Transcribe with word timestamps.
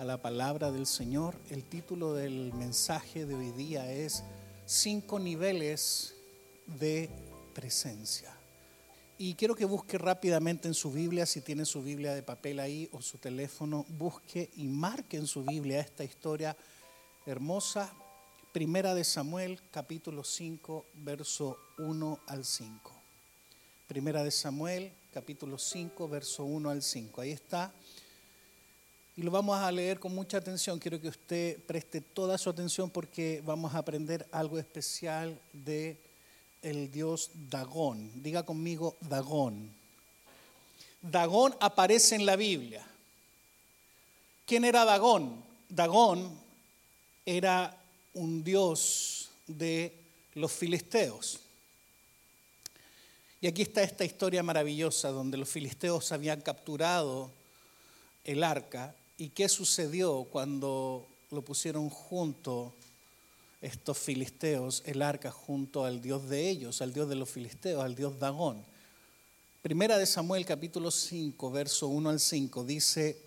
a 0.00 0.04
la 0.04 0.16
palabra 0.16 0.72
del 0.72 0.86
Señor. 0.86 1.34
El 1.50 1.62
título 1.62 2.14
del 2.14 2.54
mensaje 2.54 3.26
de 3.26 3.34
hoy 3.34 3.50
día 3.52 3.92
es 3.92 4.24
Cinco 4.64 5.18
niveles 5.18 6.14
de 6.64 7.10
presencia. 7.52 8.34
Y 9.18 9.34
quiero 9.34 9.54
que 9.54 9.66
busque 9.66 9.98
rápidamente 9.98 10.68
en 10.68 10.72
su 10.72 10.90
Biblia, 10.90 11.26
si 11.26 11.42
tiene 11.42 11.66
su 11.66 11.82
Biblia 11.82 12.14
de 12.14 12.22
papel 12.22 12.60
ahí 12.60 12.88
o 12.92 13.02
su 13.02 13.18
teléfono, 13.18 13.84
busque 13.98 14.48
y 14.56 14.68
marque 14.68 15.18
en 15.18 15.26
su 15.26 15.44
Biblia 15.44 15.80
esta 15.80 16.02
historia 16.02 16.56
hermosa. 17.26 17.92
Primera 18.54 18.94
de 18.94 19.04
Samuel, 19.04 19.60
capítulo 19.70 20.24
5, 20.24 20.86
verso 20.94 21.58
1 21.76 22.20
al 22.26 22.46
5. 22.46 22.92
Primera 23.86 24.24
de 24.24 24.30
Samuel, 24.30 24.94
capítulo 25.12 25.58
5, 25.58 26.08
verso 26.08 26.44
1 26.44 26.70
al 26.70 26.82
5. 26.82 27.20
Ahí 27.20 27.32
está. 27.32 27.70
Y 29.20 29.22
lo 29.22 29.30
vamos 29.30 29.58
a 29.58 29.70
leer 29.70 30.00
con 30.00 30.14
mucha 30.14 30.38
atención. 30.38 30.78
Quiero 30.78 30.98
que 30.98 31.08
usted 31.08 31.62
preste 31.64 32.00
toda 32.00 32.38
su 32.38 32.48
atención 32.48 32.88
porque 32.88 33.42
vamos 33.44 33.74
a 33.74 33.78
aprender 33.80 34.26
algo 34.32 34.58
especial 34.58 35.38
de 35.52 36.00
el 36.62 36.90
dios 36.90 37.30
Dagón. 37.50 38.10
Diga 38.22 38.44
conmigo 38.46 38.96
Dagón. 39.02 39.74
Dagón 41.02 41.54
aparece 41.60 42.14
en 42.14 42.24
la 42.24 42.34
Biblia. 42.34 42.82
¿Quién 44.46 44.64
era 44.64 44.86
Dagón? 44.86 45.44
Dagón 45.68 46.40
era 47.26 47.78
un 48.14 48.42
dios 48.42 49.32
de 49.46 49.92
los 50.32 50.50
filisteos. 50.50 51.40
Y 53.42 53.48
aquí 53.48 53.60
está 53.60 53.82
esta 53.82 54.02
historia 54.02 54.42
maravillosa 54.42 55.10
donde 55.10 55.36
los 55.36 55.50
filisteos 55.50 56.10
habían 56.10 56.40
capturado 56.40 57.30
el 58.24 58.42
arca 58.42 58.94
y 59.20 59.28
qué 59.28 59.50
sucedió 59.50 60.24
cuando 60.24 61.06
lo 61.30 61.42
pusieron 61.42 61.90
junto 61.90 62.72
estos 63.60 63.98
filisteos, 63.98 64.82
el 64.86 65.02
arca 65.02 65.30
junto 65.30 65.84
al 65.84 66.00
Dios 66.00 66.26
de 66.30 66.48
ellos, 66.48 66.80
al 66.80 66.94
Dios 66.94 67.06
de 67.06 67.16
los 67.16 67.28
filisteos, 67.28 67.84
al 67.84 67.94
Dios 67.94 68.18
Dagón. 68.18 68.64
Primera 69.60 69.98
de 69.98 70.06
Samuel 70.06 70.46
capítulo 70.46 70.90
5, 70.90 71.50
verso 71.50 71.88
1 71.88 72.08
al 72.08 72.18
5 72.18 72.64
dice, 72.64 73.20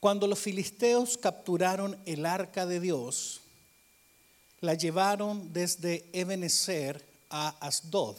cuando 0.00 0.26
los 0.26 0.38
filisteos 0.38 1.18
capturaron 1.18 1.98
el 2.06 2.24
arca 2.24 2.64
de 2.64 2.80
Dios, 2.80 3.42
la 4.62 4.72
llevaron 4.72 5.52
desde 5.52 6.06
Ebenezer 6.14 7.04
a 7.28 7.50
Asdod 7.60 8.16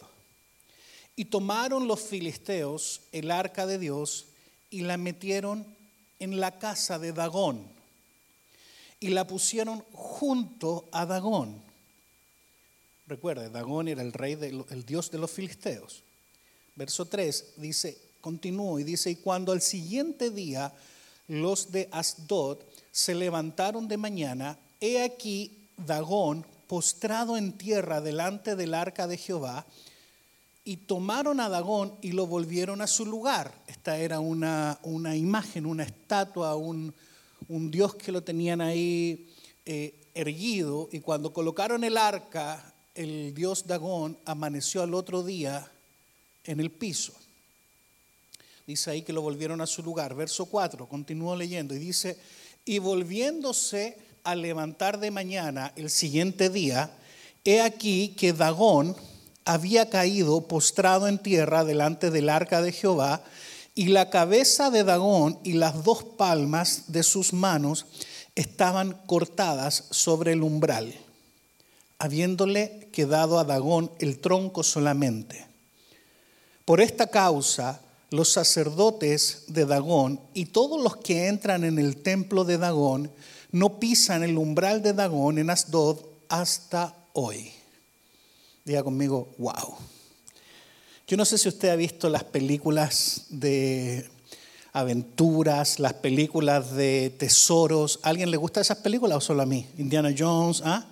y 1.15 1.25
tomaron 1.25 1.87
los 1.87 2.01
filisteos 2.01 3.01
el 3.11 3.31
arca 3.31 3.65
de 3.65 3.79
Dios 3.79 4.27
y 4.69 4.81
la 4.81 4.95
metieron 4.97 5.78
en 6.19 6.39
la 6.39 6.59
casa 6.59 6.99
de 6.99 7.13
Dagón 7.13 7.65
y 8.99 9.09
la 9.09 9.25
pusieron 9.25 9.83
junto 9.93 10.89
a 10.91 11.05
Dagón. 11.05 11.61
Recuerde, 13.07 13.49
Dagón 13.49 13.87
era 13.87 14.01
el 14.01 14.13
rey, 14.13 14.33
el 14.33 14.85
dios 14.85 15.09
de 15.09 15.17
los 15.17 15.31
filisteos. 15.31 16.03
Verso 16.75 17.05
3 17.05 17.53
dice, 17.57 17.97
continúo 18.21 18.79
y 18.79 18.83
dice, 18.83 19.09
y 19.09 19.15
cuando 19.15 19.51
al 19.51 19.61
siguiente 19.61 20.29
día 20.29 20.73
los 21.27 21.71
de 21.71 21.89
Asdod 21.91 22.59
se 22.91 23.15
levantaron 23.15 23.87
de 23.87 23.97
mañana, 23.97 24.57
he 24.79 25.03
aquí 25.03 25.67
Dagón 25.77 26.45
postrado 26.67 27.37
en 27.37 27.53
tierra 27.53 28.01
delante 28.01 28.55
del 28.55 28.73
arca 28.73 29.07
de 29.07 29.17
Jehová, 29.17 29.65
y 30.63 30.77
tomaron 30.77 31.39
a 31.39 31.49
Dagón 31.49 31.95
y 32.01 32.11
lo 32.11 32.27
volvieron 32.27 32.81
a 32.81 32.87
su 32.87 33.05
lugar. 33.05 33.53
Esta 33.67 33.97
era 33.97 34.19
una, 34.19 34.79
una 34.83 35.15
imagen, 35.15 35.65
una 35.65 35.83
estatua, 35.83 36.55
un, 36.55 36.93
un, 37.47 37.71
dios 37.71 37.95
que 37.95 38.11
lo 38.11 38.21
tenían 38.21 38.61
ahí 38.61 39.29
eh, 39.65 39.95
erguido. 40.13 40.89
Y 40.91 40.99
cuando 40.99 41.33
colocaron 41.33 41.83
el 41.83 41.97
arca, 41.97 42.73
el 42.93 43.33
dios 43.33 43.65
Dagón 43.65 44.17
amaneció 44.25 44.83
al 44.83 44.93
otro 44.93 45.23
día 45.23 45.71
en 46.43 46.59
el 46.59 46.71
piso. 46.71 47.13
Dice 48.67 48.91
ahí 48.91 49.01
que 49.01 49.13
lo 49.13 49.21
volvieron 49.21 49.61
a 49.61 49.67
su 49.67 49.81
lugar. 49.81 50.13
Verso 50.13 50.45
4, 50.45 50.87
continúo 50.87 51.35
leyendo 51.35 51.73
y 51.73 51.79
dice, 51.79 52.19
y 52.65 52.77
volviéndose 52.77 53.97
a 54.23 54.35
levantar 54.35 54.99
de 54.99 55.09
mañana 55.09 55.73
el 55.75 55.89
siguiente 55.89 56.49
día, 56.49 56.95
he 57.43 57.61
aquí 57.61 58.09
que 58.09 58.33
Dagón 58.33 58.95
había 59.49 59.89
caído 59.89 60.41
postrado 60.41 61.07
en 61.07 61.17
tierra 61.17 61.65
delante 61.65 62.11
del 62.11 62.29
arca 62.29 62.61
de 62.61 62.71
Jehová, 62.71 63.23
y 63.73 63.87
la 63.87 64.11
cabeza 64.11 64.69
de 64.69 64.83
Dagón 64.83 65.39
y 65.43 65.53
las 65.53 65.83
dos 65.83 66.03
palmas 66.03 66.83
de 66.89 67.01
sus 67.01 67.33
manos 67.33 67.87
estaban 68.35 68.93
cortadas 69.07 69.85
sobre 69.89 70.33
el 70.33 70.43
umbral, 70.43 70.93
habiéndole 71.97 72.89
quedado 72.91 73.39
a 73.39 73.43
Dagón 73.43 73.89
el 73.97 74.19
tronco 74.19 74.61
solamente. 74.61 75.47
Por 76.63 76.79
esta 76.79 77.07
causa, 77.07 77.81
los 78.11 78.31
sacerdotes 78.31 79.45
de 79.47 79.65
Dagón 79.65 80.19
y 80.35 80.45
todos 80.45 80.79
los 80.79 80.97
que 80.97 81.27
entran 81.27 81.63
en 81.63 81.79
el 81.79 82.03
templo 82.03 82.43
de 82.43 82.59
Dagón 82.59 83.11
no 83.51 83.79
pisan 83.79 84.21
el 84.21 84.37
umbral 84.37 84.83
de 84.83 84.93
Dagón 84.93 85.39
en 85.39 85.49
Asdod 85.49 85.97
hasta 86.27 86.93
hoy. 87.13 87.58
Diga 88.69 88.83
conmigo, 88.83 89.33
wow. 89.39 89.77
Yo 91.07 91.17
no 91.17 91.25
sé 91.25 91.39
si 91.39 91.49
usted 91.49 91.69
ha 91.69 91.75
visto 91.75 92.07
las 92.07 92.23
películas 92.23 93.25
de 93.29 94.07
aventuras, 94.73 95.79
las 95.79 95.93
películas 95.93 96.75
de 96.75 97.11
tesoros. 97.17 97.99
¿A 98.03 98.09
alguien 98.09 98.29
le 98.29 98.37
gusta 98.37 98.61
esas 98.61 98.77
películas 98.77 99.17
o 99.17 99.21
solo 99.21 99.41
a 99.41 99.47
mí? 99.47 99.65
Indiana 99.79 100.13
Jones, 100.15 100.61
¿ah? 100.63 100.85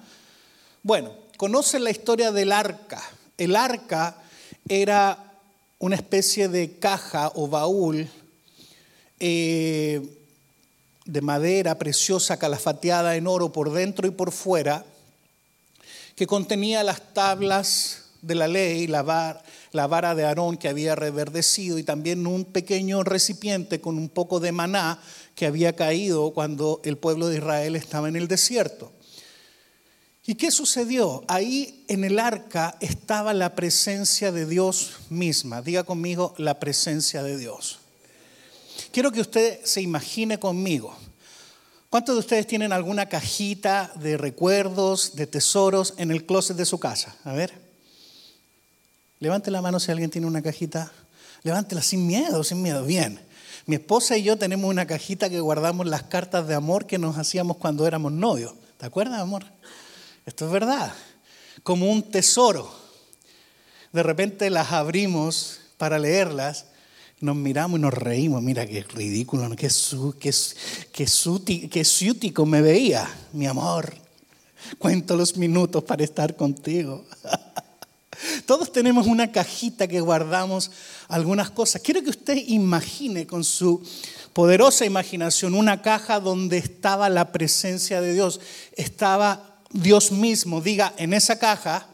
Bueno, 0.81 1.11
conocen 1.37 1.83
la 1.83 1.91
historia 1.91 2.31
del 2.31 2.51
arca. 2.51 2.99
El 3.37 3.55
arca 3.55 4.23
era 4.67 5.35
una 5.77 5.97
especie 5.97 6.49
de 6.49 6.79
caja 6.79 7.31
o 7.35 7.47
baúl 7.47 8.09
eh, 9.19 10.01
de 11.05 11.21
madera 11.21 11.77
preciosa, 11.77 12.39
calafateada 12.39 13.17
en 13.17 13.27
oro 13.27 13.51
por 13.51 13.71
dentro 13.71 14.07
y 14.07 14.11
por 14.11 14.31
fuera 14.31 14.83
que 16.17 16.25
contenía 16.25 16.83
las 16.83 17.13
tablas 17.13 18.05
de 18.23 18.33
la 18.33 18.47
ley, 18.47 18.87
la, 18.87 19.03
vara 19.03 20.15
de 20.15 20.25
Aarón 20.25 20.57
que 20.57 20.67
había 20.67 20.95
reverdecido 20.95 21.77
y 21.77 21.83
también 21.83 22.25
un 22.25 22.43
pequeño 22.43 23.03
recipiente 23.03 23.79
con 23.79 23.99
un 23.99 24.09
poco 24.09 24.39
de 24.39 24.51
maná 24.51 24.99
que 25.35 25.45
había 25.45 25.75
caído 25.75 26.31
cuando 26.31 26.81
el 26.83 26.97
pueblo 26.97 27.27
de 27.27 27.37
Israel 27.37 27.75
estaba 27.75 28.09
en 28.09 28.15
el 28.15 28.27
desierto. 28.27 28.91
¿Y 30.25 30.33
qué 30.33 30.49
sucedió? 30.49 31.23
Ahí 31.27 31.85
en 31.87 32.03
el 32.03 32.17
arca 32.17 32.77
estaba 32.81 33.35
la 33.35 33.53
presencia 33.53 34.31
de 34.31 34.47
Dios 34.47 34.93
misma. 35.11 35.61
Diga 35.61 35.83
conmigo 35.83 36.33
la 36.39 36.59
presencia 36.59 37.21
de 37.21 37.37
Dios. 37.37 37.77
Quiero 38.91 39.11
que 39.11 39.21
usted 39.21 39.63
se 39.63 39.81
imagine 39.81 40.39
conmigo 40.39 40.97
¿Cuántos 41.89 42.15
de 42.15 42.19
ustedes 42.19 42.47
tienen 42.47 42.73
alguna 42.73 43.07
cajita 43.07 43.91
de 43.95 44.17
recuerdos, 44.17 45.15
de 45.15 45.25
tesoros 45.25 45.93
en 45.97 46.11
el 46.11 46.25
closet 46.25 46.57
de 46.57 46.65
su 46.65 46.79
casa? 46.79 47.15
A 47.23 47.31
ver. 47.31 47.53
Levante 49.19 49.51
la 49.51 49.61
mano 49.61 49.79
si 49.79 49.91
alguien 49.91 50.09
tiene 50.09 50.27
una 50.27 50.41
cajita. 50.41 50.91
Levántela 51.43 51.81
sin 51.81 52.05
miedo, 52.05 52.43
sin 52.43 52.61
miedo. 52.61 52.83
Bien. 52.83 53.21
Mi 53.65 53.75
esposa 53.75 54.17
y 54.17 54.23
yo 54.23 54.37
tenemos 54.37 54.69
una 54.69 54.85
cajita 54.85 55.29
que 55.29 55.39
guardamos 55.39 55.87
las 55.87 56.03
cartas 56.03 56.45
de 56.47 56.55
amor 56.55 56.87
que 56.87 56.97
nos 56.97 57.17
hacíamos 57.17 57.55
cuando 57.55 57.87
éramos 57.87 58.11
novios. 58.11 58.53
¿Te 58.77 58.85
acuerdas, 58.85 59.21
amor? 59.21 59.45
Esto 60.25 60.45
es 60.45 60.51
verdad. 60.51 60.93
Como 61.63 61.89
un 61.89 62.03
tesoro. 62.03 62.69
De 63.93 64.03
repente 64.03 64.49
las 64.49 64.73
abrimos 64.73 65.61
para 65.77 65.99
leerlas 65.99 66.65
nos 67.19 67.35
miramos 67.35 67.79
y 67.79 67.81
nos 67.81 67.93
reímos. 67.93 68.41
Mira 68.43 68.65
qué 68.65 68.83
ridículo, 68.83 69.49
qué, 69.55 69.69
su, 69.69 70.15
qué, 70.19 70.31
qué, 70.91 72.45
me 72.45 72.61
veía, 72.61 73.09
mi 73.33 73.47
amor. 73.47 73.95
Cuento 74.77 75.15
los 75.15 75.37
minutos 75.37 75.83
para 75.83 76.03
estar 76.03 76.35
contigo. 76.35 77.05
Todos 78.45 78.71
tenemos 78.71 79.07
una 79.07 79.31
cajita 79.31 79.87
que 79.87 80.01
guardamos 80.01 80.71
algunas 81.07 81.51
cosas. 81.51 81.81
Quiero 81.81 82.01
que 82.01 82.09
usted 82.09 82.37
imagine 82.47 83.27
con 83.27 83.43
su 83.43 83.81
poderosa 84.33 84.85
imaginación 84.85 85.55
una 85.55 85.81
caja 85.81 86.19
donde 86.19 86.57
estaba 86.57 87.09
la 87.09 87.31
presencia 87.31 88.01
de 88.01 88.13
Dios. 88.13 88.39
Estaba 88.75 89.61
Dios 89.71 90.11
mismo. 90.11 90.61
Diga, 90.61 90.93
en 90.97 91.13
esa 91.13 91.37
caja 91.39 91.87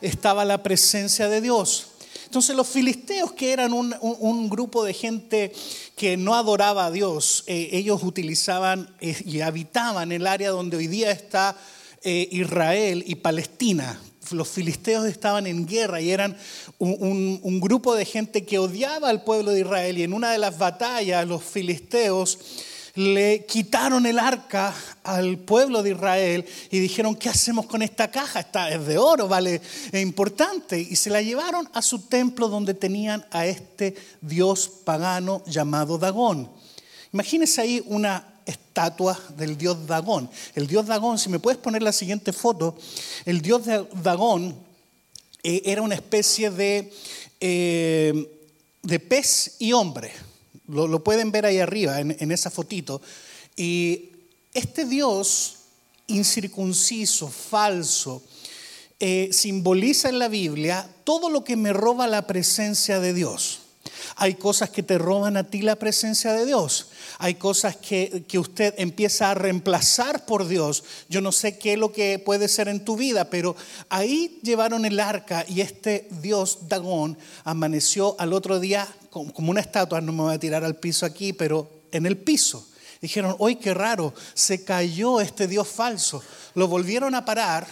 estaba 0.00 0.44
la 0.44 0.62
presencia 0.62 1.28
de 1.28 1.40
Dios. 1.40 1.93
Entonces 2.34 2.56
los 2.56 2.66
filisteos, 2.66 3.30
que 3.30 3.52
eran 3.52 3.72
un, 3.72 4.48
grupo 4.48 4.82
de 4.82 4.92
gente 4.92 5.52
que 5.94 6.16
no 6.16 6.34
adoraba 6.34 6.86
a 6.86 6.90
Dios, 6.90 7.44
eh, 7.46 7.68
ellos 7.70 8.02
utilizaban 8.02 8.92
eh, 9.00 9.16
y 9.24 9.40
habitaban 9.40 10.10
el 10.10 10.26
área 10.26 10.50
donde 10.50 10.76
hoy 10.76 10.88
día 10.88 11.12
está 11.12 11.56
eh, 12.02 12.28
Israel 12.32 13.04
y 13.06 13.14
Palestina. 13.14 14.00
Los 14.32 14.48
filisteos 14.48 15.06
estaban 15.06 15.46
en 15.46 15.64
guerra 15.64 16.00
y 16.00 16.10
eran 16.10 16.36
un, 16.78 17.60
grupo 17.60 17.94
de 17.94 18.04
gente 18.04 18.44
que 18.44 18.58
odiaba 18.58 19.10
al 19.10 19.22
pueblo 19.22 19.52
de 19.52 19.60
Israel 19.60 19.96
y 19.96 20.02
en 20.02 20.12
una 20.12 20.32
de 20.32 20.38
las 20.38 20.58
batallas 20.58 21.28
los 21.28 21.44
filisteos 21.44 22.40
le 22.94 23.44
quitaron 23.46 24.06
el 24.06 24.18
arca 24.18 24.72
al 25.02 25.38
pueblo 25.38 25.82
de 25.82 25.90
Israel 25.90 26.46
y 26.70 26.78
dijeron, 26.78 27.16
¿qué 27.16 27.28
hacemos 27.28 27.66
con 27.66 27.82
esta 27.82 28.10
caja? 28.10 28.40
Esta 28.40 28.70
es 28.70 28.86
de 28.86 28.98
oro, 28.98 29.26
vale, 29.26 29.60
es 29.90 30.02
importante. 30.02 30.78
Y 30.78 30.94
se 30.96 31.10
la 31.10 31.20
llevaron 31.20 31.68
a 31.72 31.82
su 31.82 32.00
templo 32.00 32.48
donde 32.48 32.74
tenían 32.74 33.24
a 33.32 33.46
este 33.46 33.96
dios 34.20 34.68
pagano 34.84 35.42
llamado 35.46 35.98
Dagón. 35.98 36.48
Imagínense 37.12 37.60
ahí 37.60 37.82
una 37.86 38.34
estatua 38.46 39.18
del 39.36 39.58
dios 39.58 39.86
Dagón. 39.86 40.30
El 40.54 40.68
dios 40.68 40.86
Dagón, 40.86 41.18
si 41.18 41.28
me 41.28 41.40
puedes 41.40 41.58
poner 41.58 41.82
la 41.82 41.92
siguiente 41.92 42.32
foto, 42.32 42.76
el 43.24 43.40
dios 43.40 43.62
Dagón 44.02 44.54
eh, 45.42 45.62
era 45.64 45.82
una 45.82 45.96
especie 45.96 46.50
de, 46.50 46.92
eh, 47.40 48.48
de 48.82 49.00
pez 49.00 49.56
y 49.58 49.72
hombre. 49.72 50.12
Lo, 50.66 51.04
pueden 51.04 51.30
ver 51.30 51.46
ahí 51.46 51.58
arriba, 51.58 52.00
en, 52.00 52.32
esa 52.32 52.50
fotito. 52.50 53.02
Y 53.56 54.10
este 54.54 54.84
Dios 54.84 55.56
incircunciso, 56.06 57.28
falso, 57.28 58.22
eh, 59.00 59.28
simboliza 59.32 60.08
en 60.08 60.18
la 60.18 60.28
Biblia 60.28 60.88
todo 61.04 61.28
lo 61.28 61.44
que 61.44 61.56
me 61.56 61.72
roba 61.72 62.06
la 62.06 62.26
presencia 62.26 63.00
de 63.00 63.12
Dios. 63.12 63.60
Hay 64.16 64.34
cosas 64.34 64.70
que 64.70 64.82
te 64.82 64.98
roban 64.98 65.36
a 65.36 65.44
ti 65.44 65.62
la 65.62 65.76
presencia 65.76 66.32
de 66.32 66.46
Dios. 66.46 66.88
Hay 67.18 67.34
cosas 67.34 67.76
que, 67.76 68.24
que, 68.28 68.38
usted 68.38 68.74
empieza 68.78 69.30
a 69.30 69.34
reemplazar 69.34 70.24
por 70.26 70.46
Dios. 70.46 70.84
Yo 71.08 71.20
no 71.20 71.32
sé 71.32 71.58
qué 71.58 71.74
es 71.74 71.78
lo 71.78 71.92
que 71.92 72.18
puede 72.18 72.48
ser 72.48 72.68
en 72.68 72.84
tu 72.84 72.96
vida, 72.96 73.30
pero 73.30 73.56
ahí 73.88 74.38
llevaron 74.42 74.84
el 74.84 75.00
arca 75.00 75.44
y 75.48 75.60
este 75.60 76.08
Dios 76.22 76.68
Dagón 76.68 77.18
amaneció 77.44 78.16
al 78.18 78.32
otro 78.32 78.60
día 78.60 78.88
como 79.14 79.50
una 79.50 79.60
estatua, 79.60 80.00
no 80.00 80.12
me 80.12 80.22
voy 80.22 80.34
a 80.34 80.38
tirar 80.38 80.64
al 80.64 80.76
piso 80.76 81.06
aquí, 81.06 81.32
pero 81.32 81.70
en 81.92 82.04
el 82.04 82.18
piso. 82.18 82.68
Dijeron, 83.00 83.36
hoy 83.38 83.56
qué 83.56 83.72
raro, 83.72 84.12
se 84.34 84.64
cayó 84.64 85.20
este 85.20 85.46
Dios 85.46 85.68
falso. 85.68 86.22
Lo 86.54 86.68
volvieron 86.68 87.14
a 87.14 87.24
parar, 87.24 87.66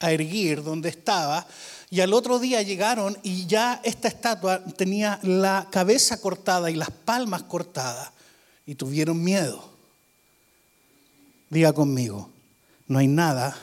a 0.00 0.12
erguir 0.12 0.62
donde 0.62 0.88
estaba, 0.88 1.46
y 1.88 2.00
al 2.00 2.12
otro 2.12 2.38
día 2.38 2.62
llegaron 2.62 3.16
y 3.22 3.46
ya 3.46 3.80
esta 3.84 4.08
estatua 4.08 4.64
tenía 4.64 5.20
la 5.22 5.68
cabeza 5.70 6.20
cortada 6.20 6.70
y 6.70 6.74
las 6.74 6.90
palmas 6.90 7.44
cortadas, 7.44 8.10
y 8.66 8.74
tuvieron 8.74 9.22
miedo. 9.22 9.70
Diga 11.48 11.72
conmigo, 11.72 12.30
no 12.88 12.98
hay 12.98 13.06
nada 13.06 13.56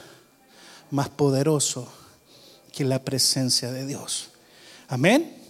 más 0.90 1.10
poderoso 1.10 1.92
que 2.72 2.86
la 2.86 3.04
presencia 3.04 3.72
de 3.72 3.86
Dios. 3.86 4.30
Amén. 4.88 5.43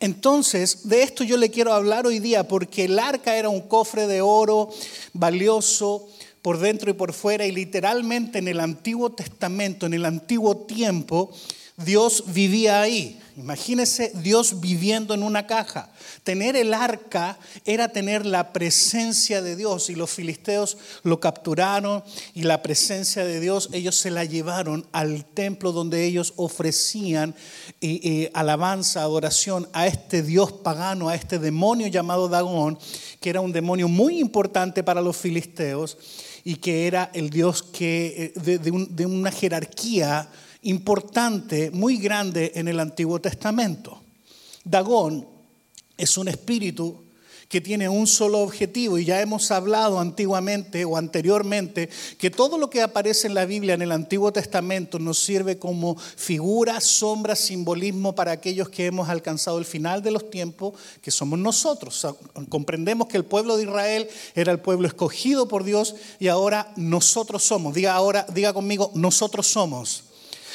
Entonces, 0.00 0.88
de 0.88 1.02
esto 1.02 1.24
yo 1.24 1.36
le 1.36 1.50
quiero 1.50 1.72
hablar 1.72 2.06
hoy 2.06 2.20
día 2.20 2.46
porque 2.46 2.84
el 2.84 2.98
arca 2.98 3.36
era 3.36 3.48
un 3.48 3.62
cofre 3.62 4.06
de 4.06 4.20
oro 4.20 4.70
valioso 5.12 6.08
por 6.42 6.58
dentro 6.58 6.90
y 6.90 6.94
por 6.94 7.12
fuera 7.12 7.46
y 7.46 7.52
literalmente 7.52 8.38
en 8.38 8.48
el 8.48 8.60
Antiguo 8.60 9.10
Testamento, 9.10 9.86
en 9.86 9.94
el 9.94 10.04
antiguo 10.04 10.56
tiempo, 10.58 11.32
Dios 11.78 12.24
vivía 12.26 12.80
ahí. 12.80 13.20
Imagínese 13.36 14.10
Dios 14.16 14.60
viviendo 14.60 15.14
en 15.14 15.22
una 15.22 15.46
caja. 15.46 15.92
Tener 16.24 16.56
el 16.56 16.74
arca 16.74 17.38
era 17.64 17.88
tener 17.90 18.26
la 18.26 18.52
presencia 18.52 19.42
de 19.42 19.54
Dios 19.54 19.90
y 19.90 19.94
los 19.94 20.10
filisteos 20.10 20.76
lo 21.04 21.20
capturaron 21.20 22.02
y 22.34 22.42
la 22.42 22.62
presencia 22.62 23.24
de 23.24 23.38
Dios 23.38 23.68
ellos 23.72 23.94
se 23.94 24.10
la 24.10 24.24
llevaron 24.24 24.88
al 24.90 25.24
templo 25.24 25.70
donde 25.70 26.04
ellos 26.04 26.32
ofrecían 26.34 27.36
eh, 27.80 28.00
eh, 28.02 28.30
alabanza, 28.34 29.02
adoración 29.02 29.68
a 29.72 29.86
este 29.86 30.24
Dios 30.24 30.50
pagano, 30.50 31.08
a 31.08 31.14
este 31.14 31.38
demonio 31.38 31.86
llamado 31.86 32.28
Dagón, 32.28 32.76
que 33.20 33.30
era 33.30 33.40
un 33.40 33.52
demonio 33.52 33.86
muy 33.86 34.18
importante 34.18 34.82
para 34.82 35.00
los 35.00 35.16
filisteos 35.16 35.96
y 36.42 36.56
que 36.56 36.88
era 36.88 37.12
el 37.14 37.30
Dios 37.30 37.62
que, 37.62 38.32
eh, 38.34 38.58
de 38.58 39.06
una 39.06 39.30
jerarquía 39.30 40.28
importante, 40.68 41.70
muy 41.70 41.96
grande 41.96 42.52
en 42.54 42.68
el 42.68 42.78
Antiguo 42.78 43.18
Testamento. 43.20 44.02
Dagón 44.64 45.26
es 45.96 46.18
un 46.18 46.28
espíritu 46.28 47.04
que 47.48 47.62
tiene 47.62 47.88
un 47.88 48.06
solo 48.06 48.40
objetivo 48.40 48.98
y 48.98 49.06
ya 49.06 49.22
hemos 49.22 49.50
hablado 49.50 49.98
antiguamente 49.98 50.84
o 50.84 50.98
anteriormente 50.98 51.88
que 52.18 52.30
todo 52.30 52.58
lo 52.58 52.68
que 52.68 52.82
aparece 52.82 53.26
en 53.26 53.32
la 53.32 53.46
Biblia 53.46 53.72
en 53.72 53.80
el 53.80 53.92
Antiguo 53.92 54.30
Testamento 54.30 54.98
nos 54.98 55.18
sirve 55.18 55.58
como 55.58 55.96
figura, 55.96 56.82
sombra, 56.82 57.34
simbolismo 57.34 58.14
para 58.14 58.32
aquellos 58.32 58.68
que 58.68 58.84
hemos 58.84 59.08
alcanzado 59.08 59.56
el 59.56 59.64
final 59.64 60.02
de 60.02 60.10
los 60.10 60.28
tiempos, 60.28 60.74
que 61.00 61.10
somos 61.10 61.38
nosotros. 61.38 62.06
Comprendemos 62.50 63.08
que 63.08 63.16
el 63.16 63.24
pueblo 63.24 63.56
de 63.56 63.62
Israel 63.62 64.06
era 64.34 64.52
el 64.52 64.60
pueblo 64.60 64.86
escogido 64.86 65.48
por 65.48 65.64
Dios 65.64 65.94
y 66.20 66.28
ahora 66.28 66.74
nosotros 66.76 67.42
somos. 67.42 67.72
Diga 67.72 67.94
ahora, 67.94 68.26
diga 68.34 68.52
conmigo, 68.52 68.92
nosotros 68.94 69.46
somos 69.46 70.04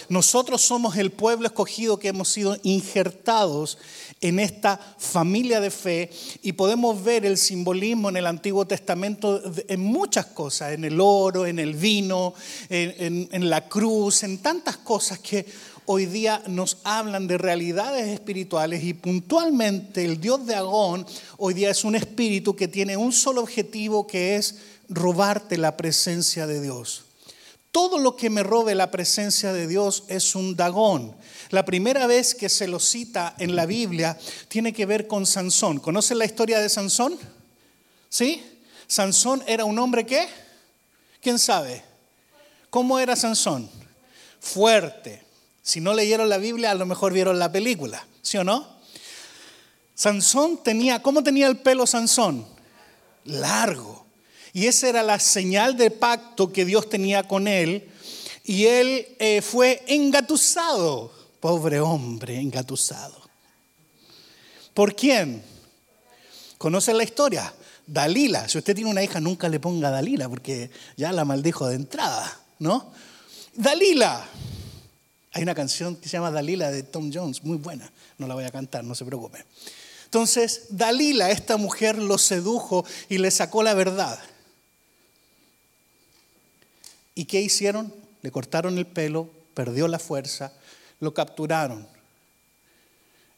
nosotros 0.10 0.62
somos 0.62 0.98
el 0.98 1.12
pueblo 1.12 1.48
escogido 1.48 2.00
que 2.00 2.10
hemos 2.10 2.30
sido 2.30 2.58
injertados 2.64 3.78
en 4.22 4.40
esta 4.40 4.80
familia 4.98 5.60
de 5.60 5.70
fe 5.70 6.10
y 6.42 6.54
podemos 6.54 7.04
ver 7.04 7.26
el 7.26 7.38
simbolismo 7.38 8.10
en 8.10 8.18
el 8.18 8.28
Antiguo 8.28 8.66
Testamento 8.66 9.42
en 9.68 9.80
muchas 9.80 10.28
cosas, 10.28 10.74
en 10.74 10.86
el 10.86 11.00
oro, 11.00 11.46
en 11.46 11.60
el 11.60 11.74
vino, 11.74 12.34
en, 12.70 13.50
la 13.50 13.68
cruz, 13.68 14.24
en 14.24 14.38
tantas 14.38 14.78
cosas 14.78 15.20
que 15.20 15.46
hoy 15.86 16.06
día 16.06 16.42
nos 16.48 16.78
hablan 16.84 17.28
de 17.28 17.38
realidades 17.38 18.08
espirituales 18.08 18.84
y 18.84 18.94
puntualmente 18.94 20.06
el 20.06 20.22
Dios 20.22 20.46
de 20.46 20.56
Agón 20.56 21.06
hoy 21.38 21.54
día 21.54 21.70
es 21.70 21.84
un 21.84 21.96
espíritu 21.96 22.56
que 22.56 22.70
tiene 22.70 22.96
un 22.96 23.12
solo 23.12 23.42
objetivo 23.42 24.08
que 24.08 24.38
es 24.38 24.56
robarte 24.88 25.58
la 25.58 25.76
presencia 25.76 26.48
de 26.48 26.62
Dios. 26.62 27.03
Todo 27.74 27.98
lo 27.98 28.16
que 28.16 28.30
me 28.30 28.44
robe 28.44 28.76
la 28.76 28.92
presencia 28.92 29.52
de 29.52 29.66
Dios 29.66 30.04
es 30.08 30.36
un 30.36 30.56
dagón. 30.56 31.18
La 31.50 31.66
primera 31.66 32.06
vez 32.06 32.36
que 32.36 32.48
se 32.48 32.68
lo 32.68 32.80
cita 32.80 33.34
en 33.40 33.56
la 33.56 33.66
Biblia 33.66 34.16
tiene 34.48 34.74
que 34.74 34.86
ver 34.86 35.08
con 35.08 35.26
Sansón. 35.26 35.80
¿Conocen 35.80 36.20
la 36.20 36.26
historia 36.26 36.60
de 36.60 36.70
Sansón? 36.70 37.18
¿Sí? 38.10 38.44
Sansón 38.86 39.44
era 39.48 39.66
un 39.66 39.80
hombre 39.80 40.06
que, 40.06 40.28
¿quién 41.20 41.40
sabe? 41.40 41.84
¿Cómo 42.70 43.00
era 43.00 43.16
Sansón? 43.16 43.68
Fuerte. 44.40 45.24
Si 45.64 45.82
no 45.82 45.96
leyeron 45.96 46.30
la 46.30 46.38
Biblia, 46.38 46.70
a 46.70 46.76
lo 46.76 46.86
mejor 46.86 47.12
vieron 47.12 47.40
la 47.40 47.52
película, 47.52 48.06
¿sí 48.22 48.38
o 48.38 48.44
no? 48.44 48.68
Sansón 49.96 50.62
tenía, 50.62 51.02
¿cómo 51.02 51.24
tenía 51.24 51.48
el 51.48 51.58
pelo 51.58 51.88
Sansón? 51.88 52.46
Largo. 53.24 54.03
Y 54.54 54.68
esa 54.68 54.88
era 54.88 55.02
la 55.02 55.20
señal 55.20 55.76
de 55.76 55.90
pacto 55.90 56.54
que 56.54 56.64
Dios 56.64 56.88
tenía 56.88 57.28
con 57.28 57.48
él. 57.48 57.90
Y 58.46 58.66
él 58.66 59.08
eh, 59.20 59.42
fue 59.42 59.84
engatusado, 59.88 61.12
pobre 61.40 61.80
hombre, 61.80 62.40
engatusado. 62.40 63.20
¿Por 64.74 64.96
quién? 64.96 65.44
¿Conocen 66.58 66.98
la 66.98 67.04
historia? 67.04 67.54
Dalila. 67.86 68.48
Si 68.48 68.58
usted 68.58 68.76
tiene 68.76 68.90
una 68.90 69.04
hija, 69.04 69.20
nunca 69.20 69.50
le 69.50 69.60
ponga 69.60 69.90
Dalila, 69.90 70.30
porque 70.30 70.70
ya 70.98 71.12
la 71.12 71.26
maldijo 71.26 71.68
de 71.68 71.76
entrada, 71.76 72.40
¿no? 72.60 72.92
Dalila. 73.56 74.26
Hay 75.32 75.44
una 75.44 75.56
canción 75.56 75.96
que 75.96 76.08
se 76.08 76.18
llama 76.18 76.32
Dalila 76.32 76.70
de 76.72 76.84
Tom 76.84 77.12
Jones, 77.12 77.44
muy 77.44 77.58
buena. 77.58 77.92
No 78.18 78.28
la 78.28 78.36
voy 78.36 78.44
a 78.44 78.52
cantar, 78.52 78.84
no 78.84 78.94
se 78.94 79.04
preocupe. 79.04 79.44
Entonces, 80.06 80.68
Dalila, 80.70 81.32
esta 81.32 81.58
mujer, 81.58 81.98
lo 81.98 82.18
sedujo 82.18 82.86
y 83.10 83.18
le 83.18 83.32
sacó 83.32 83.64
la 83.64 83.74
verdad. 83.74 84.20
¿Y 87.16 87.26
qué 87.26 87.42
hicieron? 87.42 87.94
Le 88.22 88.32
cortaron 88.32 88.78
el 88.78 88.88
pelo, 88.88 89.30
perdió 89.54 89.88
la 89.88 90.00
fuerza, 90.00 90.54
lo 91.00 91.14
capturaron. 91.14 91.88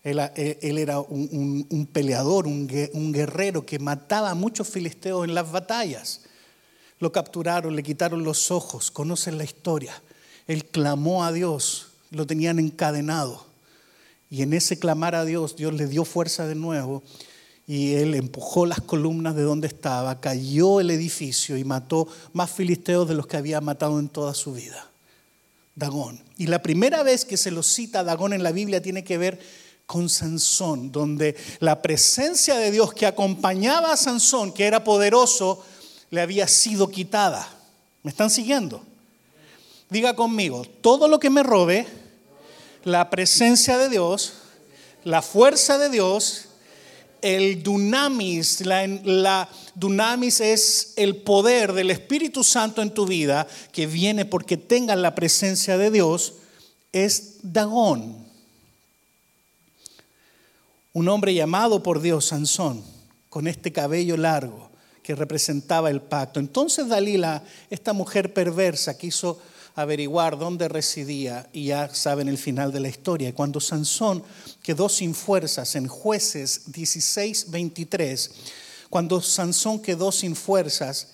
Él, 0.03 0.19
eh, 0.35 0.59
era 0.61 0.99
un, 0.99 1.89
peleador, 1.91 2.45
un, 2.45 2.67
guerrero 3.11 3.65
que 3.65 3.79
mataba 3.79 4.29
a 4.29 4.35
muchos 4.35 4.69
filisteos 4.69 5.27
en 5.27 5.33
las 5.33 5.51
batallas. 5.51 6.21
Lo 6.99 7.11
capturaron, 7.11 7.75
le 7.75 7.81
quitaron 7.81 8.23
los 8.23 8.51
ojos, 8.51 8.91
conocen 8.91 9.37
la 9.37 9.43
historia. 9.43 9.99
Él 10.47 10.65
clamó 10.65 11.25
a 11.25 11.31
Dios, 11.31 11.87
lo 12.11 12.27
tenían 12.27 12.59
encadenado. 12.59 13.47
Y 14.29 14.43
en 14.43 14.53
ese 14.53 14.77
clamar 14.77 15.15
a 15.15 15.25
Dios, 15.25 15.55
Dios 15.55 15.73
le 15.73 15.87
dio 15.87 16.05
fuerza 16.05 16.45
de 16.45 16.55
nuevo 16.55 17.03
y 17.67 17.93
él 17.95 18.13
empujó 18.13 18.65
las 18.65 18.81
columnas 18.81 19.35
de 19.35 19.41
donde 19.41 19.67
estaba, 19.67 20.19
cayó 20.21 20.79
el 20.79 20.91
edificio 20.91 21.57
y 21.57 21.63
mató 21.63 22.07
más 22.33 22.51
filisteos 22.51 23.07
de 23.07 23.15
los 23.15 23.25
que 23.25 23.37
había 23.37 23.59
matado 23.61 23.99
en 23.99 24.09
toda 24.09 24.33
su 24.33 24.53
vida. 24.53 24.89
Dagón. 25.75 26.23
Y 26.37 26.47
la 26.47 26.61
primera 26.61 27.03
vez 27.03 27.25
que 27.25 27.37
se 27.37 27.51
lo 27.51 27.63
cita 27.63 28.03
Dagón 28.03 28.33
en 28.33 28.43
la 28.43 28.51
Biblia 28.51 28.81
tiene 28.81 29.03
que 29.03 29.17
ver 29.17 29.39
con 29.85 30.09
Sansón, 30.09 30.91
donde 30.91 31.35
la 31.59 31.81
presencia 31.81 32.55
de 32.57 32.71
Dios 32.71 32.93
que 32.93 33.05
acompañaba 33.05 33.91
a 33.91 33.97
Sansón, 33.97 34.51
que 34.51 34.65
era 34.65 34.83
poderoso, 34.83 35.63
le 36.11 36.21
había 36.21 36.47
sido 36.47 36.89
quitada. 36.89 37.47
¿Me 38.03 38.11
están 38.11 38.29
siguiendo? 38.29 38.81
Diga 39.89 40.15
conmigo, 40.15 40.65
todo 40.81 41.07
lo 41.07 41.19
que 41.19 41.29
me 41.29 41.43
robe, 41.43 41.87
la 42.83 43.09
presencia 43.09 43.77
de 43.77 43.89
Dios, 43.89 44.33
la 45.03 45.21
fuerza 45.21 45.77
de 45.77 45.89
Dios, 45.89 46.44
el 47.21 47.63
dunamis, 47.63 48.61
la, 48.65 49.49
dunamis 49.75 50.41
es 50.41 50.93
el 50.95 51.17
poder 51.17 51.73
del 51.73 51.91
Espíritu 51.91 52.43
Santo 52.43 52.81
en 52.81 52.93
tu 52.93 53.05
vida 53.05 53.47
que 53.71 53.87
viene 53.87 54.25
porque 54.25 54.57
tengas 54.57 54.97
la 54.97 55.15
presencia 55.15 55.77
de 55.77 55.91
Dios, 55.91 56.33
es 56.91 57.37
Dagón. 57.41 58.25
Un 60.93 61.09
hombre 61.09 61.33
llamado 61.33 61.83
por 61.83 62.01
Dios, 62.01 62.25
Sansón, 62.25 62.83
con 63.29 63.47
este 63.47 63.73
cabello 63.73 64.15
largo 64.17 64.69
que 65.03 65.13
representaba 65.13 65.91
el 65.91 66.01
pacto. 66.01 66.39
Entonces 66.39 66.87
Dalila, 66.87 67.43
esta 67.69 67.93
mujer 67.93 68.33
perversa, 68.33 68.97
quiso 68.97 69.39
averiguar 69.75 70.37
dónde 70.39 70.69
residía 70.69 71.49
y 71.51 71.65
ya 71.65 71.93
saben 71.93 72.29
el 72.29 72.37
final 72.37 72.71
de 72.71 72.79
la 72.79 72.87
historia. 72.87 73.35
Cuando 73.35 73.59
Sansón 73.59 74.23
quedó 74.63 74.87
sin 74.87 75.13
fuerzas 75.13 75.75
en 75.75 75.87
jueces 75.87 76.71
16, 76.71 77.51
23, 77.51 78.31
cuando 78.89 79.21
Sansón 79.21 79.81
quedó 79.81 80.11
sin 80.11 80.35
fuerzas, 80.35 81.09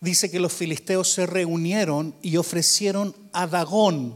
dice 0.00 0.30
que 0.30 0.38
los 0.38 0.52
filisteos 0.52 1.10
se 1.10 1.26
reunieron 1.26 2.14
y 2.22 2.36
ofrecieron 2.36 3.14
a 3.32 3.48
Dagón, 3.48 4.14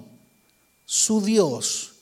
su 0.86 1.20
dios, 1.20 1.94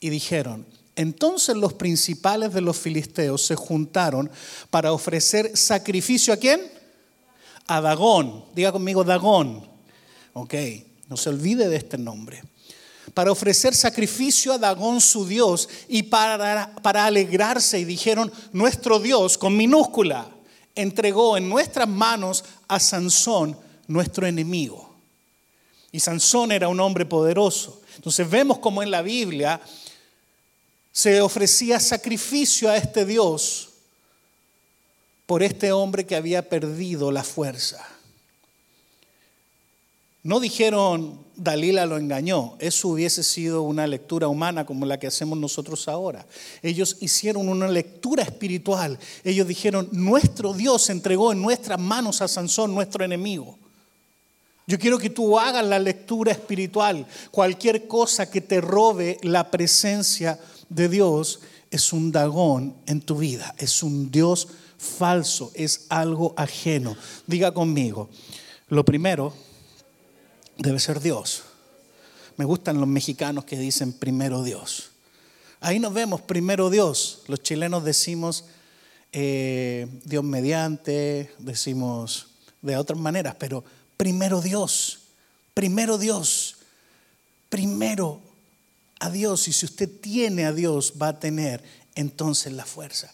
y 0.00 0.08
dijeron, 0.08 0.66
entonces 0.94 1.56
los 1.56 1.74
principales 1.74 2.54
de 2.54 2.62
los 2.62 2.78
filisteos 2.78 3.44
se 3.44 3.54
juntaron 3.54 4.30
para 4.70 4.92
ofrecer 4.92 5.54
sacrificio 5.56 6.32
a 6.32 6.38
quién? 6.38 6.60
A 7.66 7.82
Dagón. 7.82 8.44
Diga 8.54 8.72
conmigo 8.72 9.04
Dagón. 9.04 9.75
Ok, 10.38 10.54
no 11.08 11.16
se 11.16 11.30
olvide 11.30 11.66
de 11.66 11.76
este 11.76 11.96
nombre. 11.96 12.42
Para 13.14 13.32
ofrecer 13.32 13.74
sacrificio 13.74 14.52
a 14.52 14.58
Dagón 14.58 15.00
su 15.00 15.26
Dios 15.26 15.66
y 15.88 16.02
para, 16.02 16.76
para 16.82 17.06
alegrarse 17.06 17.78
y 17.78 17.86
dijeron, 17.86 18.30
nuestro 18.52 18.98
Dios 18.98 19.38
con 19.38 19.56
minúscula 19.56 20.28
entregó 20.74 21.38
en 21.38 21.48
nuestras 21.48 21.88
manos 21.88 22.44
a 22.68 22.78
Sansón, 22.78 23.56
nuestro 23.86 24.26
enemigo. 24.26 24.94
Y 25.90 26.00
Sansón 26.00 26.52
era 26.52 26.68
un 26.68 26.80
hombre 26.80 27.06
poderoso. 27.06 27.80
Entonces 27.94 28.28
vemos 28.28 28.58
como 28.58 28.82
en 28.82 28.90
la 28.90 29.00
Biblia 29.00 29.58
se 30.92 31.22
ofrecía 31.22 31.80
sacrificio 31.80 32.68
a 32.68 32.76
este 32.76 33.06
Dios 33.06 33.70
por 35.24 35.42
este 35.42 35.72
hombre 35.72 36.04
que 36.04 36.14
había 36.14 36.46
perdido 36.46 37.10
la 37.10 37.24
fuerza. 37.24 37.95
No 40.26 40.40
dijeron, 40.40 41.20
Dalila 41.36 41.86
lo 41.86 41.98
engañó. 41.98 42.56
Eso 42.58 42.88
hubiese 42.88 43.22
sido 43.22 43.62
una 43.62 43.86
lectura 43.86 44.26
humana 44.26 44.66
como 44.66 44.84
la 44.84 44.98
que 44.98 45.06
hacemos 45.06 45.38
nosotros 45.38 45.86
ahora. 45.86 46.26
Ellos 46.64 46.96
hicieron 46.98 47.48
una 47.48 47.68
lectura 47.68 48.24
espiritual. 48.24 48.98
Ellos 49.22 49.46
dijeron, 49.46 49.88
nuestro 49.92 50.52
Dios 50.52 50.90
entregó 50.90 51.30
en 51.30 51.40
nuestras 51.40 51.78
manos 51.78 52.22
a 52.22 52.26
Sansón, 52.26 52.74
nuestro 52.74 53.04
enemigo. 53.04 53.56
Yo 54.66 54.80
quiero 54.80 54.98
que 54.98 55.10
tú 55.10 55.38
hagas 55.38 55.64
la 55.64 55.78
lectura 55.78 56.32
espiritual. 56.32 57.06
Cualquier 57.30 57.86
cosa 57.86 58.28
que 58.28 58.40
te 58.40 58.60
robe 58.60 59.18
la 59.22 59.48
presencia 59.48 60.40
de 60.68 60.88
Dios 60.88 61.38
es 61.70 61.92
un 61.92 62.10
dagón 62.10 62.74
en 62.86 63.00
tu 63.00 63.18
vida. 63.18 63.54
Es 63.58 63.80
un 63.84 64.10
Dios 64.10 64.48
falso. 64.76 65.52
Es 65.54 65.86
algo 65.88 66.34
ajeno. 66.36 66.96
Diga 67.28 67.54
conmigo. 67.54 68.10
Lo 68.66 68.84
primero 68.84 69.46
debe 70.58 70.78
ser 70.78 71.00
Dios. 71.00 71.44
Me 72.36 72.44
gustan 72.44 72.78
los 72.78 72.88
mexicanos 72.88 73.44
que 73.44 73.58
dicen 73.58 73.92
primero 73.92 74.42
Dios. 74.42 74.90
Ahí 75.60 75.78
nos 75.78 75.94
vemos, 75.94 76.20
primero 76.20 76.70
Dios. 76.70 77.22
Los 77.28 77.42
chilenos 77.42 77.84
decimos 77.84 78.44
eh, 79.12 79.86
Dios 80.04 80.22
mediante, 80.22 81.32
decimos 81.38 82.28
de 82.60 82.76
otras 82.76 82.98
maneras, 82.98 83.36
pero 83.38 83.64
primero 83.96 84.40
Dios, 84.42 85.00
primero 85.54 85.96
Dios, 85.96 86.58
primero 87.48 88.20
a 89.00 89.10
Dios. 89.10 89.48
Y 89.48 89.52
si 89.52 89.64
usted 89.64 89.88
tiene 90.00 90.44
a 90.44 90.52
Dios, 90.52 90.94
va 91.00 91.08
a 91.08 91.18
tener 91.18 91.62
entonces 91.94 92.52
la 92.52 92.66
fuerza. 92.66 93.12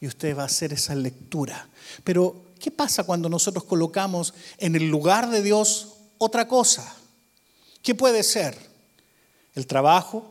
Y 0.00 0.06
usted 0.06 0.36
va 0.36 0.42
a 0.42 0.46
hacer 0.46 0.72
esa 0.72 0.94
lectura. 0.94 1.68
Pero, 2.02 2.46
¿qué 2.58 2.70
pasa 2.70 3.04
cuando 3.04 3.28
nosotros 3.28 3.64
colocamos 3.64 4.34
en 4.58 4.74
el 4.74 4.88
lugar 4.88 5.30
de 5.30 5.42
Dios 5.42 5.88
otra 6.24 6.46
cosa. 6.46 6.94
¿Qué 7.82 7.94
puede 7.96 8.22
ser? 8.22 8.56
El 9.54 9.66
trabajo, 9.66 10.30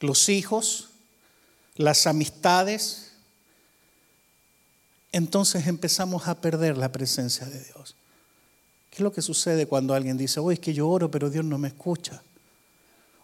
los 0.00 0.30
hijos, 0.30 0.88
las 1.76 2.06
amistades. 2.06 3.12
Entonces 5.12 5.66
empezamos 5.66 6.26
a 6.26 6.40
perder 6.40 6.78
la 6.78 6.90
presencia 6.90 7.46
de 7.46 7.62
Dios. 7.62 7.94
¿Qué 8.90 8.96
es 8.96 9.00
lo 9.00 9.12
que 9.12 9.20
sucede 9.20 9.66
cuando 9.66 9.92
alguien 9.92 10.16
dice, 10.16 10.40
oh, 10.40 10.50
es 10.50 10.58
que 10.58 10.72
yo 10.72 10.88
oro, 10.88 11.10
pero 11.10 11.28
Dios 11.28 11.44
no 11.44 11.58
me 11.58 11.68
escucha? 11.68 12.22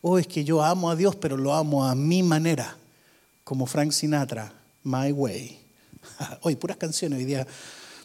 O 0.02 0.12
oh, 0.12 0.18
es 0.18 0.26
que 0.26 0.44
yo 0.44 0.62
amo 0.62 0.90
a 0.90 0.96
Dios, 0.96 1.16
pero 1.16 1.36
lo 1.36 1.54
amo 1.54 1.86
a 1.86 1.94
mi 1.94 2.22
manera, 2.22 2.76
como 3.42 3.66
Frank 3.66 3.92
Sinatra, 3.92 4.52
My 4.84 5.12
Way. 5.12 5.58
Hoy, 6.42 6.56
puras 6.56 6.76
canciones, 6.76 7.18
hoy 7.18 7.24
día 7.24 7.46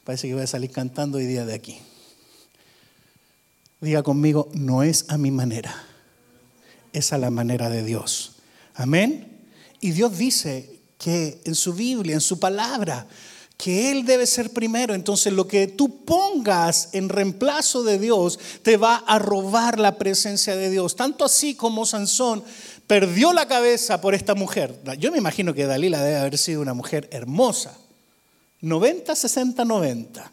parece 0.03 0.27
que 0.27 0.33
voy 0.33 0.43
a 0.43 0.47
salir 0.47 0.71
cantando 0.71 1.17
hoy 1.17 1.25
día 1.25 1.45
de 1.45 1.53
aquí. 1.53 1.79
Diga 3.81 4.03
conmigo, 4.03 4.49
no 4.53 4.83
es 4.83 5.05
a 5.09 5.17
mi 5.17 5.31
manera, 5.31 5.83
es 6.93 7.13
a 7.13 7.17
la 7.17 7.29
manera 7.29 7.69
de 7.69 7.83
Dios. 7.83 8.37
Amén. 8.73 9.45
Y 9.81 9.91
Dios 9.91 10.17
dice 10.17 10.79
que 10.97 11.41
en 11.43 11.55
su 11.55 11.73
Biblia, 11.73 12.15
en 12.15 12.21
su 12.21 12.39
palabra, 12.39 13.07
que 13.57 13.91
Él 13.91 14.05
debe 14.05 14.25
ser 14.25 14.51
primero. 14.51 14.93
Entonces 14.93 15.31
lo 15.33 15.47
que 15.47 15.67
tú 15.67 16.03
pongas 16.03 16.89
en 16.93 17.09
reemplazo 17.09 17.83
de 17.83 17.99
Dios 17.99 18.39
te 18.63 18.77
va 18.77 18.95
a 18.95 19.19
robar 19.19 19.79
la 19.79 19.97
presencia 19.97 20.55
de 20.55 20.69
Dios. 20.69 20.95
Tanto 20.95 21.25
así 21.25 21.55
como 21.55 21.85
Sansón 21.85 22.43
perdió 22.87 23.33
la 23.33 23.47
cabeza 23.47 24.01
por 24.01 24.15
esta 24.15 24.35
mujer. 24.35 24.79
Yo 24.99 25.11
me 25.11 25.17
imagino 25.17 25.53
que 25.53 25.65
Dalila 25.65 26.01
debe 26.01 26.17
haber 26.17 26.37
sido 26.37 26.61
una 26.61 26.73
mujer 26.73 27.07
hermosa. 27.11 27.77
90, 28.61 29.15
60, 29.15 29.63
90. 29.65 30.31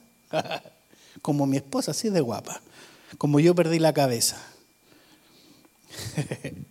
Como 1.22 1.46
mi 1.46 1.58
esposa, 1.58 1.90
así 1.90 2.08
de 2.08 2.20
guapa 2.20 2.60
como 3.18 3.40
yo 3.40 3.54
perdí 3.54 3.78
la 3.78 3.92
cabeza. 3.92 4.36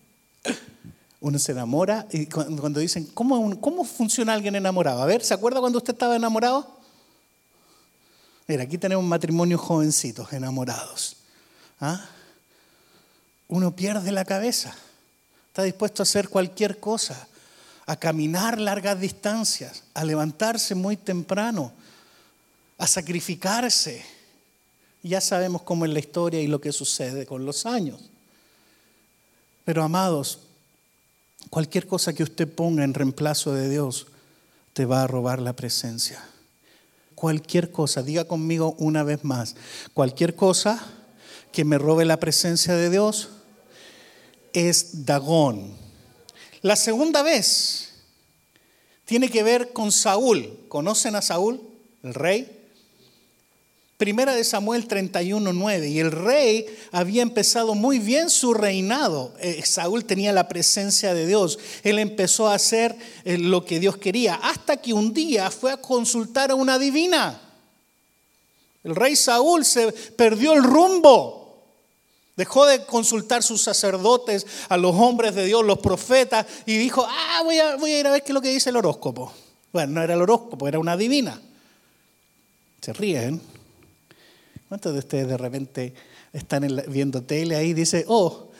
Uno 1.20 1.38
se 1.38 1.52
enamora 1.52 2.08
y 2.12 2.26
cuando 2.26 2.80
dicen, 2.80 3.06
¿cómo, 3.14 3.60
¿cómo 3.62 3.84
funciona 3.84 4.34
alguien 4.34 4.56
enamorado? 4.56 5.04
A 5.04 5.06
ver, 5.06 5.24
¿se 5.24 5.36
acuerda 5.36 5.60
cuando 5.60 5.78
usted 5.78 5.94
estaba 5.94 6.16
enamorado? 6.16 6.80
Mira, 8.48 8.64
aquí 8.64 8.78
tenemos 8.78 9.06
matrimonios 9.06 9.62
jovencitos, 9.62 10.34
enamorados. 10.34 11.18
¿Ah? 11.80 12.04
Uno 13.48 13.76
pierde 13.76 14.12
la 14.12 14.26
cabeza, 14.26 14.74
está 15.48 15.64
dispuesto 15.64 16.02
a 16.02 16.06
hacer 16.06 16.30
cualquier 16.30 16.80
cosa, 16.80 17.28
a 17.86 17.96
caminar 17.96 18.60
largas 18.60 19.00
distancias, 19.00 19.84
a 19.94 20.04
levantarse 20.04 20.74
muy 20.74 20.98
temprano, 20.98 21.72
a 22.78 22.88
sacrificarse 22.88 24.04
ya 25.03 25.22
sabemos 25.22 25.63
cómo 25.63 25.86
es 25.86 25.91
la 25.91 26.00
historia 26.00 26.41
y 26.41 26.48
lo 26.48 26.62
que 26.62 26.72
sucede 26.72 27.25
con 27.25 27.46
los 27.46 27.65
años. 27.65 28.01
Pero 29.65 29.84
amados, 29.84 30.39
cualquier 31.50 31.88
cosa 31.88 32.13
que 32.13 32.24
usted 32.24 32.48
ponga 32.48 32.84
en 32.84 32.93
reemplazo 32.93 33.53
de 33.53 33.70
Dios 33.70 34.08
te 34.74 34.86
va 34.86 35.03
a 35.03 35.08
robar 35.08 35.41
la 35.41 35.53
presencia. 35.53 36.24
Cualquier 37.15 37.72
cosa, 37.72 38.01
diga 38.01 38.25
conmigo 38.25 38.75
una 38.79 39.03
vez 39.03 39.24
más, 39.24 39.55
cualquier 39.93 40.36
cosa 40.36 40.84
que 41.51 41.65
me 41.65 41.77
robe 41.77 42.05
la 42.05 42.20
presencia 42.20 42.75
de 42.75 42.89
Dios 42.89 43.29
es 44.53 45.05
Dagón. 45.05 45.75
La 46.62 46.75
segunda 46.75 47.22
vez 47.24 47.93
tiene 49.05 49.29
que 49.29 49.43
ver 49.43 49.74
con 49.74 49.91
Saúl. 49.91 50.60
¿Conocen 50.67 51.15
a 51.15 51.22
Saúl, 51.22 51.62
el 52.03 52.13
rey? 52.13 52.61
Primera 54.01 54.34
de 54.34 54.43
Samuel 54.43 54.88
31.9. 54.88 55.91
Y 55.91 56.00
el 56.00 56.12
rey 56.12 56.65
había 56.91 57.22
empezado 57.22 57.75
muy 57.75 58.00
bien 58.00 58.31
su 58.31 58.51
reinado. 58.55 59.31
Eh, 59.39 59.62
Saúl 59.63 60.05
tenía 60.05 60.34
la 60.34 60.48
presencia 60.48 61.13
de 61.13 61.27
Dios. 61.27 61.60
Él 61.84 62.00
empezó 62.00 62.48
a 62.48 62.55
hacer 62.55 62.96
eh, 63.25 63.38
lo 63.38 63.63
que 63.63 63.79
Dios 63.79 63.98
quería. 63.98 64.39
Hasta 64.41 64.77
que 64.77 64.91
un 64.91 65.13
día 65.13 65.51
fue 65.51 65.72
a 65.72 65.77
consultar 65.77 66.50
a 66.50 66.55
una 66.55 66.79
divina. 66.79 67.39
El 68.84 68.96
rey 68.96 69.15
Saúl 69.15 69.63
se 69.65 69.91
perdió 69.91 70.53
el 70.53 70.63
rumbo. 70.63 71.62
Dejó 72.36 72.65
de 72.65 72.84
consultar 72.84 73.43
sus 73.43 73.62
sacerdotes, 73.62 74.48
a 74.70 74.77
los 74.77 74.96
hombres 74.96 75.36
de 75.36 75.46
Dios, 75.46 75.63
los 75.63 75.77
profetas, 75.77 76.48
y 76.65 76.75
dijo, 76.75 77.05
ah, 77.08 77.41
voy 77.43 77.60
a, 77.60 77.75
voy 77.75 77.91
a 77.91 78.00
ir 78.00 78.08
a 78.08 78.12
ver 78.13 78.24
qué 78.24 78.29
es 78.29 78.34
lo 78.34 78.41
que 78.41 78.51
dice 78.51 78.72
el 78.72 78.77
horóscopo. 78.77 79.31
Bueno, 79.72 79.93
no 79.93 80.01
era 80.01 80.15
el 80.15 80.22
horóscopo, 80.24 80.67
era 80.67 80.79
una 80.79 80.98
divina. 80.98 81.39
Se 82.81 82.93
ríen. 82.93 83.50
¿Cuántos 84.72 84.94
de 84.94 85.00
ustedes 85.00 85.28
de 85.28 85.36
repente 85.36 85.94
están 86.32 86.66
viendo 86.88 87.22
tele 87.24 87.58
ahí 87.58 87.72
y 87.72 87.74
dicen, 87.74 88.06
oh, 88.08 88.51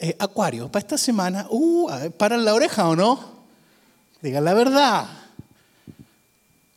eh, 0.00 0.16
Acuario, 0.18 0.66
para 0.66 0.80
esta 0.80 0.98
semana, 0.98 1.46
uh, 1.48 2.10
¿paran 2.18 2.44
la 2.44 2.54
oreja 2.54 2.88
o 2.88 2.96
no? 2.96 3.44
Digan 4.20 4.44
la 4.44 4.52
verdad. 4.52 5.08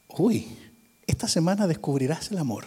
Uy, 0.09 0.47
esta 1.07 1.27
semana 1.27 1.65
descubrirás 1.65 2.29
el 2.29 2.37
amor. 2.37 2.65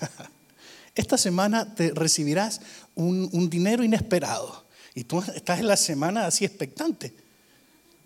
Esta 0.94 1.16
semana 1.16 1.74
te 1.74 1.92
recibirás 1.92 2.60
un, 2.94 3.30
un, 3.32 3.48
dinero 3.48 3.82
inesperado. 3.82 4.66
Y 4.94 5.04
tú 5.04 5.22
estás 5.34 5.58
en 5.58 5.68
la 5.68 5.78
semana 5.78 6.26
así 6.26 6.44
expectante. 6.44 7.14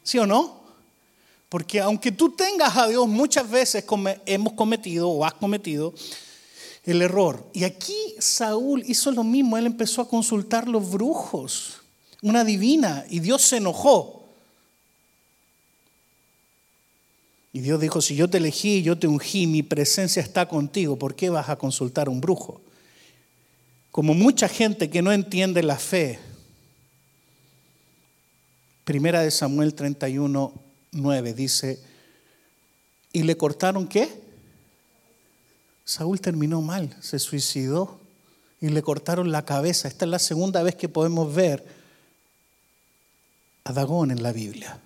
¿Sí 0.05 0.21
o 0.21 0.27
no? 0.27 0.63
Porque 1.49 1.81
aunque 1.81 2.13
tú 2.13 2.37
tengas 2.37 2.77
a 2.77 2.87
Dios, 2.87 3.09
muchas 3.09 3.51
veces 3.51 3.85
hemos 4.25 4.53
cometido 4.53 5.09
o 5.09 5.25
has 5.25 5.35
cometido 5.35 5.93
el 6.93 7.03
error. 7.03 7.49
Y 7.53 7.65
aquí 7.65 7.95
Saúl 8.19 8.83
hizo 8.87 9.13
lo 9.13 9.25
mismo. 9.25 9.59
Él 9.59 9.67
empezó 9.67 10.03
a 10.03 10.09
consultar 10.09 10.69
los 10.69 10.91
brujos, 10.91 11.83
una 12.23 12.45
divina, 12.45 13.05
y 13.09 13.21
Dios 13.21 13.43
se 13.43 13.59
enojó. 13.59 14.25
Y 17.53 17.61
Dios 17.61 17.81
dijo, 17.81 18.01
si 18.01 18.15
yo 18.15 18.29
te 18.29 18.39
elegí, 18.39 18.83
yo 18.83 18.99
te 18.99 19.07
ungí, 19.07 19.47
mi 19.47 19.63
presencia 19.63 20.23
está 20.23 20.47
contigo, 20.47 20.99
¿por 20.99 21.15
qué 21.15 21.31
vas 21.31 21.49
a 21.49 21.57
consultar 21.57 22.07
a 22.07 22.11
un 22.11 22.21
brujo? 22.21 22.61
Como 23.91 24.15
mucha 24.15 24.49
gente 24.49 24.91
que 24.91 25.03
no 25.03 25.13
entiende 25.13 25.63
la 25.63 25.77
fe. 25.77 26.19
Primera 28.85 29.23
de 29.23 29.31
Samuel 29.31 29.75
31, 29.75 30.53
9 30.93 31.35
dice, 31.35 31.81
¿y 33.13 33.23
le 33.23 33.37
cortaron 33.37 33.89
qué? 33.89 34.28
Saúl 35.89 36.21
terminó 36.21 36.61
mal, 36.61 36.95
se 37.01 37.19
suicidó 37.19 37.99
y 38.61 38.69
le 38.69 38.83
cortaron 38.83 39.33
la 39.33 39.47
cabeza. 39.47 39.89
Esta 39.89 40.05
es 40.05 40.11
la 40.11 40.19
segunda 40.19 40.63
vez 40.63 40.75
que 40.75 40.91
podemos 40.91 41.35
ver 41.35 41.65
a 43.65 43.73
Dagón 43.73 44.11
en 44.11 44.23
la 44.23 44.33
Biblia 44.33 44.79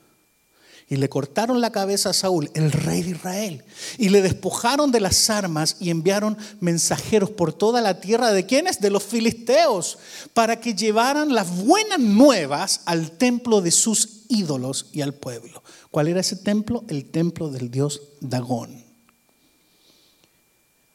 y 0.88 0.94
le 0.94 1.08
cortaron 1.08 1.60
la 1.60 1.72
cabeza 1.72 2.10
a 2.10 2.12
Saúl, 2.12 2.52
el 2.54 2.70
rey 2.70 3.02
de 3.02 3.10
Israel, 3.10 3.64
y 3.98 4.10
le 4.10 4.22
despojaron 4.22 4.92
de 4.92 5.00
las 5.00 5.28
armas 5.28 5.74
y 5.80 5.90
enviaron 5.90 6.38
mensajeros 6.60 7.30
por 7.30 7.52
toda 7.52 7.80
la 7.80 7.98
tierra 7.98 8.30
de 8.30 8.46
quienes? 8.46 8.80
De 8.80 8.90
los 8.90 9.02
filisteos, 9.02 9.98
para 10.34 10.60
que 10.60 10.76
llevaran 10.76 11.34
las 11.34 11.64
buenas 11.64 11.98
nuevas 11.98 12.82
al 12.84 13.10
templo 13.10 13.60
de 13.60 13.72
sus 13.72 14.20
ídolos 14.28 14.86
y 14.92 15.00
al 15.00 15.14
pueblo. 15.14 15.64
¿Cuál 15.90 16.06
era 16.06 16.20
ese 16.20 16.36
templo? 16.36 16.84
El 16.86 17.06
templo 17.06 17.50
del 17.50 17.72
dios 17.72 18.02
Dagón. 18.20 18.81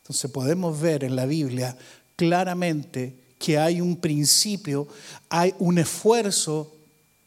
Entonces 0.08 0.32
podemos 0.32 0.80
ver 0.80 1.04
en 1.04 1.18
la 1.18 1.26
Biblia 1.26 1.76
claramente 2.16 3.14
que 3.38 3.58
hay 3.58 3.82
un 3.82 3.98
principio, 3.98 4.88
hay 5.28 5.54
un 5.60 5.80
esfuerzo 5.80 6.74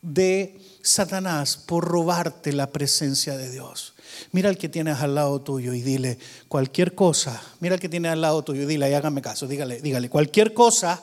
de 0.00 0.58
Satanás 0.80 1.58
por 1.58 1.84
robarte 1.84 2.54
la 2.54 2.70
presencia 2.70 3.36
de 3.36 3.50
Dios. 3.50 3.92
Mira 4.32 4.48
al 4.48 4.56
que 4.56 4.70
tienes 4.70 4.96
al 5.00 5.14
lado 5.14 5.42
tuyo 5.42 5.74
y 5.74 5.82
dile 5.82 6.18
cualquier 6.48 6.94
cosa. 6.94 7.38
Mira 7.60 7.74
al 7.74 7.80
que 7.80 7.90
tienes 7.90 8.12
al 8.12 8.22
lado 8.22 8.42
tuyo 8.42 8.62
y 8.62 8.66
dile, 8.66 8.90
y 8.90 8.94
hágame 8.94 9.20
caso, 9.20 9.46
dígale, 9.46 9.82
dígale, 9.82 10.08
cualquier 10.08 10.54
cosa 10.54 11.02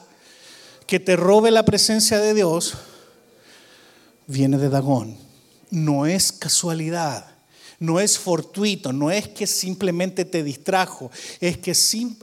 que 0.88 1.00
te 1.00 1.16
robe 1.16 1.52
la 1.52 1.64
presencia 1.64 2.20
de 2.20 2.34
Dios 2.34 2.74
viene 4.26 4.58
de 4.58 4.70
Dagón. 4.70 5.16
No 5.70 6.08
es 6.08 6.32
casualidad. 6.32 7.37
No 7.80 8.00
es 8.00 8.18
fortuito, 8.18 8.92
no 8.92 9.12
es 9.12 9.28
que 9.28 9.46
simplemente 9.46 10.26
te 10.26 10.42
distrajo, 10.42 11.12
es 11.40 11.60
que, 11.60 11.76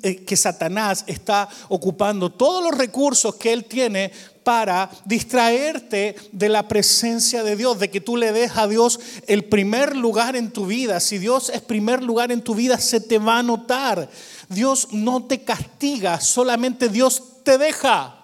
eh, 0.02 0.24
que 0.24 0.36
Satanás 0.36 1.04
está 1.06 1.48
ocupando 1.68 2.32
todos 2.32 2.62
los 2.62 2.76
recursos 2.76 3.36
que 3.36 3.52
él 3.52 3.64
tiene 3.66 4.10
para 4.42 4.90
distraerte 5.04 6.16
de 6.32 6.48
la 6.48 6.66
presencia 6.66 7.44
de 7.44 7.54
Dios, 7.54 7.78
de 7.78 7.88
que 7.88 8.00
tú 8.00 8.16
le 8.16 8.32
des 8.32 8.56
a 8.56 8.66
Dios 8.66 8.98
el 9.28 9.44
primer 9.44 9.96
lugar 9.96 10.34
en 10.34 10.50
tu 10.50 10.66
vida. 10.66 10.98
Si 10.98 11.18
Dios 11.18 11.50
es 11.50 11.62
primer 11.62 12.02
lugar 12.02 12.32
en 12.32 12.42
tu 12.42 12.56
vida, 12.56 12.78
se 12.78 13.00
te 13.00 13.18
va 13.18 13.38
a 13.38 13.42
notar. 13.44 14.10
Dios 14.48 14.88
no 14.90 15.24
te 15.24 15.44
castiga, 15.44 16.20
solamente 16.20 16.88
Dios 16.88 17.22
te 17.44 17.58
deja. 17.58 18.23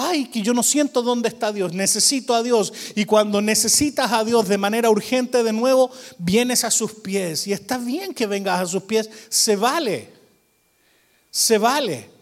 Ay, 0.00 0.26
que 0.26 0.42
yo 0.42 0.54
no 0.54 0.62
siento 0.62 1.02
dónde 1.02 1.28
está 1.28 1.52
Dios, 1.52 1.72
necesito 1.72 2.34
a 2.34 2.42
Dios. 2.42 2.72
Y 2.94 3.04
cuando 3.04 3.40
necesitas 3.40 4.12
a 4.12 4.24
Dios 4.24 4.46
de 4.48 4.58
manera 4.58 4.90
urgente 4.90 5.42
de 5.42 5.52
nuevo, 5.52 5.90
vienes 6.18 6.64
a 6.64 6.70
sus 6.70 6.92
pies. 6.92 7.46
Y 7.46 7.52
está 7.52 7.78
bien 7.78 8.14
que 8.14 8.26
vengas 8.26 8.60
a 8.60 8.66
sus 8.66 8.82
pies, 8.84 9.10
se 9.28 9.56
vale, 9.56 10.10
se 11.30 11.58
vale 11.58 12.18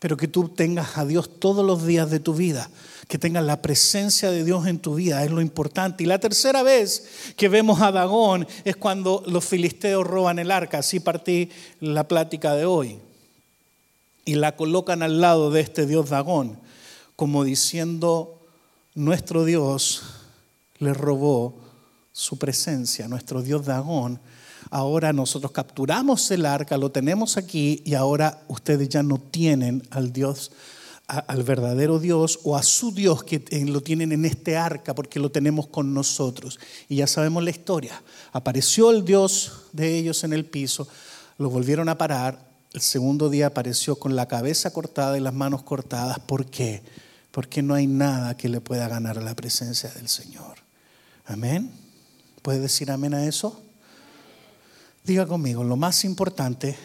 pero 0.00 0.16
que 0.16 0.26
tú 0.26 0.48
tengas 0.48 0.96
a 0.96 1.04
Dios 1.04 1.38
todos 1.38 1.64
los 1.64 1.86
días 1.86 2.10
de 2.10 2.20
tu 2.20 2.34
vida, 2.34 2.70
que 3.06 3.18
tengas 3.18 3.44
la 3.44 3.60
presencia 3.60 4.30
de 4.30 4.44
Dios 4.44 4.66
en 4.66 4.78
tu 4.78 4.94
vida, 4.94 5.22
es 5.22 5.30
lo 5.30 5.42
importante. 5.42 6.02
Y 6.02 6.06
la 6.06 6.18
tercera 6.18 6.62
vez 6.62 7.34
que 7.36 7.50
vemos 7.50 7.82
a 7.82 7.92
Dagón 7.92 8.48
es 8.64 8.76
cuando 8.76 9.22
los 9.26 9.44
filisteos 9.44 10.06
roban 10.06 10.38
el 10.38 10.50
arca, 10.50 10.78
así 10.78 11.00
partí 11.00 11.50
la 11.80 12.08
plática 12.08 12.54
de 12.54 12.64
hoy, 12.64 12.98
y 14.24 14.36
la 14.36 14.56
colocan 14.56 15.02
al 15.02 15.20
lado 15.20 15.50
de 15.50 15.60
este 15.60 15.84
Dios 15.84 16.08
Dagón, 16.08 16.58
como 17.20 17.44
diciendo, 17.44 18.40
nuestro 18.94 19.44
Dios 19.44 20.04
le 20.78 20.94
robó 20.94 21.54
su 22.12 22.38
presencia, 22.38 23.08
nuestro 23.08 23.42
Dios 23.42 23.66
Dagón 23.66 24.18
ahora 24.70 25.12
nosotros 25.12 25.52
capturamos 25.52 26.30
el 26.30 26.46
arca, 26.46 26.78
lo 26.78 26.90
tenemos 26.90 27.36
aquí 27.36 27.82
y 27.84 27.92
ahora 27.92 28.42
ustedes 28.48 28.88
ya 28.88 29.02
no 29.02 29.18
tienen 29.18 29.86
al 29.90 30.14
Dios, 30.14 30.50
al 31.08 31.42
verdadero 31.42 31.98
Dios 31.98 32.40
o 32.42 32.56
a 32.56 32.62
su 32.62 32.90
Dios 32.90 33.22
que 33.22 33.44
lo 33.66 33.82
tienen 33.82 34.12
en 34.12 34.24
este 34.24 34.56
arca 34.56 34.94
porque 34.94 35.20
lo 35.20 35.30
tenemos 35.30 35.66
con 35.66 35.92
nosotros. 35.92 36.58
Y 36.88 36.96
ya 36.96 37.06
sabemos 37.06 37.44
la 37.44 37.50
historia. 37.50 38.02
Apareció 38.32 38.90
el 38.90 39.04
Dios 39.04 39.64
de 39.72 39.98
ellos 39.98 40.24
en 40.24 40.32
el 40.32 40.46
piso, 40.46 40.88
lo 41.36 41.50
volvieron 41.50 41.90
a 41.90 41.98
parar. 41.98 42.48
El 42.72 42.80
segundo 42.80 43.28
día 43.28 43.48
apareció 43.48 43.96
con 43.96 44.16
la 44.16 44.26
cabeza 44.26 44.72
cortada 44.72 45.18
y 45.18 45.20
las 45.20 45.34
manos 45.34 45.64
cortadas. 45.64 46.18
¿Por 46.20 46.46
qué? 46.46 46.82
Porque 47.30 47.62
no 47.62 47.74
hay 47.74 47.86
nada 47.86 48.36
que 48.36 48.48
le 48.48 48.60
pueda 48.60 48.88
ganar 48.88 49.18
a 49.18 49.22
la 49.22 49.34
presencia 49.34 49.90
del 49.90 50.08
Señor. 50.08 50.58
Amén. 51.26 51.70
¿Puede 52.42 52.60
decir 52.60 52.90
amén 52.90 53.14
a 53.14 53.24
eso? 53.26 53.62
Diga 55.04 55.26
conmigo, 55.26 55.64
lo 55.64 55.76
más 55.76 56.04
importante 56.04 56.76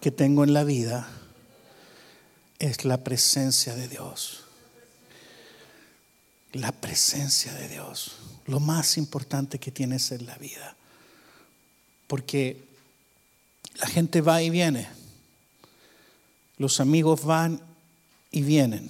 que 0.00 0.10
tengo 0.10 0.44
en 0.44 0.52
la 0.52 0.64
vida 0.64 1.08
es 2.58 2.84
la 2.84 3.02
presencia 3.02 3.74
de 3.74 3.88
Dios. 3.88 4.44
La 6.52 6.72
presencia 6.72 7.52
de 7.54 7.68
Dios. 7.68 8.12
Lo 8.46 8.60
más 8.60 8.96
importante 8.96 9.58
que 9.58 9.70
tienes 9.70 10.12
en 10.12 10.26
la 10.26 10.36
vida. 10.36 10.76
Porque 12.06 12.64
la 13.80 13.86
gente 13.86 14.20
va 14.20 14.42
y 14.42 14.50
viene. 14.50 14.88
Los 16.58 16.80
amigos 16.80 17.24
van 17.24 17.60
y 18.30 18.42
vienen. 18.42 18.88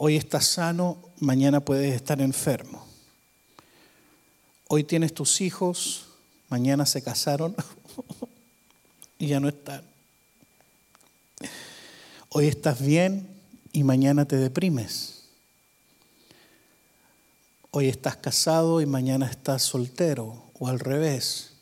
Hoy 0.00 0.14
estás 0.14 0.46
sano, 0.46 1.10
mañana 1.18 1.58
puedes 1.58 1.92
estar 1.92 2.20
enfermo. 2.20 2.86
Hoy 4.68 4.84
tienes 4.84 5.12
tus 5.12 5.40
hijos, 5.40 6.06
mañana 6.48 6.86
se 6.86 7.02
casaron 7.02 7.56
y 9.18 9.26
ya 9.26 9.40
no 9.40 9.48
están. 9.48 9.82
Hoy 12.28 12.46
estás 12.46 12.80
bien 12.80 13.26
y 13.72 13.82
mañana 13.82 14.24
te 14.24 14.36
deprimes. 14.36 15.24
Hoy 17.72 17.88
estás 17.88 18.14
casado 18.14 18.80
y 18.80 18.86
mañana 18.86 19.26
estás 19.26 19.64
soltero 19.64 20.44
o 20.60 20.68
al 20.68 20.78
revés. 20.78 21.54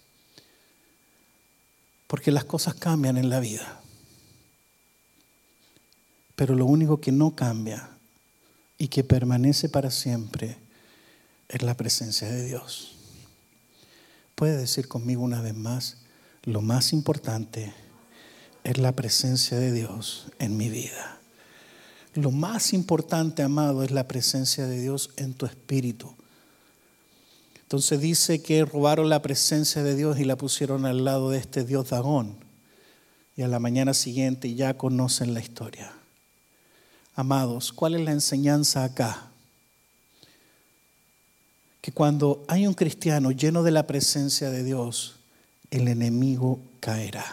Porque 2.07 2.31
las 2.31 2.45
cosas 2.45 2.75
cambian 2.75 3.17
en 3.17 3.31
la 3.31 3.41
vida. 3.41 3.81
Pero 6.35 6.55
lo 6.55 6.67
único 6.67 7.01
que 7.01 7.13
no 7.13 7.35
cambia 7.35 7.96
y 8.79 8.89
que 8.89 9.05
permanece 9.05 9.69
para 9.69 9.91
siempre 9.91 10.57
es 11.49 11.63
la 11.63 11.77
presencia 11.77 12.29
de 12.29 12.45
Dios. 12.45 12.97
Puede 14.35 14.57
decir 14.57 14.89
conmigo 14.89 15.23
una 15.23 15.41
vez 15.41 15.55
más, 15.55 15.99
lo 16.45 16.61
más 16.61 16.93
importante 16.93 17.73
es 18.65 18.79
la 18.79 18.93
presencia 18.93 19.59
de 19.59 19.73
Dios 19.73 20.27
en 20.39 20.57
mi 20.57 20.69
vida. 20.69 21.19
Lo 22.15 22.31
más 22.31 22.73
importante, 22.73 23.43
amado, 23.43 23.83
es 23.83 23.91
la 23.91 24.09
presencia 24.09 24.67
de 24.67 24.81
Dios 24.81 25.11
en 25.17 25.35
tu 25.35 25.47
espíritu. 25.47 26.15
Entonces 27.63 28.01
dice 28.01 28.43
que 28.43 28.65
robaron 28.65 29.09
la 29.09 29.23
presencia 29.23 29.83
de 29.83 29.97
Dios 29.97 30.19
y 30.19 30.25
la 30.25 30.37
pusieron 30.37 30.87
al 30.87 31.05
lado 31.05 31.31
de 31.31 31.39
este 31.39 31.65
Dios 31.65 31.91
Dagón. 31.91 32.37
Y 33.37 33.43
a 33.43 33.49
la 33.49 33.59
mañana 33.59 33.93
siguiente 33.93 34.55
ya 34.55 34.79
conocen 34.79 35.35
la 35.35 35.41
historia. 35.41 35.96
Amados, 37.17 37.73
¿cuál 37.73 37.97
es 37.97 38.03
la 38.03 38.13
enseñanza 38.13 38.85
acá? 38.85 39.27
que 41.87 41.93
cuando 41.93 42.45
hay 42.49 42.67
un 42.67 42.75
cristiano 42.75 43.31
lleno 43.31 43.63
de 43.63 43.71
la 43.71 43.87
presencia 43.87 44.51
de 44.51 44.65
Dios, 44.65 45.15
el 45.71 45.87
enemigo 45.87 46.59
caerá. 46.81 47.25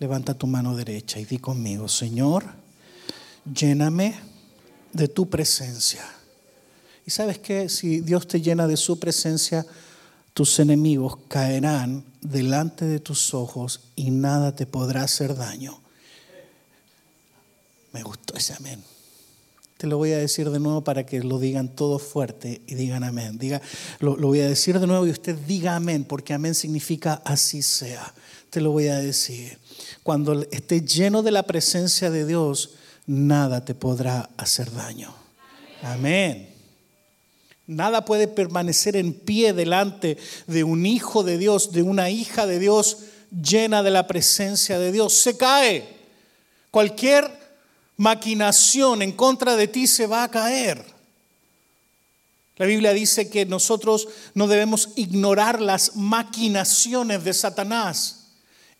Levanta 0.00 0.34
tu 0.34 0.48
mano 0.48 0.74
derecha 0.74 1.20
y 1.20 1.24
di 1.24 1.38
conmigo, 1.38 1.86
Señor, 1.86 2.44
lléname 3.54 4.16
de 4.92 5.06
tu 5.06 5.30
presencia. 5.30 6.04
Y 7.06 7.12
sabes 7.12 7.38
que 7.38 7.68
si 7.68 8.00
Dios 8.00 8.26
te 8.26 8.40
llena 8.40 8.66
de 8.66 8.76
su 8.76 8.98
presencia, 8.98 9.64
tus 10.32 10.58
enemigos 10.58 11.16
caerán 11.28 12.02
delante 12.20 12.84
de 12.84 12.98
tus 12.98 13.32
ojos 13.32 13.92
y 13.94 14.10
nada 14.10 14.56
te 14.56 14.66
podrá 14.66 15.04
hacer 15.04 15.36
daño. 15.36 15.83
Me 17.94 18.02
gustó 18.02 18.34
ese 18.34 18.54
amén. 18.54 18.82
Te 19.76 19.86
lo 19.86 19.98
voy 19.98 20.10
a 20.10 20.18
decir 20.18 20.50
de 20.50 20.58
nuevo 20.58 20.82
para 20.82 21.06
que 21.06 21.22
lo 21.22 21.38
digan 21.38 21.68
todos 21.68 22.02
fuerte 22.02 22.60
y 22.66 22.74
digan 22.74 23.04
amén. 23.04 23.38
Diga, 23.38 23.62
lo, 24.00 24.16
lo 24.16 24.26
voy 24.26 24.40
a 24.40 24.48
decir 24.48 24.80
de 24.80 24.86
nuevo 24.88 25.06
y 25.06 25.10
usted 25.10 25.36
diga 25.46 25.76
amén, 25.76 26.04
porque 26.04 26.34
amén 26.34 26.56
significa 26.56 27.22
así 27.24 27.62
sea. 27.62 28.12
Te 28.50 28.60
lo 28.60 28.72
voy 28.72 28.88
a 28.88 28.96
decir. 28.96 29.58
Cuando 30.02 30.42
estés 30.50 30.84
lleno 30.92 31.22
de 31.22 31.30
la 31.30 31.44
presencia 31.44 32.10
de 32.10 32.26
Dios, 32.26 32.74
nada 33.06 33.64
te 33.64 33.76
podrá 33.76 34.28
hacer 34.38 34.72
daño. 34.72 35.14
Amén. 35.80 36.52
Nada 37.68 38.04
puede 38.04 38.26
permanecer 38.26 38.96
en 38.96 39.12
pie 39.12 39.52
delante 39.52 40.18
de 40.48 40.64
un 40.64 40.84
hijo 40.84 41.22
de 41.22 41.38
Dios, 41.38 41.70
de 41.70 41.82
una 41.82 42.10
hija 42.10 42.44
de 42.48 42.58
Dios 42.58 43.04
llena 43.30 43.84
de 43.84 43.92
la 43.92 44.08
presencia 44.08 44.80
de 44.80 44.90
Dios. 44.90 45.12
Se 45.14 45.36
cae. 45.36 45.94
Cualquier 46.72 47.43
maquinación 47.96 49.02
en 49.02 49.12
contra 49.12 49.56
de 49.56 49.68
ti 49.68 49.86
se 49.86 50.06
va 50.06 50.24
a 50.24 50.30
caer. 50.30 50.84
La 52.56 52.66
Biblia 52.66 52.92
dice 52.92 53.28
que 53.28 53.46
nosotros 53.46 54.08
no 54.34 54.46
debemos 54.46 54.90
ignorar 54.96 55.60
las 55.60 55.96
maquinaciones 55.96 57.24
de 57.24 57.34
Satanás. 57.34 58.28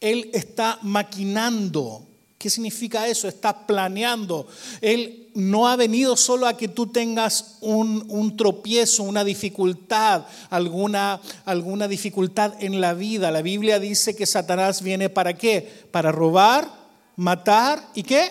Él 0.01 0.31
está 0.33 0.79
maquinando 0.83 2.07
¿Qué 2.45 2.51
significa 2.51 3.09
eso? 3.09 3.27
Estás 3.27 3.55
planeando. 3.67 4.47
Él 4.83 5.31
no 5.33 5.67
ha 5.67 5.77
venido 5.77 6.15
solo 6.15 6.47
a 6.47 6.59
que 6.59 6.69
tú 6.69 6.89
tengas 6.89 7.57
un, 7.63 8.37
tropiezo, 8.37 9.03
una 9.03 9.25
dificultad, 9.25 10.27
alguna, 10.51 11.23
alguna 11.47 11.89
dificultad 11.89 12.53
en 12.63 12.83
la 12.83 12.93
vida. 12.93 13.31
La 13.31 13.41
Biblia 13.41 13.79
dice 13.79 14.15
que 14.15 14.27
Satanás 14.27 14.83
viene 14.83 15.09
para 15.09 15.33
qué? 15.33 15.87
Para 15.91 16.13
robar, 16.13 16.71
matar 17.17 17.83
y 17.95 18.03
qué? 18.03 18.31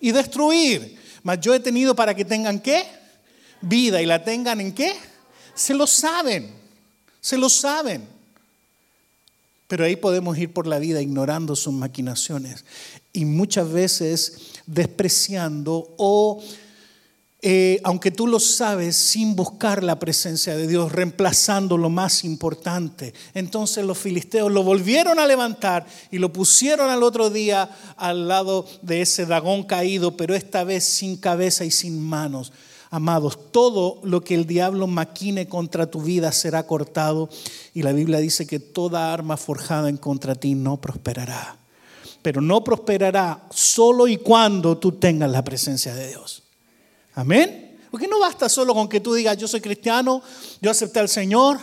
Y 0.00 0.12
destruir. 0.12 0.96
Mas 1.22 1.40
yo 1.40 1.54
he 1.54 1.60
tenido 1.60 1.94
para 1.94 2.14
que 2.14 2.24
tengan 2.24 2.60
qué? 2.60 2.84
Vida 3.60 4.00
y 4.00 4.06
la 4.06 4.22
tengan 4.22 4.60
en 4.60 4.72
qué? 4.72 4.94
Se 5.54 5.74
lo 5.74 5.86
saben. 5.86 6.50
Se 7.20 7.36
lo 7.36 7.48
saben. 7.48 8.06
Pero 9.68 9.84
ahí 9.84 9.96
podemos 9.96 10.38
ir 10.38 10.52
por 10.52 10.66
la 10.66 10.78
vida 10.78 11.02
ignorando 11.02 11.56
sus 11.56 11.74
maquinaciones 11.74 12.64
y 13.12 13.24
muchas 13.24 13.72
veces 13.72 14.52
despreciando 14.66 15.94
o, 15.96 16.42
eh, 17.48 17.80
aunque 17.84 18.10
tú 18.10 18.26
lo 18.26 18.40
sabes, 18.40 18.96
sin 18.96 19.36
buscar 19.36 19.84
la 19.84 20.00
presencia 20.00 20.56
de 20.56 20.66
Dios, 20.66 20.90
reemplazando 20.90 21.78
lo 21.78 21.90
más 21.90 22.24
importante. 22.24 23.14
Entonces 23.34 23.84
los 23.84 23.98
filisteos 23.98 24.50
lo 24.50 24.64
volvieron 24.64 25.20
a 25.20 25.28
levantar 25.28 25.86
y 26.10 26.18
lo 26.18 26.32
pusieron 26.32 26.90
al 26.90 27.04
otro 27.04 27.30
día 27.30 27.70
al 27.96 28.26
lado 28.26 28.66
de 28.82 29.00
ese 29.00 29.26
dragón 29.26 29.62
caído, 29.62 30.16
pero 30.16 30.34
esta 30.34 30.64
vez 30.64 30.82
sin 30.82 31.16
cabeza 31.18 31.64
y 31.64 31.70
sin 31.70 32.02
manos. 32.02 32.52
Amados, 32.90 33.38
todo 33.52 34.00
lo 34.02 34.22
que 34.24 34.34
el 34.34 34.46
diablo 34.46 34.88
maquine 34.88 35.46
contra 35.46 35.88
tu 35.88 36.02
vida 36.02 36.32
será 36.32 36.66
cortado 36.66 37.28
y 37.72 37.82
la 37.82 37.92
Biblia 37.92 38.18
dice 38.18 38.48
que 38.48 38.58
toda 38.58 39.12
arma 39.12 39.36
forjada 39.36 39.88
en 39.88 39.98
contra 39.98 40.34
ti 40.34 40.56
no 40.56 40.80
prosperará 40.80 41.60
pero 42.22 42.40
no 42.40 42.64
prosperará 42.64 43.46
solo 43.50 44.08
y 44.08 44.16
cuando 44.16 44.78
tú 44.78 44.90
tengas 44.90 45.30
la 45.30 45.44
presencia 45.44 45.94
de 45.94 46.08
Dios. 46.08 46.42
Amén. 47.16 47.78
Porque 47.90 48.06
no 48.06 48.20
basta 48.20 48.48
solo 48.48 48.74
con 48.74 48.88
que 48.88 49.00
tú 49.00 49.14
digas, 49.14 49.36
yo 49.38 49.48
soy 49.48 49.60
cristiano, 49.60 50.22
yo 50.60 50.70
acepté 50.70 51.00
al 51.00 51.08
Señor, 51.08 51.58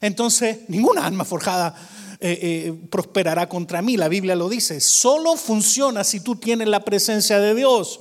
entonces 0.00 0.68
ninguna 0.68 1.06
alma 1.06 1.24
forjada 1.24 1.74
eh, 2.18 2.38
eh, 2.42 2.88
prosperará 2.90 3.48
contra 3.48 3.82
mí. 3.82 3.96
La 3.96 4.08
Biblia 4.08 4.34
lo 4.34 4.48
dice. 4.48 4.80
Solo 4.80 5.36
funciona 5.36 6.02
si 6.02 6.20
tú 6.20 6.36
tienes 6.36 6.68
la 6.68 6.84
presencia 6.84 7.38
de 7.38 7.54
Dios. 7.54 8.00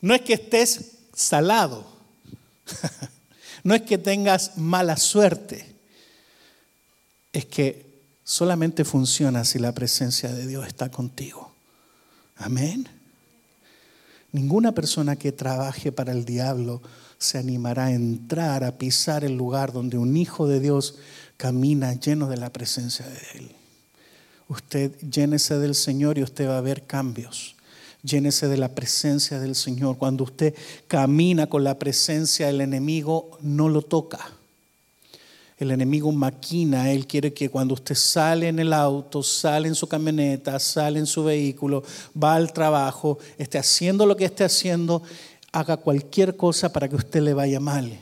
No 0.00 0.14
es 0.14 0.22
que 0.22 0.34
estés 0.34 0.92
salado. 1.12 1.86
no 3.64 3.74
es 3.74 3.82
que 3.82 3.98
tengas 3.98 4.56
mala 4.58 4.96
suerte. 4.96 5.74
Es 7.32 7.46
que 7.46 7.84
solamente 8.22 8.84
funciona 8.84 9.44
si 9.44 9.58
la 9.58 9.72
presencia 9.72 10.30
de 10.30 10.46
Dios 10.46 10.66
está 10.66 10.90
contigo. 10.90 11.52
Amén. 12.36 12.99
Ninguna 14.32 14.72
persona 14.72 15.16
que 15.16 15.32
trabaje 15.32 15.90
para 15.90 16.12
el 16.12 16.24
diablo 16.24 16.82
se 17.18 17.38
animará 17.38 17.86
a 17.86 17.92
entrar, 17.92 18.64
a 18.64 18.78
pisar 18.78 19.24
el 19.24 19.36
lugar 19.36 19.72
donde 19.72 19.98
un 19.98 20.16
hijo 20.16 20.46
de 20.46 20.60
Dios 20.60 20.96
camina 21.36 21.94
lleno 21.94 22.28
de 22.28 22.36
la 22.36 22.52
presencia 22.52 23.06
de 23.06 23.38
Él. 23.38 23.50
Usted 24.48 24.96
llénese 24.98 25.58
del 25.58 25.74
Señor 25.74 26.18
y 26.18 26.22
usted 26.22 26.48
va 26.48 26.58
a 26.58 26.62
ver 26.62 26.84
cambios. 26.86 27.56
Llénese 28.02 28.48
de 28.48 28.56
la 28.56 28.74
presencia 28.74 29.38
del 29.38 29.54
Señor. 29.54 29.98
Cuando 29.98 30.24
usted 30.24 30.54
camina 30.88 31.48
con 31.48 31.64
la 31.64 31.78
presencia, 31.78 32.48
el 32.48 32.60
enemigo 32.60 33.38
no 33.42 33.68
lo 33.68 33.82
toca. 33.82 34.39
El 35.60 35.72
enemigo 35.72 36.10
maquina, 36.10 36.90
él 36.90 37.06
quiere 37.06 37.34
que 37.34 37.50
cuando 37.50 37.74
usted 37.74 37.94
sale 37.94 38.48
en 38.48 38.58
el 38.58 38.72
auto, 38.72 39.22
sale 39.22 39.68
en 39.68 39.74
su 39.74 39.86
camioneta, 39.86 40.58
sale 40.58 40.98
en 40.98 41.06
su 41.06 41.22
vehículo, 41.22 41.84
va 42.20 42.34
al 42.34 42.50
trabajo, 42.54 43.18
esté 43.36 43.58
haciendo 43.58 44.06
lo 44.06 44.16
que 44.16 44.24
esté 44.24 44.42
haciendo, 44.42 45.02
haga 45.52 45.76
cualquier 45.76 46.34
cosa 46.34 46.72
para 46.72 46.88
que 46.88 46.96
usted 46.96 47.20
le 47.20 47.34
vaya 47.34 47.60
mal. 47.60 47.92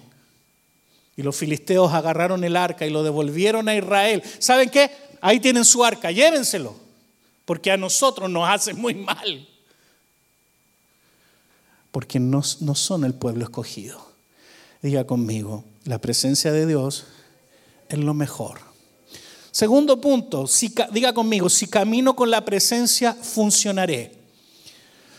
Y 1.16 1.22
los 1.24 1.34
filisteos 1.34 1.92
agarraron 1.92 2.44
el 2.44 2.54
arca 2.54 2.86
y 2.86 2.90
lo 2.90 3.02
devolvieron 3.02 3.68
a 3.68 3.74
Israel. 3.74 4.22
¿Saben 4.38 4.70
qué? 4.70 4.92
Ahí 5.20 5.40
tienen 5.40 5.64
su 5.64 5.84
arca, 5.84 6.12
llévenselo, 6.12 6.76
porque 7.44 7.72
a 7.72 7.76
nosotros 7.76 8.30
nos 8.30 8.48
hace 8.48 8.72
muy 8.72 8.94
mal. 8.94 9.48
Porque 11.90 12.20
no, 12.20 12.40
no 12.60 12.74
son 12.76 13.02
el 13.02 13.14
pueblo 13.14 13.42
escogido. 13.42 14.00
Diga 14.80 15.08
conmigo, 15.08 15.64
la 15.84 15.98
presencia 15.98 16.52
de 16.52 16.64
Dios 16.64 17.06
es 17.88 17.98
lo 17.98 18.14
mejor. 18.14 18.60
Segundo 19.50 20.00
punto, 20.00 20.46
si, 20.46 20.72
diga 20.92 21.12
conmigo, 21.12 21.48
si 21.48 21.66
camino 21.66 22.14
con 22.14 22.30
la 22.30 22.44
presencia, 22.44 23.14
funcionaré. 23.14 24.12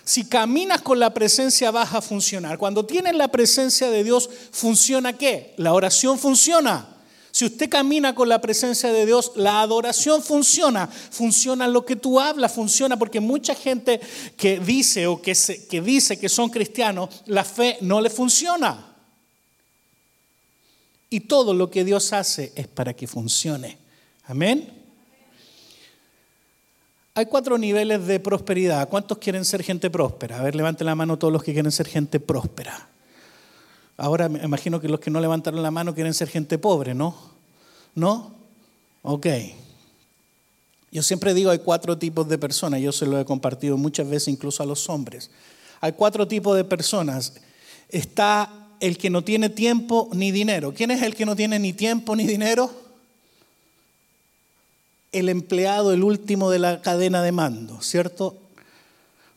Si 0.04 0.26
caminas 0.28 0.82
con 0.82 1.00
la 1.00 1.14
presencia 1.14 1.72
vas 1.72 1.94
a 1.94 2.02
funcionar. 2.02 2.58
Cuando 2.58 2.86
tienes 2.86 3.16
la 3.16 3.28
presencia 3.28 3.92
de 3.92 4.04
Dios, 4.04 4.30
¿funciona 4.52 5.14
qué? 5.14 5.54
La 5.58 5.74
oración 5.74 6.18
funciona. 6.18 6.88
Si 7.32 7.46
usted 7.46 7.70
camina 7.70 8.16
con 8.16 8.28
la 8.28 8.42
presencia 8.42 8.92
de 8.92 9.06
Dios, 9.06 9.34
la 9.36 9.62
adoración 9.62 10.24
funciona. 10.24 10.88
Funciona 10.88 11.68
lo 11.68 11.86
que 11.86 11.96
tú 11.96 12.20
hablas, 12.20 12.54
funciona 12.54 12.98
porque 12.98 13.20
mucha 13.20 13.54
gente 13.54 14.00
que 14.36 14.60
dice 14.60 15.06
o 15.06 15.22
que, 15.22 15.38
que 15.70 15.82
dice 15.82 16.20
que 16.20 16.30
son 16.30 16.50
cristianos, 16.50 17.10
la 17.26 17.44
fe 17.44 17.78
no 17.82 18.02
le 18.02 18.10
funciona. 18.10 18.86
Y 21.10 21.22
todo 21.22 21.54
lo 21.54 21.72
que 21.72 21.84
Dios 21.84 22.14
hace 22.14 22.52
es 22.56 22.68
para 22.68 22.94
que 22.94 23.08
funcione. 23.08 23.78
Amén. 24.26 24.80
Hay 27.16 27.26
cuatro 27.26 27.58
niveles 27.58 28.06
de 28.06 28.20
prosperidad. 28.20 28.88
¿Cuántos 28.88 29.18
quieren 29.18 29.44
ser 29.44 29.64
gente 29.64 29.90
próspera? 29.90 30.40
A 30.40 30.44
ver, 30.44 30.56
levanten 30.56 30.86
la 30.86 30.96
mano 30.96 31.18
todos 31.18 31.34
los 31.34 31.44
que 31.44 31.52
quieren 31.54 31.72
ser 31.72 31.88
gente 31.88 32.20
próspera. 32.20 32.88
Ahora 33.98 34.30
me 34.30 34.40
imagino 34.42 34.80
que 34.80 34.88
los 34.88 35.02
que 35.02 35.10
no 35.12 35.20
levantaron 35.20 35.62
la 35.62 35.72
mano 35.72 35.94
quieren 35.94 36.14
ser 36.14 36.30
gente 36.30 36.58
pobre, 36.58 36.94
¿no? 36.94 37.16
¿No? 37.96 38.34
Ok. 39.02 39.28
Yo 40.92 41.04
siempre 41.04 41.34
digo 41.34 41.52
hay 41.52 41.60
cuatro 41.60 41.98
tipos 41.98 42.30
de 42.30 42.38
personas, 42.38 42.80
yo 42.80 42.92
se 42.92 43.06
lo 43.06 43.20
he 43.20 43.26
compartido 43.26 43.78
muchas 43.78 44.10
veces 44.10 44.30
incluso 44.30 44.64
a 44.64 44.66
los 44.66 44.88
hombres. 44.90 45.30
Hay 45.82 45.92
cuatro 45.92 46.28
tipos 46.28 46.56
de 46.56 46.64
personas. 46.64 47.34
Está 47.90 48.69
el 48.80 48.98
que 48.98 49.10
no 49.10 49.24
tiene 49.24 49.50
tiempo 49.50 50.10
ni 50.14 50.32
dinero. 50.32 50.74
¿Quién 50.74 50.92
es 50.92 51.02
el 51.02 51.16
que 51.16 51.26
no 51.26 51.36
tiene 51.36 51.60
ni 51.60 51.74
tiempo 51.74 52.16
ni 52.16 52.26
dinero? 52.26 52.72
El 55.12 55.30
empleado, 55.30 55.92
el 55.92 56.04
último 56.04 56.50
de 56.50 56.60
la 56.60 56.82
cadena 56.82 57.22
de 57.24 57.32
mando, 57.32 57.82
¿cierto? 57.82 58.38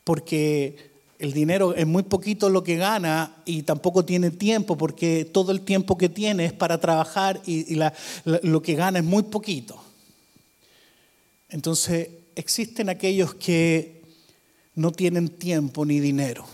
Porque 0.04 0.90
el 1.18 1.32
dinero 1.32 1.74
es 1.74 1.86
muy 1.86 2.02
poquito 2.02 2.50
lo 2.50 2.62
que 2.62 2.76
gana 2.76 3.36
y 3.44 3.62
tampoco 3.62 4.04
tiene 4.04 4.30
tiempo 4.30 4.76
porque 4.76 5.24
todo 5.24 5.52
el 5.52 5.62
tiempo 5.62 5.96
que 5.96 6.08
tiene 6.08 6.44
es 6.44 6.52
para 6.52 6.78
trabajar 6.78 7.40
y, 7.46 7.76
lo 8.24 8.62
que 8.62 8.74
gana 8.74 8.98
es 8.98 9.04
muy 9.04 9.24
poquito. 9.24 9.82
Entonces, 11.48 12.08
existen 12.34 12.88
aquellos 12.88 13.34
que 13.34 14.02
no 14.74 14.90
tienen 14.90 15.28
tiempo 15.28 15.84
ni 15.84 16.00
dinero 16.00 16.46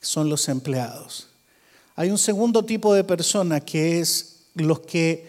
son 0.00 0.28
los 0.28 0.48
empleados. 0.48 1.28
Hay 1.96 2.10
un 2.10 2.18
segundo 2.18 2.64
tipo 2.64 2.94
de 2.94 3.04
persona 3.04 3.60
que 3.60 4.00
es 4.00 4.44
los 4.54 4.80
que 4.80 5.26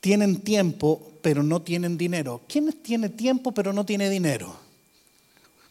tienen 0.00 0.40
tiempo 0.40 1.10
pero 1.22 1.42
no 1.42 1.62
tienen 1.62 1.98
dinero. 1.98 2.40
¿Quién 2.48 2.72
tiene 2.72 3.08
tiempo 3.08 3.52
pero 3.52 3.72
no 3.72 3.84
tiene 3.84 4.08
dinero? 4.10 4.54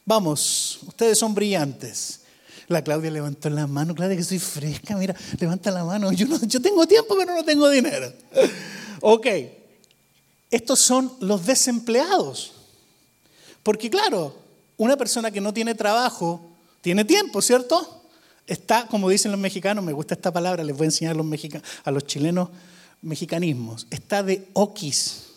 Vamos, 0.06 0.80
ustedes 0.88 1.18
son 1.18 1.34
brillantes. 1.36 2.22
La 2.68 2.84
Claudia 2.84 3.10
levantó 3.10 3.50
la 3.50 3.66
mano, 3.66 3.96
Claudia 3.96 4.16
que 4.16 4.24
soy 4.24 4.40
fresca, 4.40 4.96
mira, 4.96 5.16
levanta 5.40 5.72
la 5.72 5.84
mano. 5.84 6.12
Yo, 6.12 6.28
yo 6.42 6.62
tengo 6.62 6.88
tiempo, 6.88 7.16
pero 7.18 7.34
no 7.34 7.44
tengo 7.44 7.68
dinero. 7.70 8.12
Ok, 9.02 9.28
estos 10.52 10.80
son 10.80 11.12
los 11.20 11.46
desempleados. 11.46 12.54
Porque 13.64 13.90
claro, 13.90 14.36
una 14.78 14.98
persona 14.98 15.32
que 15.32 15.42
no 15.42 15.54
tiene 15.54 15.74
trabajo 15.74 16.42
tiene 16.82 17.06
tiempo, 17.06 17.42
¿cierto? 17.42 17.99
Está, 18.50 18.88
como 18.88 19.10
dicen 19.10 19.32
los 19.32 19.40
mexicanos, 19.40 19.84
me 19.84 19.94
gusta 19.94 20.16
esta 20.16 20.34
palabra, 20.34 20.64
les 20.64 20.76
voy 20.76 20.86
a 20.86 20.88
enseñar 20.88 21.14
a 21.14 21.18
los, 21.18 21.28
a 21.84 21.92
los 21.92 22.08
chilenos 22.08 22.50
mexicanismos, 23.00 23.86
está 23.92 24.24
de 24.24 24.48
oquis. 24.54 25.28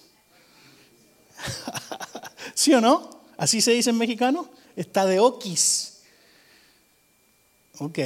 ¿Sí 2.54 2.72
o 2.72 2.80
no? 2.80 3.20
¿Así 3.36 3.60
se 3.60 3.72
dice 3.72 3.90
en 3.90 3.98
mexicano? 3.98 4.48
Está 4.76 5.04
de 5.04 5.20
oquis. 5.20 5.98
Ok. 7.78 7.98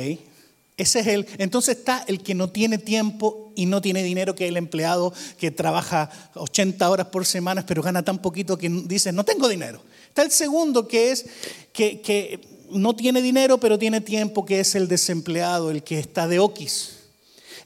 Ese 0.77 1.01
es 1.01 1.07
el. 1.07 1.27
Entonces 1.39 1.79
está 1.79 2.05
el 2.09 2.23
que 2.23 2.35
no 2.35 2.51
tiene 2.51 2.79
tiempo 2.79 3.53
y 3.55 3.67
no 3.67 3.81
tiene 3.81 4.03
dinero, 4.03 4.35
que 4.35 4.45
es 4.45 4.51
el 4.51 4.57
empleado 4.57 5.15
que 5.39 5.53
trabaja 5.53 6.11
80 6.35 6.91
horas 6.91 7.07
por 7.07 7.25
semana, 7.25 7.65
pero 7.65 7.81
gana 7.81 8.03
tan 8.03 8.19
poquito 8.19 8.59
que 8.59 8.69
dice, 8.69 9.13
no 9.13 9.25
tengo 9.25 9.49
dinero. 9.49 9.81
Está 10.17 10.25
el 10.25 10.33
segundo, 10.33 10.89
que 10.89 11.11
es 11.11 11.27
que, 11.75 12.41
no 12.71 12.97
tiene 12.97 13.21
dinero, 13.21 13.61
pero 13.61 13.79
tiene 13.79 14.01
tiempo, 14.01 14.47
que 14.47 14.61
es 14.61 14.75
el 14.75 14.89
desempleado, 14.89 15.71
el 15.71 15.83
que 15.83 15.99
está 15.99 16.27
de 16.27 16.39
oquis. 16.39 17.01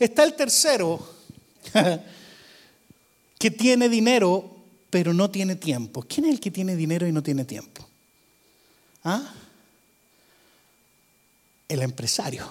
Está 0.01 0.25
el 0.25 0.35
tercero, 0.35 0.99
que 3.39 3.53
tiene 3.53 3.89
dinero, 3.89 4.51
pero 4.91 5.15
no 5.15 5.31
tiene 5.31 5.55
tiempo. 5.55 6.03
¿Quién 6.03 6.27
es 6.27 6.33
el 6.33 6.41
que 6.41 6.51
tiene 6.51 6.75
dinero 6.75 7.07
y 7.07 7.13
no 7.13 7.23
tiene 7.23 7.45
tiempo? 7.45 7.87
¿Ah? 9.05 9.33
El 11.69 11.83
empresario. 11.83 12.51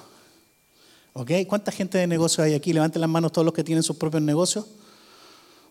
¿Ok? 1.11 1.31
¿Cuánta 1.45 1.73
gente 1.73 1.97
de 1.97 2.07
negocio 2.07 2.41
hay 2.41 2.53
aquí? 2.53 2.71
Levanten 2.71 3.01
las 3.01 3.09
manos 3.09 3.33
todos 3.33 3.43
los 3.43 3.53
que 3.53 3.65
tienen 3.65 3.83
sus 3.83 3.97
propios 3.97 4.23
negocios. 4.23 4.65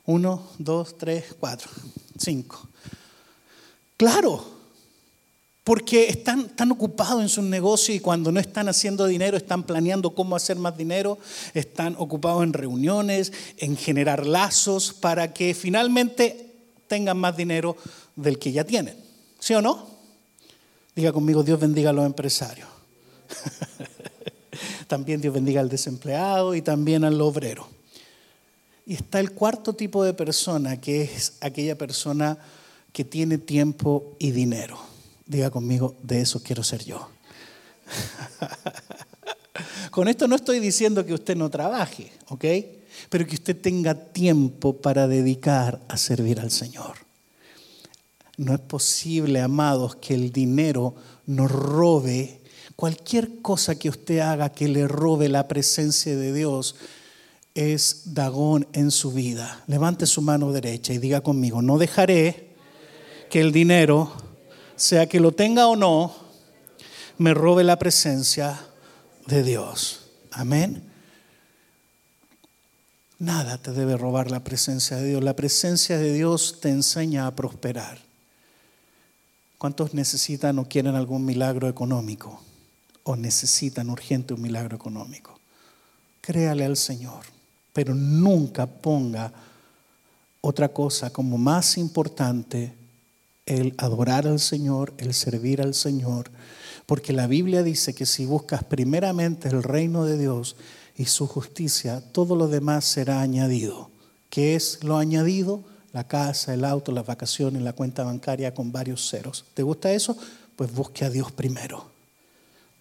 Uno, 0.04 0.50
dos, 0.58 0.98
tres, 0.98 1.34
cuatro, 1.40 1.70
cinco. 2.18 2.67
Claro, 3.98 4.44
porque 5.64 6.08
están 6.08 6.48
tan 6.56 6.70
ocupados 6.70 7.20
en 7.20 7.28
sus 7.28 7.44
negocios 7.44 7.96
y 7.96 8.00
cuando 8.00 8.32
no 8.32 8.40
están 8.40 8.68
haciendo 8.68 9.04
dinero 9.06 9.36
están 9.36 9.64
planeando 9.64 10.14
cómo 10.14 10.36
hacer 10.36 10.56
más 10.56 10.78
dinero, 10.78 11.18
están 11.52 11.96
ocupados 11.98 12.44
en 12.44 12.52
reuniones, 12.54 13.32
en 13.58 13.76
generar 13.76 14.24
lazos 14.24 14.94
para 14.94 15.34
que 15.34 15.52
finalmente 15.52 16.54
tengan 16.86 17.18
más 17.18 17.36
dinero 17.36 17.76
del 18.16 18.38
que 18.38 18.52
ya 18.52 18.64
tienen. 18.64 18.96
¿Sí 19.40 19.52
o 19.54 19.60
no? 19.60 19.88
Diga 20.94 21.12
conmigo, 21.12 21.42
Dios 21.42 21.58
bendiga 21.58 21.90
a 21.90 21.92
los 21.92 22.06
empresarios. 22.06 22.68
también 24.86 25.20
Dios 25.20 25.34
bendiga 25.34 25.60
al 25.60 25.68
desempleado 25.68 26.54
y 26.54 26.62
también 26.62 27.02
al 27.02 27.20
obrero. 27.20 27.68
Y 28.86 28.94
está 28.94 29.18
el 29.18 29.32
cuarto 29.32 29.74
tipo 29.74 30.04
de 30.04 30.14
persona, 30.14 30.80
que 30.80 31.02
es 31.02 31.34
aquella 31.40 31.76
persona 31.76 32.38
que 32.92 33.04
tiene 33.04 33.38
tiempo 33.38 34.16
y 34.18 34.30
dinero. 34.30 34.78
Diga 35.26 35.50
conmigo, 35.50 35.94
de 36.02 36.20
eso 36.20 36.42
quiero 36.42 36.62
ser 36.62 36.84
yo. 36.84 37.08
Con 39.90 40.08
esto 40.08 40.28
no 40.28 40.36
estoy 40.36 40.60
diciendo 40.60 41.04
que 41.04 41.14
usted 41.14 41.36
no 41.36 41.50
trabaje, 41.50 42.12
¿ok? 42.28 42.44
Pero 43.08 43.26
que 43.26 43.34
usted 43.34 43.60
tenga 43.60 43.94
tiempo 43.94 44.76
para 44.76 45.08
dedicar 45.08 45.80
a 45.88 45.96
servir 45.96 46.40
al 46.40 46.50
Señor. 46.50 46.96
No 48.36 48.54
es 48.54 48.60
posible, 48.60 49.40
amados, 49.40 49.96
que 49.96 50.14
el 50.14 50.30
dinero 50.30 50.94
nos 51.26 51.50
robe 51.50 52.40
cualquier 52.76 53.42
cosa 53.42 53.76
que 53.76 53.88
usted 53.88 54.20
haga 54.20 54.50
que 54.50 54.68
le 54.68 54.86
robe 54.86 55.28
la 55.28 55.48
presencia 55.48 56.16
de 56.16 56.32
Dios. 56.32 56.76
Es 57.54 58.14
Dagón 58.14 58.68
en 58.72 58.92
su 58.92 59.10
vida. 59.10 59.64
Levante 59.66 60.06
su 60.06 60.22
mano 60.22 60.52
derecha 60.52 60.92
y 60.92 60.98
diga 60.98 61.20
conmigo, 61.20 61.60
no 61.60 61.78
dejaré 61.78 62.47
que 63.28 63.40
el 63.40 63.52
dinero 63.52 64.12
sea 64.76 65.06
que 65.06 65.20
lo 65.20 65.32
tenga 65.32 65.66
o 65.66 65.76
no, 65.76 66.14
me 67.18 67.34
robe 67.34 67.64
la 67.64 67.78
presencia 67.78 68.58
de 69.26 69.42
Dios. 69.42 70.06
Amén. 70.30 70.82
Nada 73.18 73.58
te 73.58 73.72
debe 73.72 73.96
robar 73.96 74.30
la 74.30 74.44
presencia 74.44 74.96
de 74.96 75.08
Dios. 75.08 75.24
La 75.24 75.34
presencia 75.34 75.98
de 75.98 76.12
Dios 76.12 76.60
te 76.60 76.68
enseña 76.68 77.26
a 77.26 77.34
prosperar. 77.34 77.98
¿Cuántos 79.58 79.92
necesitan 79.92 80.60
o 80.60 80.68
quieren 80.68 80.94
algún 80.94 81.24
milagro 81.24 81.68
económico? 81.68 82.40
¿O 83.02 83.16
necesitan 83.16 83.90
urgente 83.90 84.34
un 84.34 84.42
milagro 84.42 84.76
económico? 84.76 85.36
Créale 86.20 86.64
al 86.64 86.76
Señor, 86.76 87.24
pero 87.72 87.92
nunca 87.92 88.66
ponga 88.66 89.32
otra 90.40 90.68
cosa 90.68 91.10
como 91.10 91.36
más 91.36 91.76
importante 91.76 92.77
el 93.48 93.74
adorar 93.78 94.26
al 94.26 94.40
Señor, 94.40 94.92
el 94.98 95.14
servir 95.14 95.62
al 95.62 95.72
Señor, 95.72 96.30
porque 96.84 97.14
la 97.14 97.26
Biblia 97.26 97.62
dice 97.62 97.94
que 97.94 98.04
si 98.04 98.26
buscas 98.26 98.62
primeramente 98.62 99.48
el 99.48 99.62
reino 99.62 100.04
de 100.04 100.18
Dios 100.18 100.56
y 100.96 101.06
su 101.06 101.26
justicia, 101.26 102.02
todo 102.12 102.36
lo 102.36 102.48
demás 102.48 102.84
será 102.84 103.22
añadido. 103.22 103.90
¿Qué 104.28 104.54
es 104.54 104.84
lo 104.84 104.98
añadido? 104.98 105.64
La 105.92 106.06
casa, 106.06 106.52
el 106.52 106.64
auto, 106.64 106.92
las 106.92 107.06
vacaciones, 107.06 107.62
la 107.62 107.72
cuenta 107.72 108.04
bancaria 108.04 108.52
con 108.52 108.70
varios 108.70 109.08
ceros. 109.08 109.46
¿Te 109.54 109.62
gusta 109.62 109.92
eso? 109.92 110.16
Pues 110.54 110.70
busque 110.70 111.06
a 111.06 111.10
Dios 111.10 111.32
primero. 111.32 111.90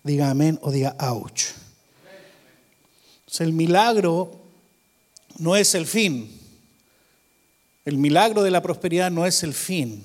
Diga 0.03 0.29
amén 0.29 0.59
o 0.61 0.71
diga 0.71 0.97
ouch. 0.99 1.45
el 3.39 3.53
milagro 3.53 4.41
no 5.39 5.55
es 5.55 5.75
el 5.75 5.85
fin. 5.85 6.29
El 7.85 7.97
milagro 7.97 8.43
de 8.43 8.51
la 8.51 8.61
prosperidad 8.61 9.09
no 9.09 9.25
es 9.25 9.43
el 9.43 9.53
fin. 9.53 10.03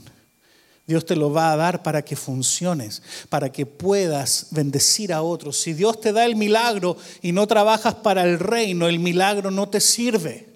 Dios 0.92 1.06
te 1.06 1.16
lo 1.16 1.32
va 1.32 1.52
a 1.52 1.56
dar 1.56 1.82
para 1.82 2.04
que 2.04 2.16
funciones, 2.16 3.00
para 3.30 3.50
que 3.50 3.64
puedas 3.64 4.48
bendecir 4.50 5.10
a 5.10 5.22
otros. 5.22 5.58
Si 5.58 5.72
Dios 5.72 5.98
te 5.98 6.12
da 6.12 6.26
el 6.26 6.36
milagro 6.36 6.98
y 7.22 7.32
no 7.32 7.46
trabajas 7.46 7.94
para 7.94 8.24
el 8.24 8.38
reino, 8.38 8.86
el 8.86 8.98
milagro 8.98 9.50
no 9.50 9.70
te 9.70 9.80
sirve. 9.80 10.48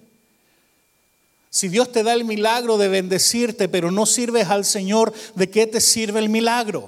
Si 1.49 1.69
Dios 1.69 1.91
te 1.91 2.03
da 2.03 2.13
el 2.13 2.23
milagro 2.23 2.77
de 2.77 2.87
bendecirte, 2.87 3.67
pero 3.67 3.89
no 3.89 4.05
sirves 4.05 4.47
al 4.49 4.63
Señor, 4.63 5.11
¿de 5.33 5.49
qué 5.49 5.65
te 5.65 5.81
sirve 5.81 6.19
el 6.19 6.29
milagro? 6.29 6.87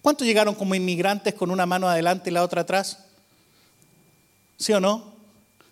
¿Cuántos 0.00 0.24
llegaron 0.24 0.54
como 0.54 0.76
inmigrantes 0.76 1.34
con 1.34 1.50
una 1.50 1.66
mano 1.66 1.88
adelante 1.88 2.30
y 2.30 2.32
la 2.32 2.44
otra 2.44 2.60
atrás? 2.60 3.06
¿Sí 4.56 4.72
o 4.72 4.78
no? 4.78 5.14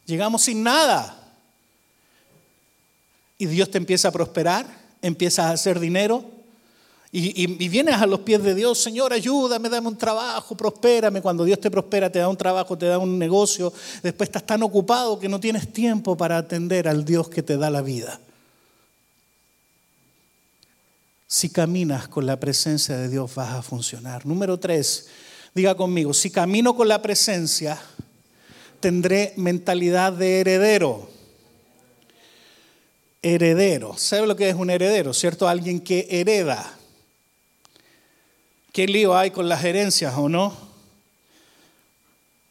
Llegamos 0.07 0.43
sin 0.43 0.65
nada. 0.65 1.23
Y 3.39 3.47
Dios 3.47 3.71
te 3.71 3.79
empieza 3.79 4.09
a 4.09 4.13
prosperar, 4.13 4.67
empiezas 5.03 5.47
a 5.47 5.51
hacer 5.51 5.79
dinero, 5.79 6.34
y, 7.17 7.69
vienes 7.69 7.95
a 7.95 8.07
los 8.07 8.21
pies 8.21 8.43
de 8.43 8.57
Dios, 8.57 8.77
Señor, 8.77 9.13
ayúdame, 9.13 9.69
dame 9.69 9.87
un 9.87 9.97
trabajo, 9.97 10.57
prospérame. 10.57 11.23
Cuando 11.23 11.45
Dios 11.45 11.61
te 11.61 11.71
prospera, 11.71 12.11
te 12.11 12.19
da 12.19 12.29
un 12.29 12.37
trabajo, 12.37 12.77
te 12.77 12.87
da 12.87 12.99
un 12.99 13.21
negocio. 13.21 13.73
Después 14.03 14.27
estás 14.27 14.45
tan 14.45 14.65
ocupado 14.65 15.17
que 15.21 15.29
no 15.29 15.39
tienes 15.39 15.73
tiempo 15.73 16.17
para 16.17 16.39
atender 16.39 16.89
al 16.89 17.05
Dios 17.05 17.29
que 17.29 17.41
te 17.45 17.57
da 17.57 17.71
la 17.71 17.83
vida. 17.83 18.19
Si 21.29 21.51
caminas 21.51 22.09
con 22.09 22.27
la 22.27 22.41
presencia 22.41 22.97
de 22.97 23.09
Dios 23.09 23.33
vas 23.37 23.53
a 23.53 23.63
funcionar. 23.63 24.27
Número 24.27 24.59
tres, 24.59 25.07
diga 25.55 25.77
conmigo, 25.77 26.13
si 26.13 26.33
camino 26.33 26.75
con 26.75 26.89
la 26.89 27.01
presencia, 27.01 27.81
tendré 28.81 29.35
mentalidad 29.37 30.15
de 30.15 30.41
heredero. 30.41 31.09
Heredero. 33.23 33.97
¿Sabe 33.97 34.27
lo 34.27 34.35
que 34.35 34.49
es 34.49 34.57
un 34.57 34.71
heredero? 34.71 35.15
¿Cierto? 35.15 35.47
Alguien 35.47 35.79
que 35.79 36.09
hereda. 36.11 36.79
¿Qué 38.75 38.89
lío 38.89 39.17
hay 39.17 39.31
con 39.31 39.49
las 39.49 39.63
herencias 39.63 40.13
o 40.17 40.29
no? 40.29 40.53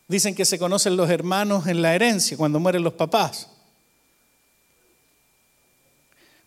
Dicen 0.07 0.33
que 0.33 0.45
se 0.45 0.57
conocen 0.57 0.95
los 0.95 1.09
hermanos 1.09 1.67
en 1.67 1.81
la 1.81 1.93
herencia 1.93 2.37
cuando 2.37 2.61
mueren 2.61 2.81
los 2.81 2.93
papás. 2.93 3.49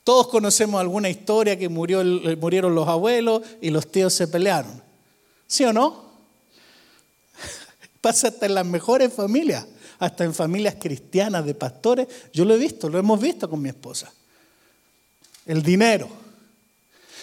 Todos 0.03 0.29
conocemos 0.29 0.81
alguna 0.81 1.11
historia 1.11 1.59
que 1.59 1.69
murió, 1.69 2.03
murieron 2.41 2.75
los 2.75 2.89
abuelos 2.89 3.43
y 3.61 3.69
los 3.69 3.93
tíos 3.93 4.15
se 4.15 4.29
pelearon. 4.29 4.83
¿Sí 5.47 5.63
o 5.65 5.75
no? 5.75 6.07
Pasa 8.01 8.29
hasta 8.29 8.47
en 8.47 8.55
las 8.55 8.65
mejores 8.65 9.13
familias, 9.13 9.67
hasta 9.99 10.25
en 10.25 10.33
familias 10.33 10.77
cristianas 10.81 11.45
de 11.45 11.53
pastores. 11.53 12.09
Yo 12.33 12.47
lo 12.47 12.55
he 12.55 12.59
visto, 12.59 12.89
lo 12.89 12.99
hemos 12.99 13.21
visto 13.21 13.51
con 13.51 13.61
mi 13.61 13.69
esposa. 13.69 14.11
El 15.45 15.63
dinero. 15.63 16.09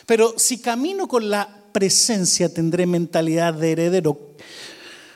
Pero 0.06 0.38
si 0.38 0.62
camino 0.62 1.08
con 1.08 1.32
la 1.32 1.63
presencia 1.74 2.54
tendré 2.54 2.86
mentalidad 2.86 3.54
de 3.54 3.72
heredero. 3.74 4.18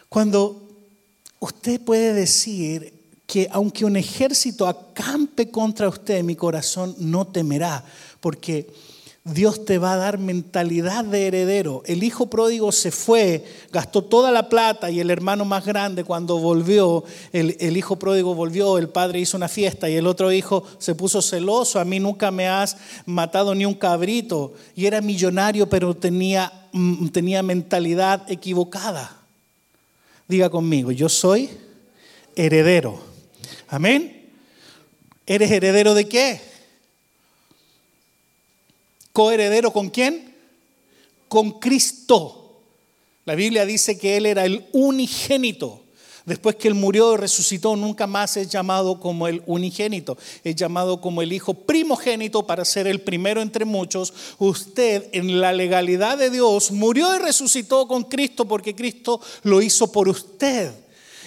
Cuando 0.10 0.68
usted 1.40 1.80
puede 1.80 2.14
decir 2.14 2.94
que 3.26 3.48
aunque 3.52 3.86
un 3.86 3.96
ejército 3.96 4.68
acampe 4.68 5.52
contra 5.52 5.88
usted, 5.88 6.24
mi 6.24 6.36
corazón 6.36 6.96
no 6.98 7.28
temerá, 7.28 7.84
porque 8.20 8.68
Dios 9.28 9.66
te 9.66 9.78
va 9.78 9.94
a 9.94 9.98
dar 9.98 10.20
mentalidad 10.20 11.04
de 11.04 11.28
heredero. 11.28 11.84
El 11.86 12.04
hijo 12.04 12.30
pródigo 12.30 12.72
se 12.72 12.92
fue, 12.92 13.44
gastó 13.74 14.02
toda 14.02 14.32
la 14.32 14.48
plata 14.48 14.90
y 14.90 15.02
el 15.02 15.12
hermano 15.12 15.44
más 15.44 15.66
grande 15.66 16.06
cuando 16.06 16.40
volvió, 16.40 17.04
el, 17.34 17.76
hijo 17.76 18.00
pródigo 18.00 18.36
volvió, 18.36 18.78
el 18.78 18.88
padre 18.88 19.20
hizo 19.20 19.36
una 19.36 19.50
fiesta 19.50 19.90
y 19.90 19.96
el 19.96 20.08
otro 20.08 20.32
hijo 20.32 20.64
se 20.78 20.96
puso 20.96 21.22
celoso. 21.22 21.80
A 21.80 21.86
mí 21.86 22.00
nunca 22.00 22.32
me 22.32 22.48
has 22.48 22.78
matado 23.06 23.54
ni 23.54 23.66
un 23.66 23.74
cabrito. 23.74 24.54
Y 24.76 24.86
era 24.86 25.02
millonario, 25.02 25.68
pero 25.68 25.94
tenía, 25.94 26.70
mm, 26.72 27.08
tenía 27.10 27.44
mentalidad 27.44 28.32
equivocada. 28.32 29.18
Diga 30.28 30.50
conmigo, 30.50 30.92
yo 30.92 31.10
soy 31.10 31.50
heredero. 32.36 33.00
Amén. 33.68 34.32
¿Eres 35.26 35.52
heredero 35.52 35.94
de 35.94 36.08
qué? 36.08 36.47
Coheredero 39.18 39.74
con 39.74 39.90
quién? 39.90 40.32
Con 41.28 41.54
Cristo. 41.54 42.62
La 43.26 43.34
Biblia 43.34 43.66
dice 43.66 43.98
que 43.98 44.16
Él 44.16 44.28
era 44.28 44.46
el 44.46 44.68
unigénito. 44.74 45.82
Después 46.24 46.56
que 46.58 46.68
Él 46.68 46.76
murió 46.76 47.16
y 47.16 47.18
resucitó, 47.18 47.76
nunca 47.76 48.06
más 48.06 48.38
es 48.38 48.48
llamado 48.48 49.00
como 49.00 49.28
el 49.28 49.42
unigénito, 49.48 50.20
es 50.44 50.56
llamado 50.56 51.02
como 51.02 51.24
el 51.24 51.34
Hijo 51.34 51.56
primogénito 51.56 52.46
para 52.46 52.64
ser 52.64 52.86
el 52.86 53.02
primero 53.02 53.42
entre 53.42 53.66
muchos. 53.66 54.14
Usted 54.38 55.10
en 55.14 55.42
la 55.42 55.52
legalidad 55.52 56.20
de 56.20 56.30
Dios 56.30 56.70
murió 56.70 57.16
y 57.16 57.18
resucitó 57.18 57.88
con 57.88 58.04
Cristo 58.04 58.48
porque 58.48 58.76
Cristo 58.76 59.20
lo 59.42 59.64
hizo 59.64 59.92
por 59.92 60.10
usted. 60.10 60.72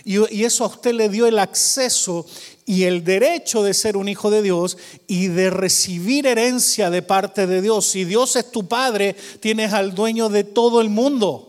Y, 0.05 0.45
eso 0.45 0.65
a 0.65 0.69
usted 0.69 0.95
le 0.95 1.09
dio 1.09 1.27
el 1.27 1.39
acceso 1.39 2.27
y 2.67 2.85
el 2.85 3.05
derecho 3.05 3.63
de 3.63 3.75
ser 3.75 3.97
un 3.97 4.09
hijo 4.09 4.31
de 4.31 4.43
Dios 4.43 4.79
y 5.07 5.29
de 5.29 5.51
recibir 5.51 6.27
herencia 6.27 6.91
de 6.91 7.03
parte 7.03 7.47
de 7.47 7.61
Dios. 7.61 7.87
Si 7.87 8.05
Dios 8.05 8.37
es 8.37 8.51
tu 8.51 8.69
Padre, 8.69 9.17
tienes 9.41 9.73
al 9.73 9.95
dueño 9.95 10.29
de 10.29 10.45
todo 10.45 10.81
el 10.81 10.89
mundo. 10.89 11.47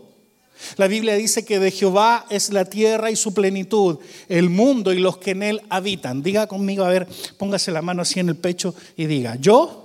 La 0.77 0.87
Biblia 0.87 1.15
dice 1.15 1.43
que 1.43 1.59
de 1.59 1.71
Jehová 1.71 2.25
es 2.29 2.51
la 2.51 2.65
tierra 2.65 3.09
y 3.09 3.15
su 3.15 3.33
plenitud, 3.33 3.97
el 4.29 4.49
mundo 4.49 4.93
y 4.93 4.99
los 4.99 5.17
que 5.17 5.31
en 5.31 5.43
él 5.43 5.61
habitan. 5.69 6.21
Diga 6.21 6.47
conmigo, 6.47 6.83
a 6.83 6.89
ver, 6.89 7.07
póngase 7.37 7.71
la 7.71 7.81
mano 7.81 8.03
así 8.03 8.19
en 8.19 8.29
el 8.29 8.35
pecho 8.35 8.75
y 8.95 9.05
diga, 9.05 9.35
yo. 9.37 9.77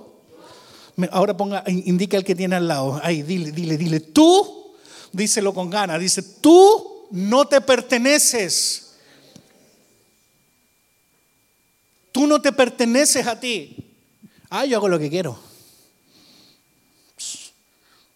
Ahora 1.11 1.37
ponga, 1.37 1.63
indica 1.67 2.17
el 2.17 2.23
que 2.23 2.35
tiene 2.35 2.55
al 2.55 2.67
lado. 2.67 2.99
Ahí, 3.03 3.21
dile, 3.21 3.51
dile, 3.51 3.77
dile, 3.77 3.99
tú, 3.99 4.73
díselo 5.11 5.53
con 5.53 5.69
ganas, 5.69 5.99
dice, 5.99 6.23
tú 6.41 6.96
no 7.11 7.47
te 7.47 7.61
perteneces. 7.61 8.95
Tú 12.11 12.25
no 12.25 12.41
te 12.41 12.51
perteneces 12.51 13.27
a 13.27 13.39
ti. 13.39 13.75
Ah, 14.49 14.65
yo 14.65 14.77
hago 14.77 14.87
lo 14.87 14.97
que 14.97 15.09
quiero. 15.09 15.37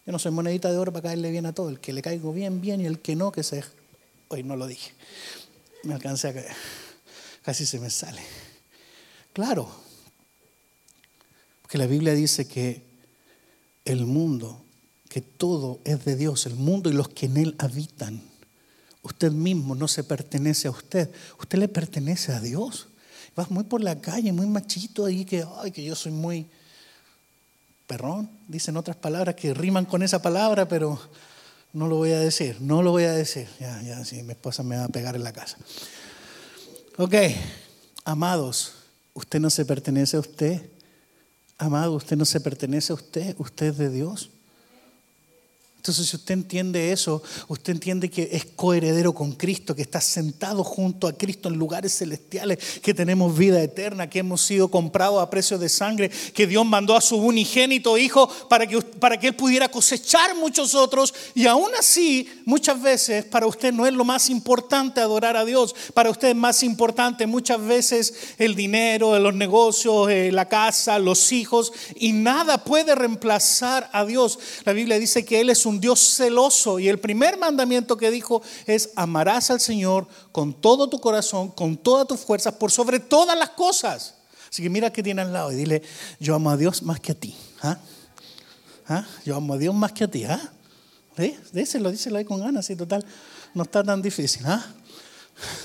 Yo 0.04 0.10
no 0.10 0.18
soy 0.18 0.32
monedita 0.32 0.70
de 0.70 0.78
oro 0.78 0.92
para 0.92 1.08
caerle 1.08 1.30
bien 1.30 1.46
a 1.46 1.52
todo. 1.52 1.68
El 1.68 1.78
que 1.78 1.92
le 1.92 2.02
caigo 2.02 2.32
bien, 2.32 2.60
bien, 2.60 2.80
y 2.80 2.86
el 2.86 2.98
que 2.98 3.14
no, 3.14 3.30
que 3.30 3.42
se... 3.42 3.62
Hoy 4.28 4.42
no 4.42 4.56
lo 4.56 4.66
dije. 4.66 4.92
Me 5.84 5.94
alcancé 5.94 6.28
a 6.28 6.34
caer. 6.34 6.56
Casi 7.42 7.66
se 7.66 7.78
me 7.78 7.90
sale. 7.90 8.22
Claro. 9.32 9.70
Porque 11.62 11.78
la 11.78 11.86
Biblia 11.86 12.14
dice 12.14 12.48
que 12.48 12.82
el 13.84 14.04
mundo, 14.06 14.64
que 15.08 15.20
todo 15.20 15.80
es 15.84 16.04
de 16.04 16.16
Dios, 16.16 16.46
el 16.46 16.56
mundo 16.56 16.90
y 16.90 16.94
los 16.94 17.08
que 17.08 17.26
en 17.26 17.36
él 17.36 17.54
habitan. 17.58 18.31
Usted 19.02 19.32
mismo 19.32 19.74
no 19.74 19.88
se 19.88 20.04
pertenece 20.04 20.68
a 20.68 20.70
usted, 20.70 21.10
usted 21.40 21.58
le 21.58 21.68
pertenece 21.68 22.32
a 22.32 22.40
Dios. 22.40 22.88
Vas 23.34 23.50
muy 23.50 23.64
por 23.64 23.80
la 23.80 24.00
calle, 24.00 24.32
muy 24.32 24.46
machito 24.46 25.04
ahí, 25.04 25.24
que, 25.24 25.44
ay, 25.58 25.70
que 25.70 25.82
yo 25.82 25.94
soy 25.96 26.12
muy 26.12 26.46
perrón. 27.86 28.30
Dicen 28.46 28.76
otras 28.76 28.96
palabras 28.96 29.34
que 29.34 29.54
riman 29.54 29.86
con 29.86 30.02
esa 30.02 30.22
palabra, 30.22 30.68
pero 30.68 31.00
no 31.72 31.88
lo 31.88 31.96
voy 31.96 32.12
a 32.12 32.20
decir, 32.20 32.60
no 32.60 32.82
lo 32.82 32.90
voy 32.90 33.04
a 33.04 33.12
decir. 33.12 33.48
Ya, 33.58 33.82
ya, 33.82 34.04
si 34.04 34.22
mi 34.22 34.32
esposa 34.32 34.62
me 34.62 34.76
va 34.76 34.84
a 34.84 34.88
pegar 34.88 35.16
en 35.16 35.24
la 35.24 35.32
casa. 35.32 35.56
Ok, 36.98 37.14
amados, 38.04 38.72
usted 39.14 39.40
no 39.40 39.50
se 39.50 39.64
pertenece 39.64 40.16
a 40.16 40.20
usted. 40.20 40.62
Amado, 41.58 41.94
usted 41.94 42.16
no 42.16 42.24
se 42.24 42.40
pertenece 42.40 42.92
a 42.92 42.96
usted, 42.96 43.34
usted 43.38 43.66
es 43.66 43.78
de 43.78 43.90
Dios. 43.90 44.30
Entonces, 45.82 46.10
si 46.10 46.14
usted 46.14 46.34
entiende 46.34 46.92
eso, 46.92 47.24
usted 47.48 47.72
entiende 47.72 48.08
que 48.08 48.28
es 48.30 48.44
coheredero 48.54 49.12
con 49.12 49.32
Cristo, 49.32 49.74
que 49.74 49.82
está 49.82 50.00
sentado 50.00 50.62
junto 50.62 51.08
a 51.08 51.12
Cristo 51.12 51.48
en 51.48 51.56
lugares 51.56 51.98
celestiales, 51.98 52.78
que 52.80 52.94
tenemos 52.94 53.36
vida 53.36 53.60
eterna, 53.60 54.08
que 54.08 54.20
hemos 54.20 54.42
sido 54.42 54.68
comprados 54.68 55.20
a 55.20 55.28
precio 55.28 55.58
de 55.58 55.68
sangre, 55.68 56.08
que 56.08 56.46
Dios 56.46 56.64
mandó 56.64 56.94
a 56.94 57.00
su 57.00 57.16
unigénito 57.16 57.98
Hijo 57.98 58.28
para 58.48 58.64
que, 58.64 58.80
para 58.80 59.18
que 59.18 59.26
Él 59.26 59.34
pudiera 59.34 59.68
cosechar 59.68 60.36
muchos 60.36 60.76
otros. 60.76 61.12
Y 61.34 61.46
aún 61.48 61.72
así, 61.76 62.28
muchas 62.44 62.80
veces 62.80 63.24
para 63.24 63.48
usted 63.48 63.72
no 63.72 63.84
es 63.84 63.92
lo 63.92 64.04
más 64.04 64.30
importante 64.30 65.00
adorar 65.00 65.36
a 65.36 65.44
Dios. 65.44 65.74
Para 65.94 66.10
usted 66.10 66.28
es 66.28 66.36
más 66.36 66.62
importante 66.62 67.26
muchas 67.26 67.60
veces 67.60 68.14
el 68.38 68.54
dinero, 68.54 69.18
los 69.18 69.34
negocios, 69.34 70.08
eh, 70.10 70.30
la 70.30 70.48
casa, 70.48 71.00
los 71.00 71.32
hijos. 71.32 71.72
Y 71.96 72.12
nada 72.12 72.62
puede 72.62 72.94
reemplazar 72.94 73.90
a 73.92 74.04
Dios. 74.04 74.38
La 74.64 74.72
Biblia 74.72 75.00
dice 75.00 75.24
que 75.24 75.40
Él 75.40 75.50
es 75.50 75.66
un 75.66 75.71
un 75.72 75.80
Dios 75.80 76.00
celoso 76.16 76.78
y 76.78 76.88
el 76.88 76.98
primer 76.98 77.38
mandamiento 77.38 77.96
que 77.96 78.10
dijo 78.10 78.42
es 78.66 78.90
amarás 78.94 79.50
al 79.50 79.60
Señor 79.60 80.06
con 80.30 80.52
todo 80.52 80.88
tu 80.88 81.00
corazón, 81.00 81.48
con 81.50 81.76
todas 81.76 82.06
tus 82.06 82.20
fuerzas, 82.20 82.54
por 82.54 82.70
sobre 82.70 83.00
todas 83.00 83.36
las 83.36 83.50
cosas. 83.50 84.14
Así 84.50 84.62
que 84.62 84.68
mira 84.68 84.92
que 84.92 85.02
tiene 85.02 85.22
al 85.22 85.32
lado 85.32 85.50
y 85.50 85.56
dile, 85.56 85.82
yo 86.20 86.34
amo 86.34 86.50
a 86.50 86.56
Dios 86.56 86.82
más 86.82 87.00
que 87.00 87.12
a 87.12 87.14
ti. 87.14 87.34
¿Ah? 87.62 87.78
¿Ah? 88.86 89.06
Yo 89.24 89.34
amo 89.34 89.54
a 89.54 89.58
Dios 89.58 89.74
más 89.74 89.92
que 89.92 90.04
a 90.04 90.08
ti. 90.08 90.24
¿Ah? 90.24 90.40
Díselo, 91.52 91.90
díselo 91.90 92.18
ahí 92.18 92.24
con 92.24 92.40
ganas, 92.40 92.68
y 92.68 92.76
total, 92.76 93.04
no 93.54 93.62
está 93.62 93.82
tan 93.82 94.02
difícil. 94.02 94.44
¿ah? 94.44 94.62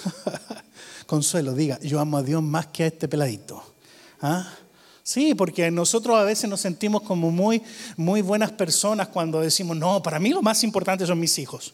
Consuelo, 1.06 1.54
diga, 1.54 1.80
yo 1.82 2.00
amo 2.00 2.18
a 2.18 2.24
Dios 2.24 2.42
más 2.42 2.68
que 2.68 2.84
a 2.84 2.88
este 2.88 3.10
peladito. 3.10 3.62
¿Ah? 4.22 4.48
Sí, 5.08 5.34
porque 5.36 5.72
nosotros 5.72 6.18
a 6.18 6.26
veces 6.26 6.50
nos 6.50 6.60
sentimos 6.60 7.02
como 7.02 7.32
muy, 7.32 7.64
muy 7.96 8.22
buenas 8.22 8.52
personas 8.52 9.08
cuando 9.08 9.40
decimos, 9.40 9.78
no, 9.78 10.04
para 10.04 10.20
mí 10.20 10.32
lo 10.32 10.42
más 10.42 10.66
importante 10.66 11.06
son 11.06 11.18
mis 11.18 11.40
hijos. 11.40 11.74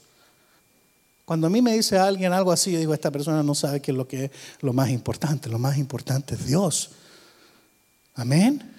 Cuando 1.26 1.48
a 1.48 1.50
mí 1.50 1.60
me 1.60 1.74
dice 1.74 1.98
alguien 1.98 2.32
algo 2.32 2.52
así, 2.52 2.72
yo 2.72 2.78
digo, 2.78 2.94
esta 2.94 3.10
persona 3.10 3.42
no 3.42 3.56
sabe 3.56 3.82
qué 3.82 3.90
es 3.90 3.98
lo 3.98 4.08
que 4.08 4.26
es 4.26 4.32
lo 4.62 4.72
más 4.72 4.92
importante. 4.92 5.50
Lo 5.50 5.58
más 5.58 5.80
importante 5.80 6.36
es 6.36 6.46
Dios. 6.46 6.92
Amén. 8.14 8.72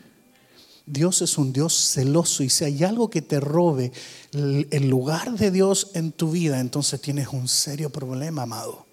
Dios 0.87 1.21
es 1.23 1.37
un 1.37 1.53
Dios 1.53 1.75
celoso 1.75 2.45
y 2.45 2.49
si 2.49 2.65
hay 2.65 2.85
algo 2.85 3.11
que 3.11 3.23
te 3.23 3.41
robe 3.41 3.91
el 4.31 4.89
lugar 4.89 5.33
de 5.33 5.51
Dios 5.51 5.91
en 5.95 6.13
tu 6.13 6.31
vida, 6.31 6.61
entonces 6.61 7.01
tienes 7.01 7.27
un 7.27 7.49
serio 7.49 7.91
problema, 7.91 8.43
amado. 8.43 8.87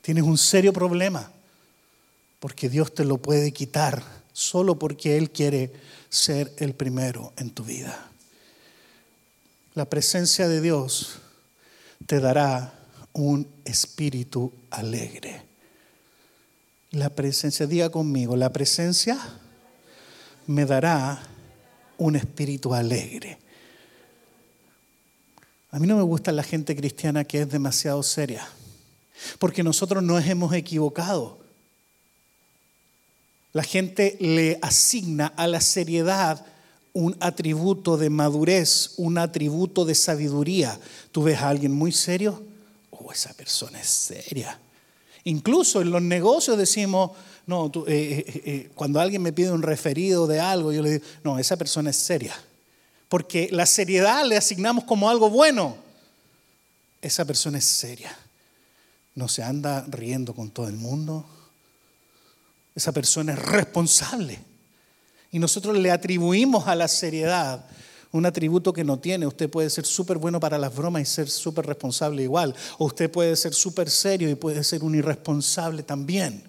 Tienes 0.00 0.24
un 0.24 0.38
serio 0.38 0.72
problema 0.72 1.30
porque 2.40 2.70
Dios 2.70 2.94
te 2.94 3.04
lo 3.04 3.18
puede 3.18 3.52
quitar 3.52 4.21
solo 4.32 4.78
porque 4.78 5.16
Él 5.16 5.30
quiere 5.30 5.72
ser 6.08 6.52
el 6.58 6.74
primero 6.74 7.32
en 7.36 7.50
tu 7.50 7.64
vida. 7.64 8.10
La 9.74 9.86
presencia 9.86 10.48
de 10.48 10.60
Dios 10.60 11.18
te 12.06 12.20
dará 12.20 12.74
un 13.12 13.48
espíritu 13.64 14.52
alegre. 14.70 15.42
La 16.90 17.08
presencia, 17.08 17.66
diga 17.66 17.90
conmigo, 17.90 18.36
la 18.36 18.52
presencia 18.52 19.18
me 20.46 20.66
dará 20.66 21.22
un 21.96 22.16
espíritu 22.16 22.74
alegre. 22.74 23.38
A 25.70 25.78
mí 25.78 25.86
no 25.86 25.96
me 25.96 26.02
gusta 26.02 26.32
la 26.32 26.42
gente 26.42 26.76
cristiana 26.76 27.24
que 27.24 27.40
es 27.40 27.48
demasiado 27.48 28.02
seria, 28.02 28.46
porque 29.38 29.62
nosotros 29.62 30.02
nos 30.02 30.26
hemos 30.26 30.52
equivocado. 30.52 31.41
La 33.52 33.62
gente 33.62 34.16
le 34.20 34.58
asigna 34.62 35.32
a 35.36 35.46
la 35.46 35.60
seriedad 35.60 36.44
un 36.94 37.16
atributo 37.20 37.96
de 37.96 38.10
madurez, 38.10 38.94
un 38.96 39.18
atributo 39.18 39.84
de 39.84 39.94
sabiduría. 39.94 40.78
Tú 41.10 41.22
ves 41.22 41.38
a 41.38 41.48
alguien 41.48 41.72
muy 41.72 41.92
serio, 41.92 42.42
oh, 42.90 43.12
esa 43.12 43.32
persona 43.34 43.80
es 43.80 43.88
seria. 43.88 44.58
Incluso 45.24 45.80
en 45.82 45.90
los 45.90 46.02
negocios 46.02 46.56
decimos, 46.56 47.12
no, 47.46 47.70
eh, 47.86 48.24
eh, 48.26 48.42
eh, 48.44 48.70
cuando 48.74 49.00
alguien 49.00 49.22
me 49.22 49.32
pide 49.32 49.52
un 49.52 49.62
referido 49.62 50.26
de 50.26 50.40
algo, 50.40 50.72
yo 50.72 50.82
le 50.82 50.92
digo, 50.92 51.04
no, 51.22 51.38
esa 51.38 51.56
persona 51.56 51.90
es 51.90 51.96
seria. 51.96 52.34
Porque 53.08 53.48
la 53.52 53.66
seriedad 53.66 54.26
le 54.26 54.38
asignamos 54.38 54.84
como 54.84 55.10
algo 55.10 55.28
bueno. 55.28 55.76
Esa 57.02 57.26
persona 57.26 57.58
es 57.58 57.64
seria. 57.64 58.16
No 59.14 59.28
se 59.28 59.42
anda 59.42 59.84
riendo 59.90 60.34
con 60.34 60.50
todo 60.50 60.68
el 60.68 60.76
mundo 60.76 61.26
esa 62.74 62.92
persona 62.92 63.32
es 63.32 63.38
responsable. 63.38 64.38
Y 65.30 65.38
nosotros 65.38 65.76
le 65.78 65.90
atribuimos 65.90 66.66
a 66.68 66.74
la 66.74 66.88
seriedad 66.88 67.64
un 68.12 68.26
atributo 68.26 68.72
que 68.72 68.84
no 68.84 68.98
tiene. 68.98 69.26
Usted 69.26 69.48
puede 69.48 69.70
ser 69.70 69.86
súper 69.86 70.18
bueno 70.18 70.38
para 70.38 70.58
las 70.58 70.74
bromas 70.74 71.02
y 71.02 71.06
ser 71.06 71.30
súper 71.30 71.66
responsable 71.66 72.22
igual. 72.22 72.54
O 72.78 72.84
usted 72.84 73.10
puede 73.10 73.34
ser 73.36 73.54
súper 73.54 73.90
serio 73.90 74.28
y 74.28 74.34
puede 74.34 74.62
ser 74.62 74.84
un 74.84 74.94
irresponsable 74.94 75.82
también. 75.82 76.44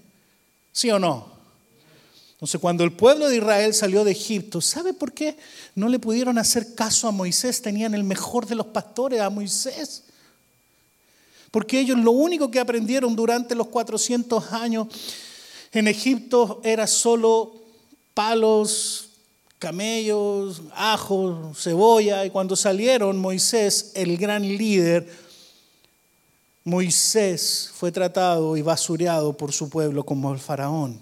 ¿Sí 0.71 0.91
o 0.91 0.99
no? 0.99 1.31
Entonces, 2.33 2.59
cuando 2.59 2.83
el 2.83 2.91
pueblo 2.91 3.29
de 3.29 3.37
Israel 3.37 3.73
salió 3.73 4.03
de 4.03 4.11
Egipto, 4.11 4.59
¿sabe 4.59 4.93
por 4.93 5.13
qué 5.13 5.37
no 5.75 5.87
le 5.87 5.99
pudieron 5.99 6.37
hacer 6.37 6.75
caso 6.75 7.07
a 7.07 7.11
Moisés? 7.11 7.61
Tenían 7.61 7.93
el 7.93 8.03
mejor 8.03 8.45
de 8.45 8.55
los 8.55 8.65
pastores, 8.65 9.21
a 9.21 9.29
Moisés. 9.29 10.03
Porque 11.51 11.79
ellos 11.79 11.97
lo 11.97 12.11
único 12.11 12.51
que 12.51 12.59
aprendieron 12.59 13.15
durante 13.15 13.55
los 13.55 13.67
400 13.67 14.51
años 14.51 14.87
en 15.73 15.87
Egipto 15.87 16.61
era 16.63 16.87
solo 16.87 17.53
palos, 18.13 19.09
camellos, 19.59 20.61
ajos, 20.75 21.57
cebolla. 21.61 22.25
Y 22.25 22.29
cuando 22.29 22.55
salieron, 22.55 23.17
Moisés, 23.17 23.91
el 23.95 24.17
gran 24.17 24.43
líder, 24.43 25.09
Moisés 26.63 27.71
fue 27.73 27.91
tratado 27.91 28.55
y 28.55 28.61
basureado 28.61 29.35
por 29.35 29.51
su 29.51 29.69
pueblo 29.69 30.05
como 30.05 30.31
el 30.31 30.39
faraón. 30.39 30.99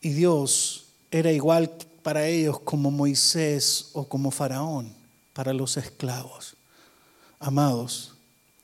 Y 0.00 0.10
Dios 0.10 0.84
era 1.10 1.32
igual 1.32 1.70
para 2.02 2.26
ellos 2.26 2.60
como 2.60 2.90
Moisés 2.90 3.90
o 3.92 4.04
como 4.04 4.30
Faraón 4.30 4.92
para 5.32 5.52
los 5.52 5.76
esclavos. 5.76 6.54
Amados, 7.40 8.12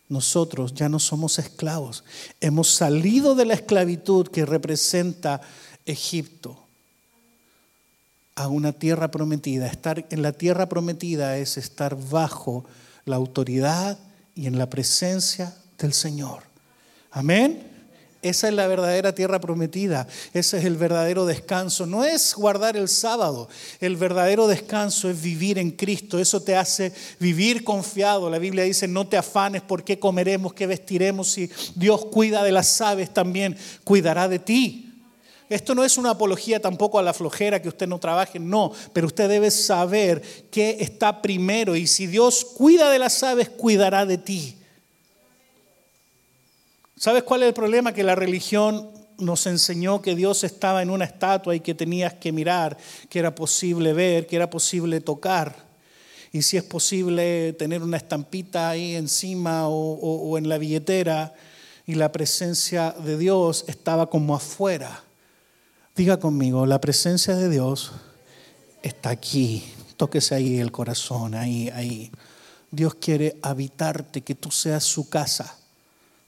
nosotros 0.08 0.74
ya 0.74 0.88
no 0.88 0.98
somos 0.98 1.38
esclavos. 1.38 2.04
Hemos 2.40 2.68
salido 2.68 3.34
de 3.34 3.46
la 3.46 3.54
esclavitud 3.54 4.28
que 4.28 4.44
representa 4.44 5.40
Egipto 5.86 6.58
a 8.34 8.48
una 8.48 8.72
tierra 8.72 9.10
prometida. 9.10 9.66
Estar 9.66 10.06
en 10.10 10.22
la 10.22 10.32
tierra 10.32 10.68
prometida 10.68 11.38
es 11.38 11.56
estar 11.56 11.96
bajo 11.96 12.64
la 13.04 13.16
autoridad 13.16 13.98
y 14.34 14.46
en 14.46 14.58
la 14.58 14.68
presencia 14.68 15.54
del 15.78 15.92
Señor. 15.92 16.42
Amén. 17.10 17.73
Esa 18.24 18.48
es 18.48 18.54
la 18.54 18.66
verdadera 18.66 19.14
tierra 19.14 19.38
prometida. 19.38 20.08
Ese 20.32 20.56
es 20.56 20.64
el 20.64 20.78
verdadero 20.78 21.26
descanso. 21.26 21.84
No 21.84 22.06
es 22.06 22.34
guardar 22.34 22.74
el 22.74 22.88
sábado. 22.88 23.50
El 23.80 23.96
verdadero 23.96 24.46
descanso 24.46 25.10
es 25.10 25.20
vivir 25.20 25.58
en 25.58 25.72
Cristo. 25.72 26.18
Eso 26.18 26.40
te 26.40 26.56
hace 26.56 26.90
vivir 27.20 27.64
confiado. 27.64 28.30
La 28.30 28.38
Biblia 28.38 28.64
dice, 28.64 28.88
no 28.88 29.06
te 29.06 29.18
afanes 29.18 29.60
por 29.60 29.84
qué 29.84 29.98
comeremos, 29.98 30.54
qué 30.54 30.66
vestiremos. 30.66 31.32
Si 31.32 31.50
Dios 31.74 32.06
cuida 32.06 32.42
de 32.42 32.52
las 32.52 32.80
aves, 32.80 33.12
también 33.12 33.58
cuidará 33.84 34.26
de 34.26 34.38
ti. 34.38 34.90
Esto 35.50 35.74
no 35.74 35.84
es 35.84 35.98
una 35.98 36.12
apología 36.12 36.62
tampoco 36.62 36.98
a 36.98 37.02
la 37.02 37.12
flojera 37.12 37.60
que 37.60 37.68
usted 37.68 37.86
no 37.86 37.98
trabaje, 37.98 38.38
no, 38.38 38.72
pero 38.94 39.06
usted 39.06 39.28
debe 39.28 39.50
saber 39.50 40.22
qué 40.50 40.78
está 40.80 41.20
primero 41.20 41.76
y 41.76 41.86
si 41.86 42.06
Dios 42.06 42.46
cuida 42.56 42.90
de 42.90 42.98
las 42.98 43.22
aves, 43.22 43.50
cuidará 43.50 44.06
de 44.06 44.16
ti. 44.16 44.56
¿Sabes 47.04 47.24
cuál 47.24 47.42
es 47.42 47.48
el 47.48 47.54
problema? 47.54 47.92
Que 47.92 48.02
la 48.02 48.14
religión 48.14 48.90
nos 49.18 49.46
enseñó 49.46 50.00
que 50.00 50.16
Dios 50.16 50.42
estaba 50.42 50.80
en 50.80 50.88
una 50.88 51.04
estatua 51.04 51.54
y 51.54 51.60
que 51.60 51.74
tenías 51.74 52.14
que 52.14 52.32
mirar, 52.32 52.78
que 53.10 53.18
era 53.18 53.34
posible 53.34 53.92
ver, 53.92 54.26
que 54.26 54.36
era 54.36 54.48
posible 54.48 55.02
tocar. 55.02 55.54
Y 56.32 56.40
si 56.40 56.56
es 56.56 56.62
posible 56.62 57.52
tener 57.58 57.82
una 57.82 57.98
estampita 57.98 58.70
ahí 58.70 58.94
encima 58.94 59.68
o, 59.68 60.38
en 60.38 60.48
la 60.48 60.56
billetera 60.56 61.34
y 61.84 61.96
la 61.96 62.10
presencia 62.10 62.92
de 62.92 63.18
Dios 63.18 63.66
estaba 63.68 64.08
como 64.08 64.34
afuera. 64.34 65.04
Diga 65.94 66.18
conmigo, 66.18 66.64
la 66.64 66.80
presencia 66.80 67.36
de 67.36 67.50
Dios 67.50 67.92
está 68.82 69.10
aquí. 69.10 69.62
Tóquese 69.98 70.36
ahí 70.36 70.58
el 70.58 70.72
corazón, 70.72 71.34
ahí, 71.34 71.68
ahí. 71.68 72.10
Dios 72.70 72.94
quiere 72.94 73.36
habitarte, 73.42 74.22
que 74.22 74.34
tú 74.34 74.50
seas 74.50 74.84
su 74.84 75.10
casa. 75.10 75.58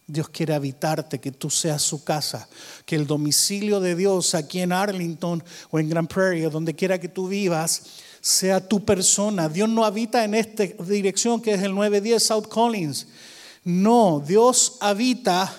Dios 0.07 0.29
quiere 0.29 0.55
habitarte, 0.55 1.19
que 1.19 1.33
tú 1.33 1.51
seas 1.51 1.83
su 1.83 2.05
casa, 2.05 2.49
que 2.85 2.95
el 2.95 3.07
domicilio 3.07 3.81
de 3.81 3.97
Dios 3.97 4.35
aquí 4.35 4.61
en 4.61 4.73
Arlington 4.73 5.43
o 5.71 5.79
en 5.81 5.89
Grand 5.89 6.09
Prairie, 6.09 6.49
donde 6.49 6.75
quiera 6.75 7.01
que 7.01 7.09
tú 7.09 7.27
vivas, 7.27 7.83
sea 8.21 8.67
tu 8.67 8.85
persona. 8.85 9.49
Dios 9.49 9.69
no 9.69 9.85
habita 9.85 10.25
en 10.25 10.35
esta 10.35 10.65
dirección 10.65 11.41
que 11.41 11.55
es 11.55 11.63
el 11.63 11.75
910 11.75 12.23
South 12.23 12.49
Collins. 12.49 13.09
No, 13.65 14.23
Dios 14.25 14.77
habita 14.81 15.53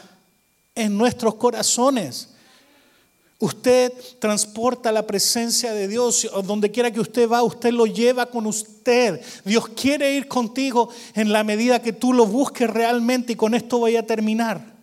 en 0.76 0.98
nuestros 0.98 1.36
corazones. 1.36 2.30
Usted 3.40 3.94
transporta 4.20 4.92
la 4.92 5.06
presencia 5.06 5.74
de 5.74 5.88
Dios. 5.88 6.28
Donde 6.46 6.72
quiera 6.72 6.92
que 6.92 7.00
usted 7.00 7.30
va, 7.30 7.44
usted 7.44 7.72
lo 7.72 7.86
lleva 7.86 8.26
con 8.26 8.48
usted. 8.48 9.22
Dios 9.46 9.68
quiere 9.70 10.16
ir 10.16 10.28
contigo 10.28 10.90
en 11.14 11.32
la 11.32 11.44
medida 11.44 11.82
que 11.82 11.94
tú 11.94 12.14
lo 12.14 12.26
busques 12.26 12.70
realmente. 12.70 13.34
Y 13.34 13.36
con 13.36 13.54
esto 13.54 13.78
voy 13.78 13.96
a 13.96 14.06
terminar. 14.06 14.78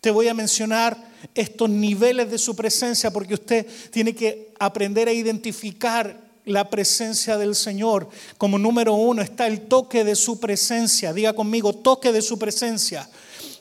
Te 0.00 0.10
voy 0.10 0.28
a 0.28 0.34
mencionar 0.34 0.96
estos 1.34 1.68
niveles 1.68 2.30
de 2.30 2.38
su 2.38 2.56
presencia 2.56 3.10
porque 3.10 3.34
usted 3.34 3.66
tiene 3.90 4.14
que 4.14 4.52
aprender 4.58 5.08
a 5.08 5.12
identificar 5.12 6.28
la 6.46 6.70
presencia 6.70 7.36
del 7.36 7.54
Señor. 7.54 8.08
Como 8.38 8.58
número 8.58 8.94
uno 8.94 9.20
está 9.20 9.46
el 9.46 9.62
toque 9.62 10.04
de 10.04 10.16
su 10.16 10.40
presencia. 10.40 11.12
Diga 11.12 11.34
conmigo, 11.34 11.74
toque 11.74 12.12
de 12.12 12.22
su 12.22 12.38
presencia. 12.38 13.08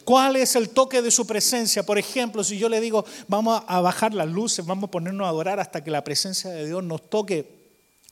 ¿Cuál 0.07 0.37
es 0.37 0.55
el 0.55 0.69
toque 0.69 1.01
de 1.01 1.11
su 1.11 1.27
presencia? 1.27 1.83
Por 1.83 1.97
ejemplo, 1.97 2.41
si 2.41 2.57
yo 2.57 2.69
le 2.69 2.79
digo, 2.79 3.03
vamos 3.27 3.61
a 3.67 3.81
bajar 3.81 4.13
las 4.13 4.29
luces, 4.29 4.65
vamos 4.65 4.87
a 4.87 4.91
ponernos 4.91 5.25
a 5.25 5.29
adorar 5.31 5.59
hasta 5.59 5.83
que 5.83 5.91
la 5.91 6.01
presencia 6.01 6.49
de 6.49 6.65
Dios 6.65 6.81
nos 6.81 7.09
toque. 7.09 7.45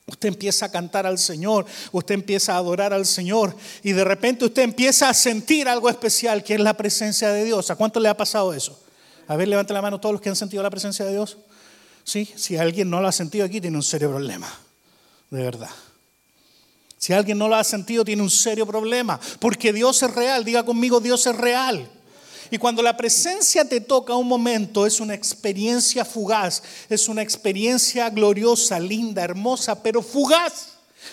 Usted 0.05 0.27
empieza 0.27 0.65
a 0.65 0.71
cantar 0.71 1.05
al 1.05 1.17
Señor, 1.17 1.65
usted 1.93 2.15
empieza 2.15 2.53
a 2.53 2.57
adorar 2.57 2.91
al 2.91 3.05
Señor 3.05 3.55
y 3.81 3.93
de 3.93 4.03
repente 4.03 4.43
usted 4.43 4.63
empieza 4.63 5.07
a 5.07 5.13
sentir 5.13 5.69
algo 5.69 5.89
especial 5.89 6.43
que 6.43 6.55
es 6.55 6.59
la 6.59 6.73
presencia 6.73 7.29
de 7.29 7.45
Dios. 7.45 7.71
¿A 7.71 7.77
cuánto 7.77 8.01
le 8.01 8.09
ha 8.09 8.17
pasado 8.17 8.53
eso? 8.53 8.77
A 9.29 9.37
ver, 9.37 9.47
levante 9.47 9.71
la 9.71 9.81
mano 9.81 9.97
todos 9.97 10.11
los 10.11 10.21
que 10.21 10.27
han 10.27 10.35
sentido 10.35 10.61
la 10.61 10.69
presencia 10.69 11.05
de 11.05 11.13
Dios. 11.13 11.37
Sí, 12.03 12.29
si 12.35 12.57
alguien 12.57 12.89
no 12.89 12.99
lo 12.99 13.07
ha 13.07 13.13
sentido 13.13 13.45
aquí, 13.45 13.61
tiene 13.61 13.77
un 13.77 13.83
serio 13.83 14.09
problema, 14.09 14.53
de 15.29 15.41
verdad. 15.41 15.69
Si 17.05 17.13
alguien 17.13 17.37
no 17.37 17.47
lo 17.47 17.55
ha 17.55 17.63
sentido, 17.63 18.03
tiene 18.03 18.23
un 18.23 18.31
serio 18.31 18.65
problema, 18.65 19.19
porque 19.37 19.71
Dios 19.71 20.01
es 20.01 20.11
real. 20.11 20.43
Diga 20.43 20.63
conmigo, 20.63 20.99
Dios 20.99 21.27
es 21.27 21.35
real. 21.35 21.87
Y 22.49 22.57
cuando 22.57 22.81
la 22.81 22.97
presencia 22.97 23.63
te 23.63 23.79
toca 23.79 24.15
un 24.15 24.27
momento, 24.27 24.87
es 24.87 24.99
una 24.99 25.13
experiencia 25.13 26.03
fugaz, 26.03 26.63
es 26.89 27.07
una 27.07 27.21
experiencia 27.21 28.09
gloriosa, 28.09 28.79
linda, 28.79 29.23
hermosa, 29.23 29.83
pero 29.83 30.01
fugaz. 30.01 30.69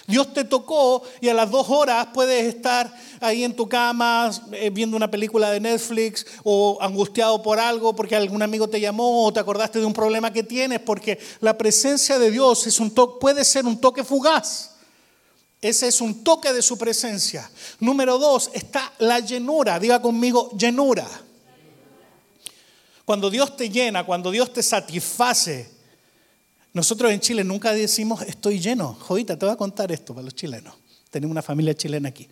Dios 0.06 0.32
te 0.32 0.44
tocó 0.44 1.02
y 1.20 1.28
a 1.28 1.34
las 1.34 1.50
dos 1.50 1.68
horas 1.68 2.08
puedes 2.14 2.42
estar 2.46 2.90
ahí 3.20 3.44
en 3.44 3.54
tu 3.54 3.68
cama 3.68 4.30
eh, 4.52 4.70
viendo 4.70 4.96
una 4.96 5.10
película 5.10 5.50
de 5.50 5.60
Netflix 5.60 6.24
o 6.42 6.78
angustiado 6.80 7.42
por 7.42 7.60
algo 7.60 7.94
porque 7.94 8.16
algún 8.16 8.40
amigo 8.40 8.66
te 8.66 8.80
llamó 8.80 9.26
o 9.26 9.32
te 9.34 9.40
acordaste 9.40 9.78
de 9.78 9.84
un 9.84 9.92
problema 9.92 10.32
que 10.32 10.42
tienes, 10.42 10.80
porque 10.80 11.18
la 11.40 11.58
presencia 11.58 12.18
de 12.18 12.30
Dios 12.30 12.66
es 12.66 12.80
un 12.80 12.94
puede 13.20 13.44
ser 13.44 13.66
un 13.66 13.78
toque 13.78 14.02
fugaz. 14.02 14.71
Ese 15.62 15.86
es 15.86 16.00
un 16.00 16.24
toque 16.24 16.52
de 16.52 16.60
su 16.60 16.76
presencia. 16.76 17.48
Número 17.78 18.18
dos, 18.18 18.50
está 18.52 18.92
la 18.98 19.20
llenura. 19.20 19.78
Diga 19.78 20.02
conmigo, 20.02 20.50
llenura. 20.58 21.08
Cuando 23.04 23.30
Dios 23.30 23.56
te 23.56 23.70
llena, 23.70 24.04
cuando 24.04 24.32
Dios 24.32 24.52
te 24.52 24.60
satisface. 24.60 25.70
Nosotros 26.72 27.12
en 27.12 27.20
Chile 27.20 27.44
nunca 27.44 27.72
decimos 27.72 28.22
estoy 28.22 28.58
lleno. 28.58 28.94
Jodita, 28.94 29.38
te 29.38 29.46
voy 29.46 29.52
a 29.52 29.56
contar 29.56 29.92
esto 29.92 30.12
para 30.12 30.24
los 30.24 30.34
chilenos. 30.34 30.74
Tenemos 31.10 31.30
una 31.30 31.42
familia 31.42 31.74
chilena 31.74 32.08
aquí. 32.08 32.28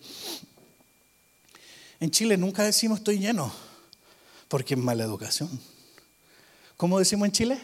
En 2.01 2.11
Chile 2.11 2.35
nunca 2.35 2.63
decimos 2.63 2.99
estoy 2.99 3.19
lleno, 3.19 3.53
porque 4.49 4.73
es 4.73 4.79
mala 4.79 5.03
educación. 5.03 5.49
¿Cómo 6.75 6.99
decimos 6.99 7.27
en 7.27 7.31
Chile? 7.31 7.61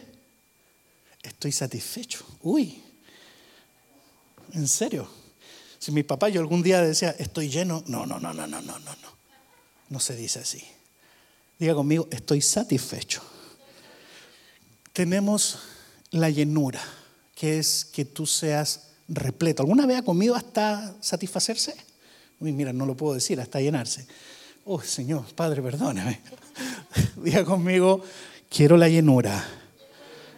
Estoy 1.24 1.52
satisfecho. 1.52 2.24
Uy, 2.42 2.82
¿en 4.54 4.68
serio? 4.68 5.17
Si 5.80 5.92
mi 5.92 6.04
papá 6.04 6.30
yo 6.30 6.42
algún 6.42 6.64
día 6.64 6.82
decía, 6.82 7.16
estoy 7.18 7.50
lleno, 7.50 7.84
no, 7.88 8.06
no, 8.06 8.20
no, 8.20 8.34
no, 8.34 8.48
no, 8.48 8.62
no, 8.62 8.80
no, 8.80 8.96
no. 8.96 9.18
No 9.90 10.00
se 10.00 10.16
dice 10.16 10.40
así. 10.40 10.64
Diga 11.60 11.74
conmigo, 11.74 12.08
estoy 12.12 12.42
satisfecho. 12.42 13.22
Tenemos 14.94 15.60
la 16.12 16.30
llenura, 16.30 16.82
que 17.36 17.60
es 17.60 17.86
que 17.86 18.06
tú 18.06 18.26
seas 18.26 18.90
repleto. 19.08 19.64
¿Alguna 19.64 19.86
vez 19.86 19.98
ha 19.98 20.04
comido 20.04 20.36
hasta 20.36 20.96
satisfacerse? 21.02 21.76
Uy, 22.40 22.52
mira, 22.52 22.74
no 22.74 22.86
lo 22.86 22.96
puedo 22.96 23.14
decir, 23.14 23.40
hasta 23.40 23.62
llenarse. 23.62 24.08
Oh, 24.66 24.82
Señor, 24.82 25.26
Padre, 25.34 25.62
perdóname. 25.62 26.22
Diga 27.16 27.46
conmigo, 27.46 28.04
quiero 28.50 28.76
la 28.78 28.90
llenura. 28.90 29.44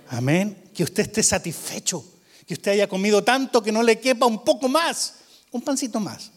Amén. 0.10 0.70
Que 0.74 0.84
usted 0.84 1.04
esté 1.04 1.24
satisfecho, 1.24 2.06
que 2.46 2.54
usted 2.54 2.72
haya 2.72 2.88
comido 2.88 3.24
tanto 3.24 3.62
que 3.62 3.72
no 3.72 3.84
le 3.84 4.00
quepa 4.00 4.26
un 4.26 4.44
poco 4.44 4.70
más 4.70 5.16
un 5.52 5.62
pancito 5.62 6.00
más. 6.00 6.32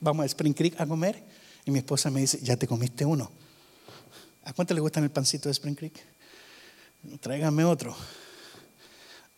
Vamos 0.00 0.24
a 0.24 0.26
Spring 0.26 0.52
Creek 0.52 0.80
a 0.80 0.86
comer 0.86 1.22
y 1.64 1.70
mi 1.70 1.78
esposa 1.78 2.10
me 2.10 2.20
dice, 2.20 2.38
ya 2.42 2.56
te 2.56 2.66
comiste 2.66 3.04
uno. 3.04 3.30
¿A 4.44 4.52
cuánto 4.52 4.74
le 4.74 4.80
gusta 4.80 5.00
el 5.00 5.10
pancito 5.10 5.48
de 5.48 5.52
Spring 5.52 5.74
Creek? 5.74 5.94
Tráigame 7.20 7.64
otro. 7.64 7.96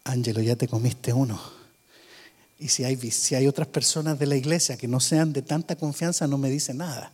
Ángelo, 0.04 0.40
ya 0.40 0.56
te 0.56 0.68
comiste 0.68 1.12
uno. 1.12 1.40
Y 2.58 2.68
si 2.68 2.84
hay, 2.84 2.96
si 3.10 3.34
hay 3.34 3.46
otras 3.46 3.68
personas 3.68 4.18
de 4.18 4.26
la 4.26 4.36
iglesia 4.36 4.76
que 4.76 4.88
no 4.88 4.98
sean 4.98 5.32
de 5.32 5.42
tanta 5.42 5.76
confianza, 5.76 6.26
no 6.26 6.38
me 6.38 6.50
dice 6.50 6.72
nada. 6.74 7.12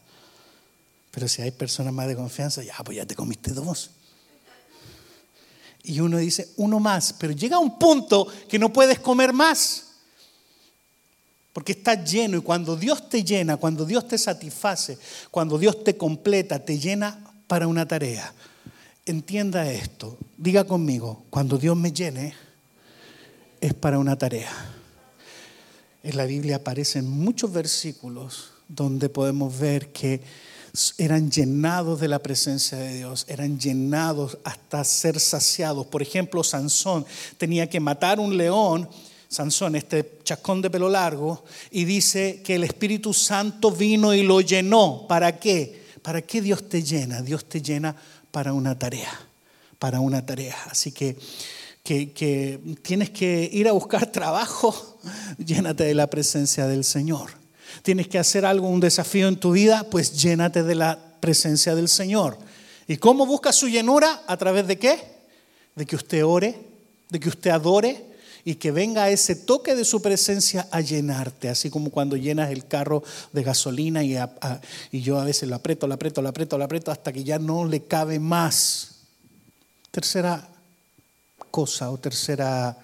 Pero 1.10 1.28
si 1.28 1.42
hay 1.42 1.50
personas 1.50 1.92
más 1.92 2.06
de 2.06 2.16
confianza, 2.16 2.62
ya, 2.62 2.74
pues 2.84 2.96
ya 2.96 3.06
te 3.06 3.14
comiste 3.14 3.50
dos. 3.52 3.90
Y 5.82 6.00
uno 6.00 6.18
dice, 6.18 6.48
uno 6.56 6.78
más, 6.78 7.12
pero 7.12 7.32
llega 7.32 7.58
un 7.58 7.78
punto 7.78 8.26
que 8.48 8.58
no 8.58 8.72
puedes 8.72 9.00
comer 9.00 9.32
más. 9.32 9.91
Porque 11.52 11.72
está 11.72 12.02
lleno 12.02 12.38
y 12.38 12.40
cuando 12.40 12.76
Dios 12.76 13.08
te 13.08 13.24
llena, 13.24 13.56
cuando 13.56 13.84
Dios 13.84 14.08
te 14.08 14.16
satisface, 14.16 14.98
cuando 15.30 15.58
Dios 15.58 15.84
te 15.84 15.96
completa, 15.96 16.58
te 16.58 16.78
llena 16.78 17.18
para 17.46 17.66
una 17.66 17.86
tarea. 17.86 18.32
Entienda 19.04 19.70
esto, 19.70 20.16
diga 20.36 20.64
conmigo, 20.64 21.24
cuando 21.28 21.58
Dios 21.58 21.76
me 21.76 21.92
llene 21.92 22.34
es 23.60 23.74
para 23.74 23.98
una 23.98 24.16
tarea. 24.16 24.50
En 26.02 26.16
la 26.16 26.24
Biblia 26.24 26.56
aparecen 26.56 27.08
muchos 27.08 27.52
versículos 27.52 28.50
donde 28.68 29.08
podemos 29.08 29.58
ver 29.58 29.92
que 29.92 30.22
eran 30.96 31.30
llenados 31.30 32.00
de 32.00 32.08
la 32.08 32.20
presencia 32.20 32.78
de 32.78 32.94
Dios, 32.94 33.26
eran 33.28 33.58
llenados 33.58 34.38
hasta 34.42 34.82
ser 34.84 35.20
saciados. 35.20 35.86
Por 35.86 36.00
ejemplo, 36.00 36.42
Sansón 36.42 37.04
tenía 37.36 37.68
que 37.68 37.78
matar 37.78 38.18
un 38.18 38.36
león 38.36 38.88
Sansón, 39.32 39.76
este 39.76 40.18
chascón 40.24 40.60
de 40.60 40.68
pelo 40.68 40.90
largo, 40.90 41.42
y 41.70 41.86
dice 41.86 42.42
que 42.44 42.56
el 42.56 42.64
Espíritu 42.64 43.14
Santo 43.14 43.70
vino 43.70 44.12
y 44.12 44.22
lo 44.22 44.42
llenó. 44.42 45.06
¿Para 45.08 45.38
qué? 45.38 45.84
¿Para 46.02 46.20
qué 46.20 46.42
Dios 46.42 46.68
te 46.68 46.82
llena? 46.82 47.22
Dios 47.22 47.46
te 47.46 47.62
llena 47.62 47.96
para 48.30 48.52
una 48.52 48.78
tarea, 48.78 49.10
para 49.78 50.00
una 50.00 50.24
tarea. 50.26 50.56
Así 50.70 50.92
que, 50.92 51.16
que, 51.82 52.60
tienes 52.82 53.08
que 53.08 53.48
ir 53.50 53.68
a 53.68 53.72
buscar 53.72 54.06
trabajo, 54.12 54.98
llénate 55.38 55.84
de 55.84 55.94
la 55.94 56.08
presencia 56.08 56.66
del 56.66 56.84
Señor. 56.84 57.30
Tienes 57.82 58.08
que 58.08 58.18
hacer 58.18 58.44
algo, 58.44 58.68
un 58.68 58.80
desafío 58.80 59.28
en 59.28 59.36
tu 59.36 59.52
vida, 59.52 59.86
pues 59.90 60.12
llénate 60.20 60.62
de 60.62 60.74
la 60.74 60.98
presencia 61.20 61.74
del 61.74 61.88
Señor. 61.88 62.36
¿Y 62.86 62.98
cómo 62.98 63.24
busca 63.24 63.50
su 63.50 63.66
llenura? 63.66 64.24
¿A 64.26 64.36
través 64.36 64.66
de 64.66 64.78
qué? 64.78 64.98
De 65.74 65.86
que 65.86 65.96
usted 65.96 66.22
ore, 66.22 66.54
de 67.08 67.18
que 67.18 67.30
usted 67.30 67.50
adore, 67.50 68.11
y 68.44 68.56
que 68.56 68.72
venga 68.72 69.10
ese 69.10 69.36
toque 69.36 69.74
de 69.74 69.84
su 69.84 70.02
presencia 70.02 70.66
a 70.70 70.80
llenarte, 70.80 71.48
así 71.48 71.70
como 71.70 71.90
cuando 71.90 72.16
llenas 72.16 72.50
el 72.50 72.66
carro 72.66 73.02
de 73.32 73.42
gasolina 73.42 74.02
y, 74.02 74.16
yo 74.92 75.20
a 75.20 75.24
veces 75.24 75.48
lo 75.48 75.56
aprieto, 75.56 75.86
lo 75.86 75.94
aprieto, 75.94 76.22
lo 76.22 76.28
aprieto, 76.28 76.58
lo 76.58 76.64
aprieto 76.64 76.90
hasta 76.90 77.12
que 77.12 77.24
ya 77.24 77.38
no 77.38 77.64
le 77.66 77.84
cabe 77.84 78.18
más. 78.18 78.96
Tercera 79.90 80.48
cosa 81.50 81.90
o 81.90 81.98
tercera 81.98 82.76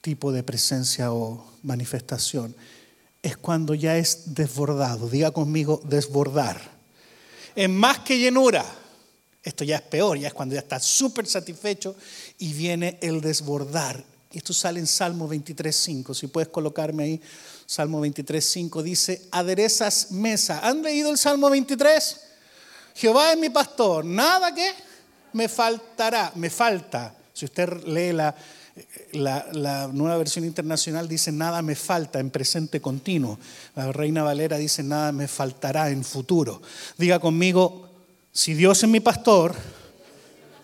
tipo 0.00 0.32
de 0.32 0.42
presencia 0.42 1.12
o 1.12 1.44
manifestación 1.62 2.54
es 3.22 3.36
cuando 3.36 3.74
ya 3.74 3.96
es 3.96 4.34
desbordado. 4.34 5.08
Diga 5.08 5.30
conmigo, 5.30 5.80
desbordar. 5.84 6.60
Es 7.54 7.68
más 7.68 7.98
que 8.00 8.18
llenura. 8.18 8.64
Esto 9.42 9.64
ya 9.64 9.76
es 9.76 9.82
peor, 9.82 10.18
ya 10.18 10.28
es 10.28 10.34
cuando 10.34 10.54
ya 10.54 10.60
está 10.60 10.78
súper 10.78 11.26
satisfecho 11.26 11.96
y 12.38 12.52
viene 12.52 12.98
el 13.00 13.20
desbordar. 13.20 14.04
Esto 14.32 14.52
sale 14.52 14.78
en 14.78 14.86
Salmo 14.86 15.28
23.5. 15.28 16.14
Si 16.14 16.26
puedes 16.28 16.48
colocarme 16.48 17.04
ahí, 17.04 17.20
Salmo 17.66 18.04
23.5 18.04 18.82
dice, 18.82 19.22
aderezas 19.30 20.12
mesa. 20.12 20.60
¿Han 20.62 20.82
leído 20.82 21.10
el 21.10 21.18
Salmo 21.18 21.50
23? 21.50 22.20
Jehová 22.94 23.32
es 23.32 23.38
mi 23.38 23.50
pastor, 23.50 24.04
nada 24.04 24.54
que 24.54 24.70
me 25.32 25.48
faltará, 25.48 26.32
me 26.34 26.50
falta. 26.50 27.16
Si 27.32 27.44
usted 27.44 27.84
lee 27.84 28.12
la, 28.12 28.34
la, 29.12 29.88
nueva 29.92 30.18
versión 30.18 30.44
internacional 30.44 31.08
dice 31.08 31.32
nada 31.32 31.62
me 31.62 31.74
falta 31.74 32.20
en 32.20 32.30
presente 32.30 32.80
continuo. 32.80 33.38
La 33.74 33.92
Reina 33.92 34.22
Valera 34.22 34.58
dice 34.58 34.82
nada 34.82 35.12
me 35.12 35.28
faltará 35.28 35.90
en 35.90 36.04
futuro. 36.04 36.60
Diga 36.98 37.18
conmigo, 37.18 37.89
si 38.32 38.54
Dios 38.54 38.82
es 38.82 38.88
mi 38.88 39.00
pastor, 39.00 39.54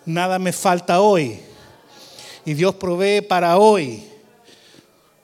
nada 0.05 0.39
me 0.39 0.53
falta 0.53 1.01
hoy. 1.01 1.41
Y 2.45 2.55
Dios 2.55 2.77
provee 2.77 3.23
para 3.23 3.59
hoy. 3.59 4.05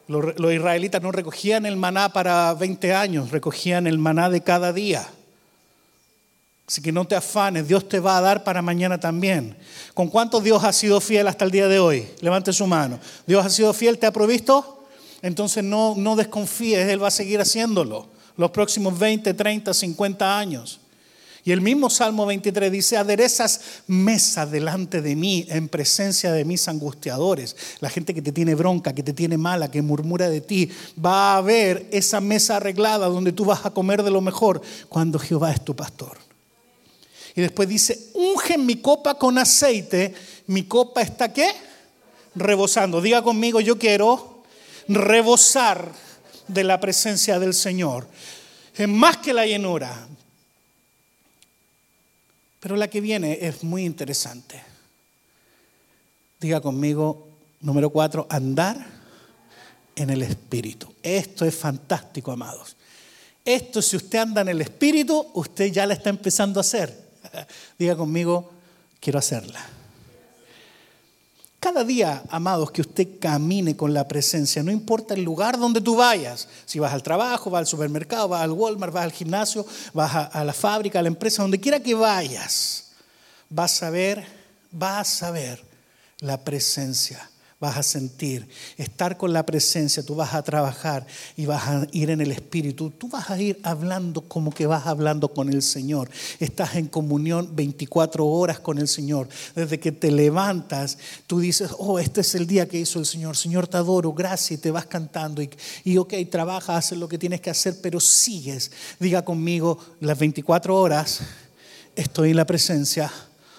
Los, 0.08 0.34
israelitas 0.52 1.00
no 1.00 1.12
recogían 1.12 1.64
el 1.64 1.76
maná 1.76 2.12
para 2.12 2.52
20 2.54 2.92
años, 2.92 3.30
recogían 3.30 3.86
el 3.86 3.98
maná 3.98 4.28
de 4.28 4.42
cada 4.42 4.72
día. 4.72 5.08
Así 6.66 6.82
que 6.82 6.92
no 6.92 7.06
te 7.06 7.14
afanes, 7.14 7.68
Dios 7.68 7.88
te 7.88 8.00
va 8.00 8.18
a 8.18 8.20
dar 8.20 8.44
para 8.44 8.60
mañana 8.60 8.98
también. 8.98 9.56
¿Con 9.94 10.08
cuánto 10.08 10.40
Dios 10.40 10.64
ha 10.64 10.72
sido 10.72 11.00
fiel 11.00 11.28
hasta 11.28 11.44
el 11.44 11.50
día 11.50 11.68
de 11.68 11.78
hoy? 11.78 12.08
Levante 12.20 12.52
su 12.52 12.66
mano. 12.66 12.98
¿Dios 13.26 13.44
ha 13.44 13.50
sido 13.50 13.72
fiel? 13.72 13.98
¿Te 13.98 14.06
ha 14.06 14.12
provisto? 14.12 14.86
Entonces 15.22 15.62
no, 15.62 15.94
no 15.96 16.16
desconfíes, 16.16 16.88
Él 16.88 17.02
va 17.02 17.08
a 17.08 17.12
seguir 17.12 17.40
haciéndolo 17.40 18.08
los 18.36 18.50
próximos 18.50 18.98
20, 18.98 19.34
30, 19.34 19.72
50 19.72 20.38
años. 20.38 20.80
Y 21.44 21.50
el 21.50 21.60
mismo 21.60 21.90
Salmo 21.90 22.24
23 22.24 22.70
dice, 22.70 22.96
aderezas 22.96 23.60
mesa 23.88 24.46
delante 24.46 25.02
de 25.02 25.16
mí 25.16 25.44
en 25.48 25.68
presencia 25.68 26.32
de 26.32 26.44
mis 26.44 26.68
angustiadores. 26.68 27.56
La 27.80 27.90
gente 27.90 28.14
que 28.14 28.22
te 28.22 28.30
tiene 28.30 28.54
bronca, 28.54 28.94
que 28.94 29.02
te 29.02 29.12
tiene 29.12 29.36
mala, 29.36 29.70
que 29.70 29.82
murmura 29.82 30.28
de 30.28 30.40
ti, 30.40 30.70
va 31.04 31.36
a 31.36 31.40
ver 31.40 31.88
esa 31.90 32.20
mesa 32.20 32.58
arreglada 32.58 33.08
donde 33.08 33.32
tú 33.32 33.44
vas 33.44 33.66
a 33.66 33.70
comer 33.70 34.04
de 34.04 34.12
lo 34.12 34.20
mejor 34.20 34.62
cuando 34.88 35.18
Jehová 35.18 35.50
es 35.50 35.64
tu 35.64 35.74
pastor. 35.74 36.16
Y 37.34 37.40
después 37.40 37.68
dice, 37.68 38.10
unge 38.14 38.56
mi 38.56 38.76
copa 38.76 39.14
con 39.14 39.36
aceite. 39.36 40.14
Mi 40.46 40.64
copa 40.64 41.02
está 41.02 41.32
qué? 41.32 41.50
Rebosando. 42.36 43.00
Diga 43.00 43.22
conmigo, 43.22 43.60
yo 43.60 43.78
quiero 43.78 44.44
rebosar 44.86 45.90
de 46.46 46.62
la 46.62 46.78
presencia 46.78 47.38
del 47.40 47.54
Señor. 47.54 48.06
Es 48.76 48.88
más 48.88 49.16
que 49.16 49.32
la 49.32 49.46
llenura. 49.46 50.06
Pero 52.62 52.76
la 52.76 52.86
que 52.86 53.00
viene 53.00 53.38
es 53.42 53.64
muy 53.64 53.84
interesante. 53.84 54.62
Diga 56.38 56.60
conmigo, 56.60 57.26
número 57.60 57.90
cuatro, 57.90 58.24
andar 58.30 58.86
en 59.96 60.10
el 60.10 60.22
Espíritu. 60.22 60.94
Esto 61.02 61.44
es 61.44 61.56
fantástico, 61.56 62.30
amados. 62.30 62.76
Esto, 63.44 63.82
si 63.82 63.96
usted 63.96 64.20
anda 64.20 64.42
en 64.42 64.50
el 64.50 64.60
Espíritu, 64.60 65.26
usted 65.34 65.72
ya 65.72 65.84
la 65.86 65.94
está 65.94 66.10
empezando 66.10 66.60
a 66.60 66.62
hacer. 66.62 66.96
Diga 67.80 67.96
conmigo, 67.96 68.52
quiero 69.00 69.18
hacerla. 69.18 69.60
Cada 71.62 71.84
día, 71.84 72.24
amados, 72.28 72.72
que 72.72 72.80
usted 72.80 73.20
camine 73.20 73.76
con 73.76 73.94
la 73.94 74.08
presencia, 74.08 74.64
no 74.64 74.72
importa 74.72 75.14
el 75.14 75.22
lugar 75.22 75.56
donde 75.56 75.80
tú 75.80 75.94
vayas, 75.94 76.48
si 76.64 76.80
vas 76.80 76.92
al 76.92 77.04
trabajo, 77.04 77.50
vas 77.50 77.60
al 77.60 77.66
supermercado, 77.68 78.26
vas 78.26 78.42
al 78.42 78.50
Walmart, 78.50 78.92
vas 78.92 79.04
al 79.04 79.12
gimnasio, 79.12 79.64
vas 79.94 80.28
a, 80.32 80.42
la 80.42 80.54
fábrica, 80.54 80.98
a 80.98 81.02
la 81.02 81.08
empresa, 81.08 81.40
donde 81.40 81.60
quiera 81.60 81.78
que 81.78 81.94
vayas, 81.94 82.90
vas 83.48 83.80
a 83.84 83.90
ver, 83.90 84.26
vas 84.72 85.22
a 85.22 85.30
ver 85.30 85.64
la 86.18 86.42
presencia 86.42 87.30
vas 87.62 87.76
a 87.76 87.84
sentir, 87.84 88.48
estar 88.76 89.16
con 89.16 89.32
la 89.32 89.46
presencia, 89.46 90.02
tú 90.02 90.16
vas 90.16 90.34
a 90.34 90.42
trabajar 90.42 91.06
y 91.36 91.46
vas 91.46 91.68
a 91.68 91.86
ir 91.92 92.10
en 92.10 92.20
el 92.20 92.32
Espíritu, 92.32 92.90
tú 92.90 93.06
vas 93.06 93.30
a 93.30 93.40
ir 93.40 93.60
hablando 93.62 94.22
como 94.22 94.50
que 94.50 94.66
vas 94.66 94.88
hablando 94.88 95.28
con 95.28 95.48
el 95.48 95.62
Señor. 95.62 96.10
Estás 96.40 96.74
en 96.74 96.88
comunión 96.88 97.54
24 97.54 98.26
horas 98.26 98.58
con 98.58 98.78
el 98.78 98.88
Señor. 98.88 99.28
Desde 99.54 99.78
que 99.78 99.92
te 99.92 100.10
levantas, 100.10 100.98
tú 101.28 101.38
dices, 101.38 101.70
oh, 101.78 102.00
este 102.00 102.22
es 102.22 102.34
el 102.34 102.48
día 102.48 102.66
que 102.66 102.80
hizo 102.80 102.98
el 102.98 103.06
Señor. 103.06 103.36
Señor, 103.36 103.68
te 103.68 103.76
adoro, 103.76 104.12
gracias, 104.12 104.58
y 104.58 104.60
te 104.60 104.72
vas 104.72 104.86
cantando. 104.86 105.40
Y, 105.40 105.48
y 105.84 105.98
ok, 105.98 106.14
trabajas, 106.28 106.86
haces 106.86 106.98
lo 106.98 107.08
que 107.08 107.16
tienes 107.16 107.40
que 107.40 107.50
hacer, 107.50 107.76
pero 107.80 108.00
sigues. 108.00 108.72
Diga 108.98 109.24
conmigo, 109.24 109.78
las 110.00 110.18
24 110.18 110.76
horas 110.76 111.20
estoy 111.94 112.30
en 112.30 112.38
la 112.38 112.44
presencia 112.44 113.08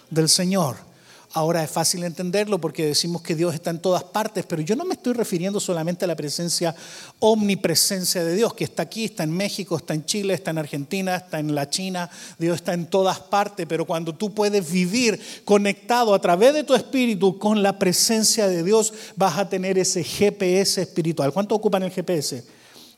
del 0.09 0.27
Señor. 0.27 0.92
Ahora 1.35 1.63
es 1.63 1.71
fácil 1.71 2.03
entenderlo 2.03 2.61
porque 2.61 2.85
decimos 2.85 3.23
que 3.23 3.33
Dios 3.33 3.55
está 3.55 3.71
en 3.71 3.79
todas 3.79 4.03
partes, 4.03 4.45
pero 4.45 4.61
yo 4.61 4.75
no 4.75 4.85
me 4.85 4.93
estoy 4.93 5.13
refiriendo 5.13 5.59
solamente 5.59 6.05
a 6.05 6.07
la 6.07 6.15
presencia, 6.15 6.75
omnipresencia 7.17 8.23
de 8.23 8.35
Dios, 8.35 8.53
que 8.53 8.63
está 8.63 8.83
aquí, 8.83 9.05
está 9.05 9.23
en 9.23 9.31
México, 9.31 9.75
está 9.75 9.95
en 9.95 10.05
Chile, 10.05 10.35
está 10.35 10.51
en 10.51 10.59
Argentina, 10.59 11.15
está 11.15 11.39
en 11.39 11.55
la 11.55 11.67
China, 11.71 12.07
Dios 12.37 12.57
está 12.57 12.75
en 12.75 12.85
todas 12.85 13.19
partes, 13.19 13.65
pero 13.67 13.85
cuando 13.85 14.13
tú 14.13 14.31
puedes 14.31 14.71
vivir 14.71 15.19
conectado 15.43 16.13
a 16.13 16.21
través 16.21 16.53
de 16.53 16.63
tu 16.63 16.75
espíritu 16.75 17.39
con 17.39 17.63
la 17.63 17.79
presencia 17.79 18.47
de 18.47 18.61
Dios, 18.61 18.93
vas 19.15 19.39
a 19.39 19.49
tener 19.49 19.79
ese 19.79 20.03
GPS 20.03 20.83
espiritual. 20.83 21.33
¿Cuánto 21.33 21.55
ocupan 21.55 21.81
el 21.81 21.89
GPS? 21.89 22.43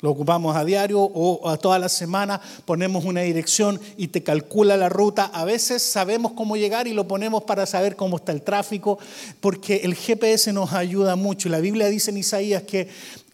Lo 0.05 0.11
ocupamos 0.11 0.55
a 0.55 0.63
diario 0.63 1.01
o 1.01 1.49
a 1.49 1.57
toda 1.57 1.79
la 1.79 1.89
semana, 1.89 2.39
ponemos 2.65 3.05
una 3.05 3.21
dirección 3.21 3.81
y 3.97 4.09
te 4.09 4.21
calcula 4.21 4.77
la 4.77 4.87
ruta. 4.87 5.31
A 5.33 5.45
veces 5.45 5.81
sabemos 5.81 6.33
cómo 6.33 6.57
llegar 6.57 6.87
y 6.87 6.93
lo 6.93 7.07
ponemos 7.07 7.43
para 7.45 7.65
saber 7.65 7.95
cómo 7.95 8.17
está 8.17 8.31
el 8.31 8.43
tráfico, 8.43 8.99
porque 9.41 9.77
el 9.77 9.95
GPS 9.95 10.53
nos 10.53 10.73
ayuda 10.73 11.15
mucho. 11.15 11.49
La 11.49 11.59
Biblia 11.59 11.87
dice 11.87 12.11
en 12.11 12.17
Isaías 12.17 12.61
que 12.61 12.87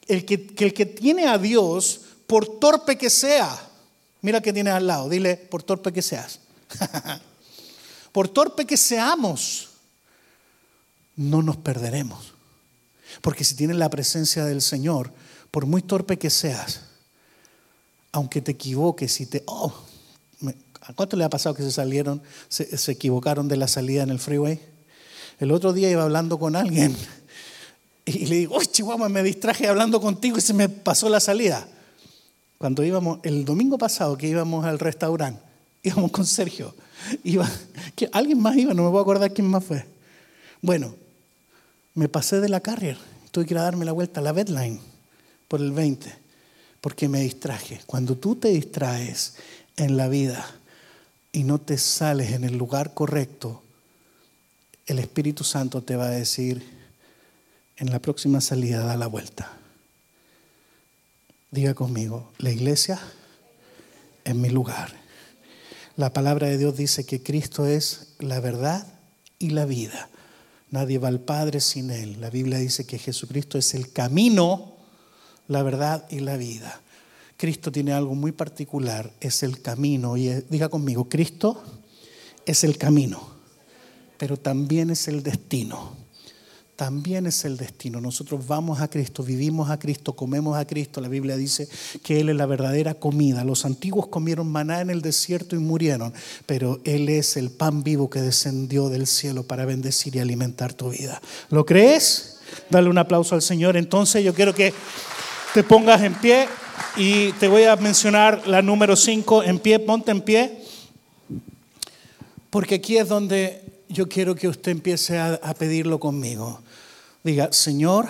el 0.07 0.23
que, 0.23 0.47
el 0.59 0.73
que 0.73 0.85
tiene 0.85 1.27
a 1.27 1.37
Dios, 1.37 2.03
por 2.25 2.47
torpe 2.47 2.97
que 2.97 3.09
sea, 3.09 3.49
mira 4.21 4.39
que 4.39 4.53
tienes 4.53 4.73
al 4.73 4.87
lado, 4.87 5.09
dile, 5.09 5.35
por 5.35 5.63
torpe 5.63 5.91
que 5.91 6.01
seas. 6.01 6.39
por 8.13 8.29
torpe 8.29 8.65
que 8.65 8.77
seamos, 8.77 9.71
no 11.17 11.41
nos 11.41 11.57
perderemos. 11.57 12.33
Porque 13.19 13.43
si 13.43 13.55
tienes 13.55 13.75
la 13.75 13.89
presencia 13.89 14.45
del 14.45 14.61
Señor, 14.61 15.11
por 15.51 15.65
muy 15.65 15.81
torpe 15.81 16.17
que 16.17 16.29
seas, 16.29 16.81
aunque 18.13 18.41
te 18.41 18.51
equivoques 18.51 19.19
y 19.21 19.25
te... 19.25 19.43
Oh, 19.45 19.73
¿A 20.83 20.93
cuánto 20.93 21.15
le 21.15 21.23
ha 21.23 21.29
pasado 21.29 21.53
que 21.53 21.61
se 21.61 21.71
salieron, 21.71 22.23
se, 22.49 22.91
equivocaron 22.91 23.47
de 23.47 23.55
la 23.55 23.67
salida 23.67 24.01
en 24.01 24.09
el 24.09 24.17
freeway? 24.17 24.59
El 25.39 25.51
otro 25.51 25.73
día 25.73 25.91
iba 25.91 26.03
hablando 26.03 26.39
con 26.39 26.55
alguien 26.55 26.95
y 28.05 28.25
le 28.25 28.37
digo, 28.37 28.57
uy, 28.57 28.65
Chihuahua, 28.65 29.07
me 29.07 29.21
distraje 29.21 29.67
hablando 29.67 30.01
contigo 30.01 30.39
y 30.39 30.41
se 30.41 30.53
me 30.53 30.69
pasó 30.69 31.07
la 31.07 31.19
salida. 31.19 31.67
Cuando 32.57 32.83
íbamos, 32.83 33.19
el 33.23 33.45
domingo 33.45 33.77
pasado 33.77 34.17
que 34.17 34.27
íbamos 34.27 34.65
al 34.65 34.79
restaurante, 34.79 35.41
íbamos 35.83 36.11
con 36.11 36.25
Sergio. 36.25 36.73
Iba, 37.23 37.49
que 37.95 38.09
alguien 38.11 38.39
más 38.39 38.55
iba, 38.57 38.73
no 38.73 38.83
me 38.83 38.89
voy 38.89 38.99
a 38.99 39.01
acordar 39.01 39.33
quién 39.33 39.47
más 39.47 39.63
fue. 39.63 39.85
Bueno, 40.61 40.95
me 41.93 42.09
pasé 42.09 42.39
de 42.39 42.49
la 42.49 42.59
carrier, 42.59 42.97
tuve 43.31 43.45
que 43.45 43.53
ir 43.53 43.59
a 43.59 43.63
darme 43.63 43.85
la 43.85 43.91
vuelta 43.91 44.19
a 44.19 44.23
la 44.23 44.31
bedline 44.31 44.90
por 45.51 45.59
el 45.59 45.73
20, 45.73 46.09
porque 46.79 47.09
me 47.09 47.19
distraje. 47.19 47.81
Cuando 47.85 48.15
tú 48.15 48.37
te 48.37 48.47
distraes 48.47 49.33
en 49.75 49.97
la 49.97 50.07
vida 50.07 50.49
y 51.33 51.43
no 51.43 51.59
te 51.59 51.77
sales 51.77 52.31
en 52.31 52.45
el 52.45 52.57
lugar 52.57 52.93
correcto, 52.93 53.61
el 54.85 54.99
Espíritu 54.99 55.43
Santo 55.43 55.83
te 55.83 55.97
va 55.97 56.05
a 56.05 56.11
decir, 56.11 56.63
en 57.75 57.91
la 57.91 57.99
próxima 57.99 58.39
salida 58.39 58.85
da 58.85 58.95
la 58.95 59.07
vuelta. 59.07 59.51
Diga 61.51 61.73
conmigo, 61.73 62.31
la 62.37 62.51
iglesia 62.51 62.97
es 64.23 64.35
mi 64.35 64.49
lugar. 64.49 64.93
La 65.97 66.13
palabra 66.13 66.47
de 66.47 66.59
Dios 66.59 66.77
dice 66.77 67.05
que 67.05 67.21
Cristo 67.21 67.65
es 67.65 68.13
la 68.19 68.39
verdad 68.39 68.87
y 69.37 69.49
la 69.49 69.65
vida. 69.65 70.07
Nadie 70.69 70.97
va 70.97 71.09
al 71.09 71.19
Padre 71.19 71.59
sin 71.59 71.91
Él. 71.91 72.21
La 72.21 72.29
Biblia 72.29 72.57
dice 72.57 72.85
que 72.85 72.97
Jesucristo 72.97 73.57
es 73.57 73.73
el 73.73 73.91
camino, 73.91 74.70
la 75.51 75.63
verdad 75.63 76.05
y 76.09 76.21
la 76.21 76.37
vida. 76.37 76.81
Cristo 77.35 77.71
tiene 77.71 77.91
algo 77.91 78.15
muy 78.15 78.31
particular, 78.31 79.11
es 79.19 79.43
el 79.43 79.61
camino. 79.61 80.15
Y 80.15 80.29
diga 80.49 80.69
conmigo, 80.69 81.09
Cristo 81.09 81.61
es 82.45 82.63
el 82.63 82.77
camino, 82.77 83.21
pero 84.17 84.37
también 84.37 84.91
es 84.91 85.07
el 85.07 85.23
destino 85.23 86.01
también 86.81 87.27
es 87.27 87.45
el 87.45 87.57
destino. 87.57 88.01
Nosotros 88.01 88.47
vamos 88.47 88.81
a 88.81 88.87
Cristo, 88.87 89.21
vivimos 89.21 89.69
a 89.69 89.77
Cristo, 89.77 90.15
comemos 90.15 90.57
a 90.57 90.65
Cristo. 90.65 90.99
La 90.99 91.09
Biblia 91.09 91.37
dice 91.37 91.69
que 92.01 92.19
Él 92.19 92.29
es 92.29 92.35
la 92.35 92.47
verdadera 92.47 92.95
comida. 92.95 93.43
Los 93.43 93.65
antiguos 93.65 94.07
comieron 94.07 94.51
maná 94.51 94.81
en 94.81 94.89
el 94.89 95.03
desierto 95.03 95.55
y 95.55 95.59
murieron, 95.59 96.11
pero 96.47 96.81
Él 96.83 97.07
es 97.09 97.37
el 97.37 97.51
pan 97.51 97.83
vivo 97.83 98.09
que 98.09 98.19
descendió 98.21 98.89
del 98.89 99.05
cielo 99.05 99.43
para 99.43 99.65
bendecir 99.65 100.15
y 100.15 100.19
alimentar 100.21 100.73
tu 100.73 100.89
vida. 100.89 101.21
¿Lo 101.51 101.67
crees? 101.67 102.39
Dale 102.71 102.89
un 102.89 102.97
aplauso 102.97 103.35
al 103.35 103.43
Señor. 103.43 103.77
Entonces 103.77 104.23
yo 104.23 104.33
quiero 104.33 104.55
que 104.55 104.73
te 105.53 105.63
pongas 105.63 106.01
en 106.01 106.13
pie 106.13 106.47
y 106.95 107.33
te 107.33 107.49
voy 107.49 107.63
a 107.63 107.75
mencionar 107.75 108.47
la 108.47 108.61
número 108.61 108.95
5 108.95 109.43
en 109.43 109.59
pie, 109.59 109.79
ponte 109.79 110.11
en 110.11 110.21
pie, 110.21 110.63
porque 112.49 112.75
aquí 112.75 112.97
es 112.97 113.09
donde 113.09 113.61
yo 113.89 114.07
quiero 114.07 114.33
que 114.33 114.47
usted 114.47 114.71
empiece 114.71 115.19
a, 115.19 115.53
pedirlo 115.57 115.99
conmigo. 115.99 116.61
Diga, 117.23 117.51
Señor, 117.51 118.07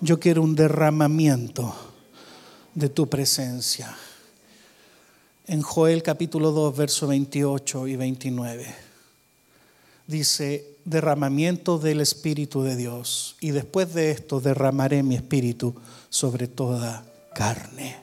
yo 0.00 0.20
quiero 0.20 0.42
un 0.42 0.54
derramamiento 0.54 1.74
de 2.74 2.88
tu 2.88 3.08
presencia. 3.08 3.96
En 5.48 5.60
Joel 5.60 6.04
capítulo 6.04 6.52
2, 6.52 6.76
verso 6.76 7.08
28 7.08 7.88
y 7.88 7.96
29, 7.96 8.74
dice, 10.06 10.74
derramamiento 10.84 11.78
del 11.78 12.00
Espíritu 12.00 12.62
de 12.62 12.76
Dios. 12.76 13.36
Y 13.40 13.50
después 13.50 13.92
de 13.92 14.12
esto 14.12 14.40
derramaré 14.40 15.02
mi 15.02 15.16
Espíritu 15.16 15.74
sobre 16.14 16.46
toda 16.46 17.04
carne. 17.34 17.96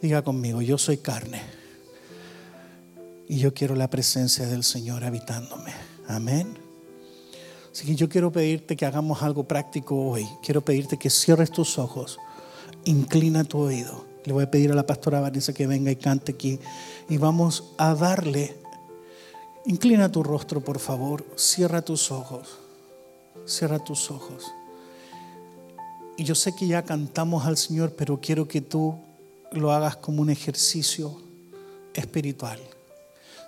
Diga 0.00 0.22
conmigo, 0.22 0.62
yo 0.62 0.78
soy 0.78 0.98
carne. 0.98 1.42
Y 3.28 3.38
yo 3.38 3.52
quiero 3.52 3.74
la 3.74 3.90
presencia 3.90 4.46
del 4.46 4.62
Señor 4.62 5.02
habitándome. 5.02 5.72
Amén. 6.06 6.56
Así 7.72 7.86
que 7.86 7.96
yo 7.96 8.08
quiero 8.08 8.30
pedirte 8.30 8.76
que 8.76 8.86
hagamos 8.86 9.20
algo 9.24 9.48
práctico 9.48 9.96
hoy. 9.96 10.28
Quiero 10.44 10.64
pedirte 10.64 10.96
que 10.96 11.10
cierres 11.10 11.50
tus 11.50 11.76
ojos, 11.76 12.20
inclina 12.84 13.42
tu 13.42 13.58
oído. 13.58 14.04
Le 14.24 14.32
voy 14.32 14.44
a 14.44 14.50
pedir 14.52 14.70
a 14.70 14.76
la 14.76 14.86
pastora 14.86 15.18
Vanessa 15.18 15.52
que 15.52 15.66
venga 15.66 15.90
y 15.90 15.96
cante 15.96 16.30
aquí. 16.30 16.60
Y 17.08 17.16
vamos 17.16 17.74
a 17.78 17.96
darle. 17.96 18.56
Inclina 19.66 20.12
tu 20.12 20.22
rostro, 20.22 20.60
por 20.60 20.78
favor. 20.78 21.26
Cierra 21.34 21.82
tus 21.82 22.12
ojos. 22.12 22.60
Cierra 23.44 23.80
tus 23.80 24.08
ojos. 24.12 24.44
Y 26.16 26.24
yo 26.24 26.34
sé 26.34 26.54
que 26.54 26.66
ya 26.66 26.82
cantamos 26.82 27.46
al 27.46 27.56
Señor, 27.56 27.94
pero 27.96 28.20
quiero 28.20 28.46
que 28.46 28.60
tú 28.60 28.96
lo 29.52 29.72
hagas 29.72 29.96
como 29.96 30.22
un 30.22 30.30
ejercicio 30.30 31.20
espiritual. 31.94 32.60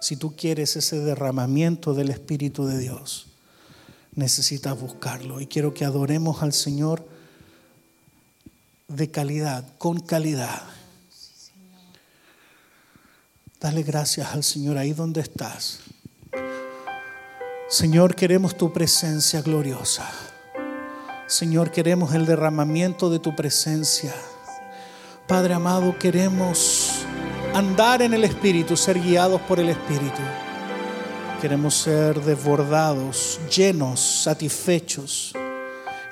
Si 0.01 0.17
tú 0.17 0.35
quieres 0.37 0.77
ese 0.77 1.01
derramamiento 1.01 1.95
del 1.95 2.11
Espíritu 2.11 2.67
de 2.67 2.79
Dios 2.79 3.27
necesitas 4.17 4.79
buscarlo. 4.81 5.41
Y 5.41 5.47
quiero 5.47 5.73
que 5.73 5.85
adoremos 5.85 6.43
al 6.43 6.53
Señor 6.53 7.07
de 8.89 9.11
calidad, 9.11 9.65
con 9.79 10.01
calidad. 10.01 10.63
Dale 13.61 13.83
gracias 13.83 14.33
al 14.33 14.43
Señor 14.43 14.79
ahí 14.79 14.93
donde 14.93 15.21
estás. 15.21 15.81
Señor, 17.69 18.15
queremos 18.15 18.57
tu 18.57 18.73
presencia 18.73 19.43
gloriosa. 19.43 20.11
Señor, 21.27 21.73
queremos 21.73 22.15
el 22.15 22.25
derramamiento 22.25 23.11
de 23.11 23.19
tu 23.19 23.35
presencia. 23.35 24.15
Padre 25.27 25.55
amado, 25.55 25.99
queremos 25.99 27.05
andar 27.53 28.01
en 28.01 28.15
el 28.15 28.23
Espíritu, 28.23 28.77
ser 28.77 29.01
guiados 29.01 29.41
por 29.41 29.59
el 29.59 29.69
Espíritu. 29.69 30.23
Queremos 31.41 31.75
ser 31.75 32.21
desbordados, 32.23 33.41
llenos, 33.55 33.99
satisfechos. 33.99 35.33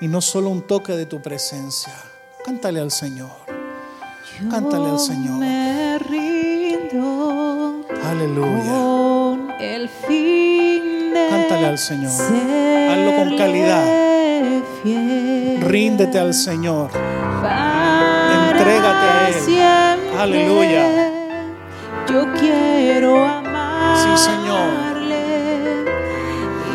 Y 0.00 0.08
no 0.08 0.20
solo 0.20 0.50
un 0.50 0.62
toque 0.62 0.94
de 0.94 1.06
tu 1.06 1.22
presencia. 1.22 1.94
Cántale 2.44 2.80
al 2.80 2.90
Señor. 2.90 3.30
Cántale 4.50 4.90
al 4.90 4.98
Señor. 4.98 5.38
Me 5.38 5.96
rindo 6.00 7.86
Aleluya. 8.04 8.64
con 8.64 9.50
el 9.60 9.88
fin 9.88 11.14
de 11.14 11.26
Cántale 11.30 11.66
al 11.66 11.78
Señor. 11.78 12.10
Hazlo 12.10 13.16
con 13.16 13.38
calidad. 13.38 14.03
Ríndete 15.74 16.20
al 16.20 16.32
Señor. 16.32 16.88
Entrégate 16.92 19.06
a 19.06 19.28
Él. 19.28 19.34
siempre. 19.34 20.20
Aleluya. 20.20 20.86
Yo 22.08 22.32
quiero 22.38 23.26
amarle 23.26 24.16
Sí, 24.16 24.24
Señor. 24.24 24.68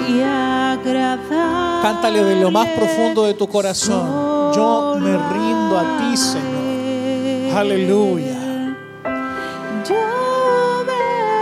y 0.09 0.21
agradar. 0.21 1.81
Cántale 1.81 2.25
de 2.25 2.41
lo 2.41 2.51
más 2.51 2.67
profundo 2.67 3.23
de 3.23 3.35
tu 3.35 3.47
corazón. 3.47 4.51
Yo 4.53 4.97
me 4.99 5.17
rindo 5.33 5.79
a 5.79 5.97
ti, 5.99 6.17
Señor. 6.17 7.57
Aleluya. 7.57 8.35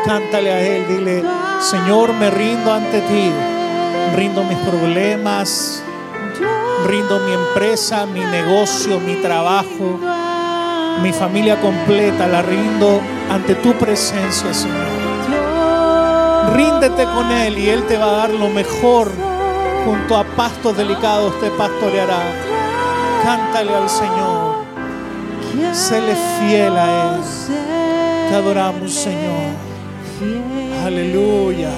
Cántale 0.05 0.51
a 0.53 0.59
Él, 0.61 0.85
dile, 0.87 1.23
Señor, 1.59 2.13
me 2.13 2.29
rindo 2.29 2.71
ante 2.71 3.01
ti. 3.01 3.31
Rindo 4.15 4.43
mis 4.43 4.59
problemas, 4.59 5.81
rindo 6.85 7.19
mi 7.19 7.33
empresa, 7.33 8.05
mi 8.05 8.19
negocio, 8.19 8.99
mi 8.99 9.15
trabajo, 9.15 9.99
mi 11.01 11.11
familia 11.11 11.59
completa, 11.59 12.27
la 12.27 12.41
rindo 12.41 13.01
ante 13.29 13.55
tu 13.55 13.73
presencia, 13.73 14.53
Señor. 14.53 14.87
Ríndete 16.53 17.03
con 17.05 17.31
Él 17.31 17.57
y 17.57 17.69
Él 17.69 17.83
te 17.85 17.97
va 17.97 18.05
a 18.05 18.17
dar 18.17 18.29
lo 18.29 18.49
mejor. 18.49 19.11
Junto 19.85 20.17
a 20.17 20.23
pastos 20.23 20.75
delicados 20.75 21.39
te 21.39 21.49
pastoreará. 21.51 22.19
Cántale 23.23 23.73
al 23.73 23.89
Señor. 23.89 24.55
Séle 25.73 26.15
fiel 26.39 26.75
a 26.77 27.15
Él. 27.15 27.21
Te 28.29 28.35
adoramos, 28.35 28.93
Señor. 28.93 29.51
Aleluya. 30.85 31.69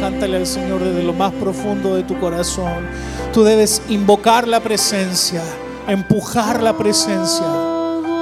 Cántale 0.00 0.36
al 0.36 0.46
Señor 0.46 0.80
desde 0.80 1.02
lo 1.02 1.12
más 1.12 1.32
profundo 1.32 1.94
de 1.94 2.02
tu 2.02 2.18
corazón. 2.18 2.86
Tú 3.32 3.44
debes 3.44 3.80
invocar 3.88 4.46
la 4.46 4.60
presencia, 4.60 5.42
empujar 5.88 6.62
la 6.62 6.76
presencia. 6.76 7.46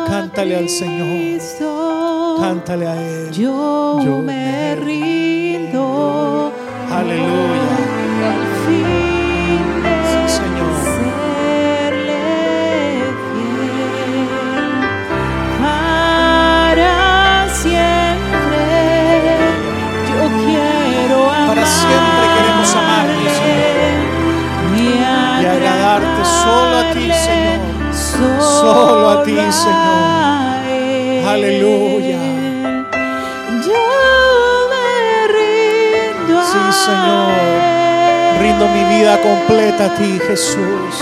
Cántale 0.07 0.57
al 0.57 0.69
Señor. 0.69 1.41
Cántale 2.39 2.87
a 2.87 2.95
Él. 2.95 3.33
Yo, 3.33 3.99
me 4.25 4.77
rindo. 4.77 6.53
Aleluya. 6.89 7.60
Solo 28.73 29.11
a 29.11 29.23
ti, 29.25 29.35
Señor. 29.35 31.29
Aleluya. 31.29 32.21
Yo 33.67 33.83
me 34.71 35.27
rindo 35.35 36.37
Sí, 36.53 36.63
Señor. 36.87 37.33
rindo 38.41 38.69
mi 38.69 38.85
vida 38.95 39.21
completa 39.23 39.87
a 39.87 39.95
ti, 39.97 40.21
Jesús. 40.25 40.95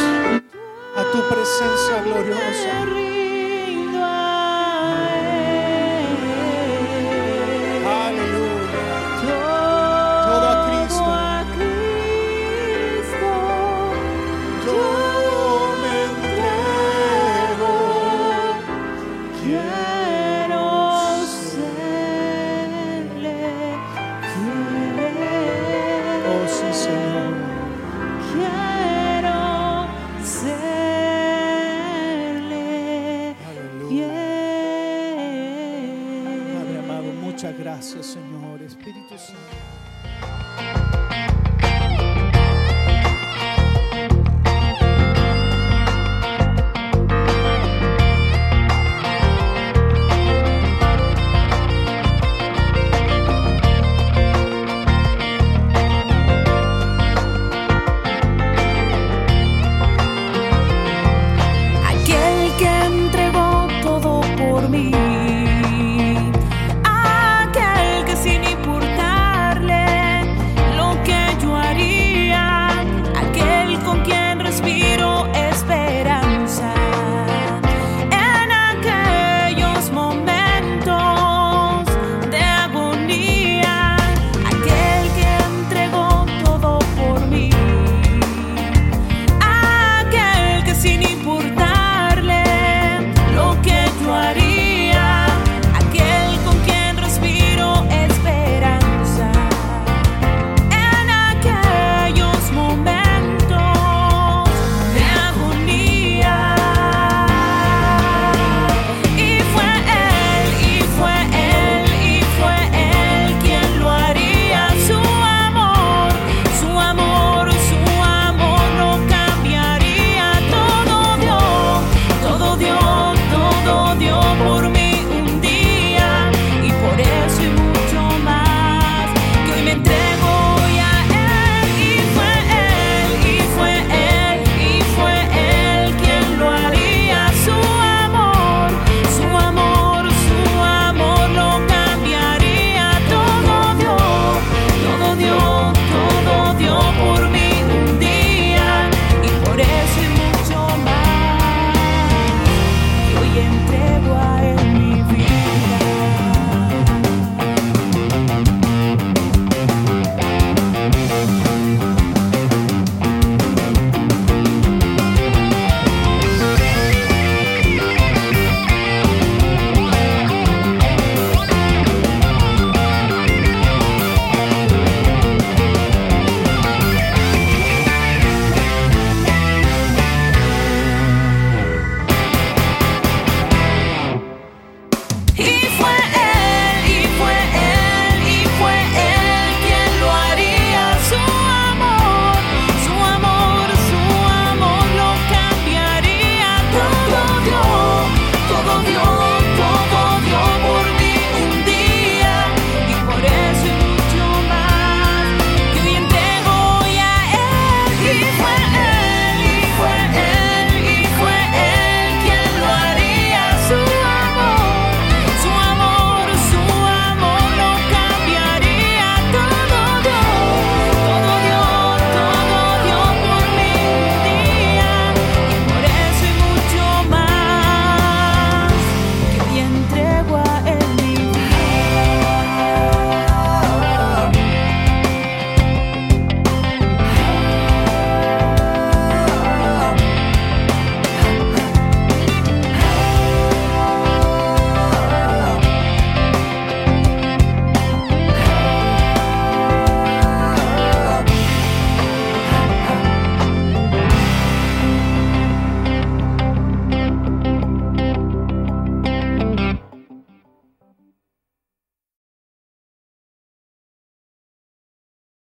A 0.96 1.02
tu 1.12 1.18
presencia 1.28 1.96
gloriosa. 2.06 2.77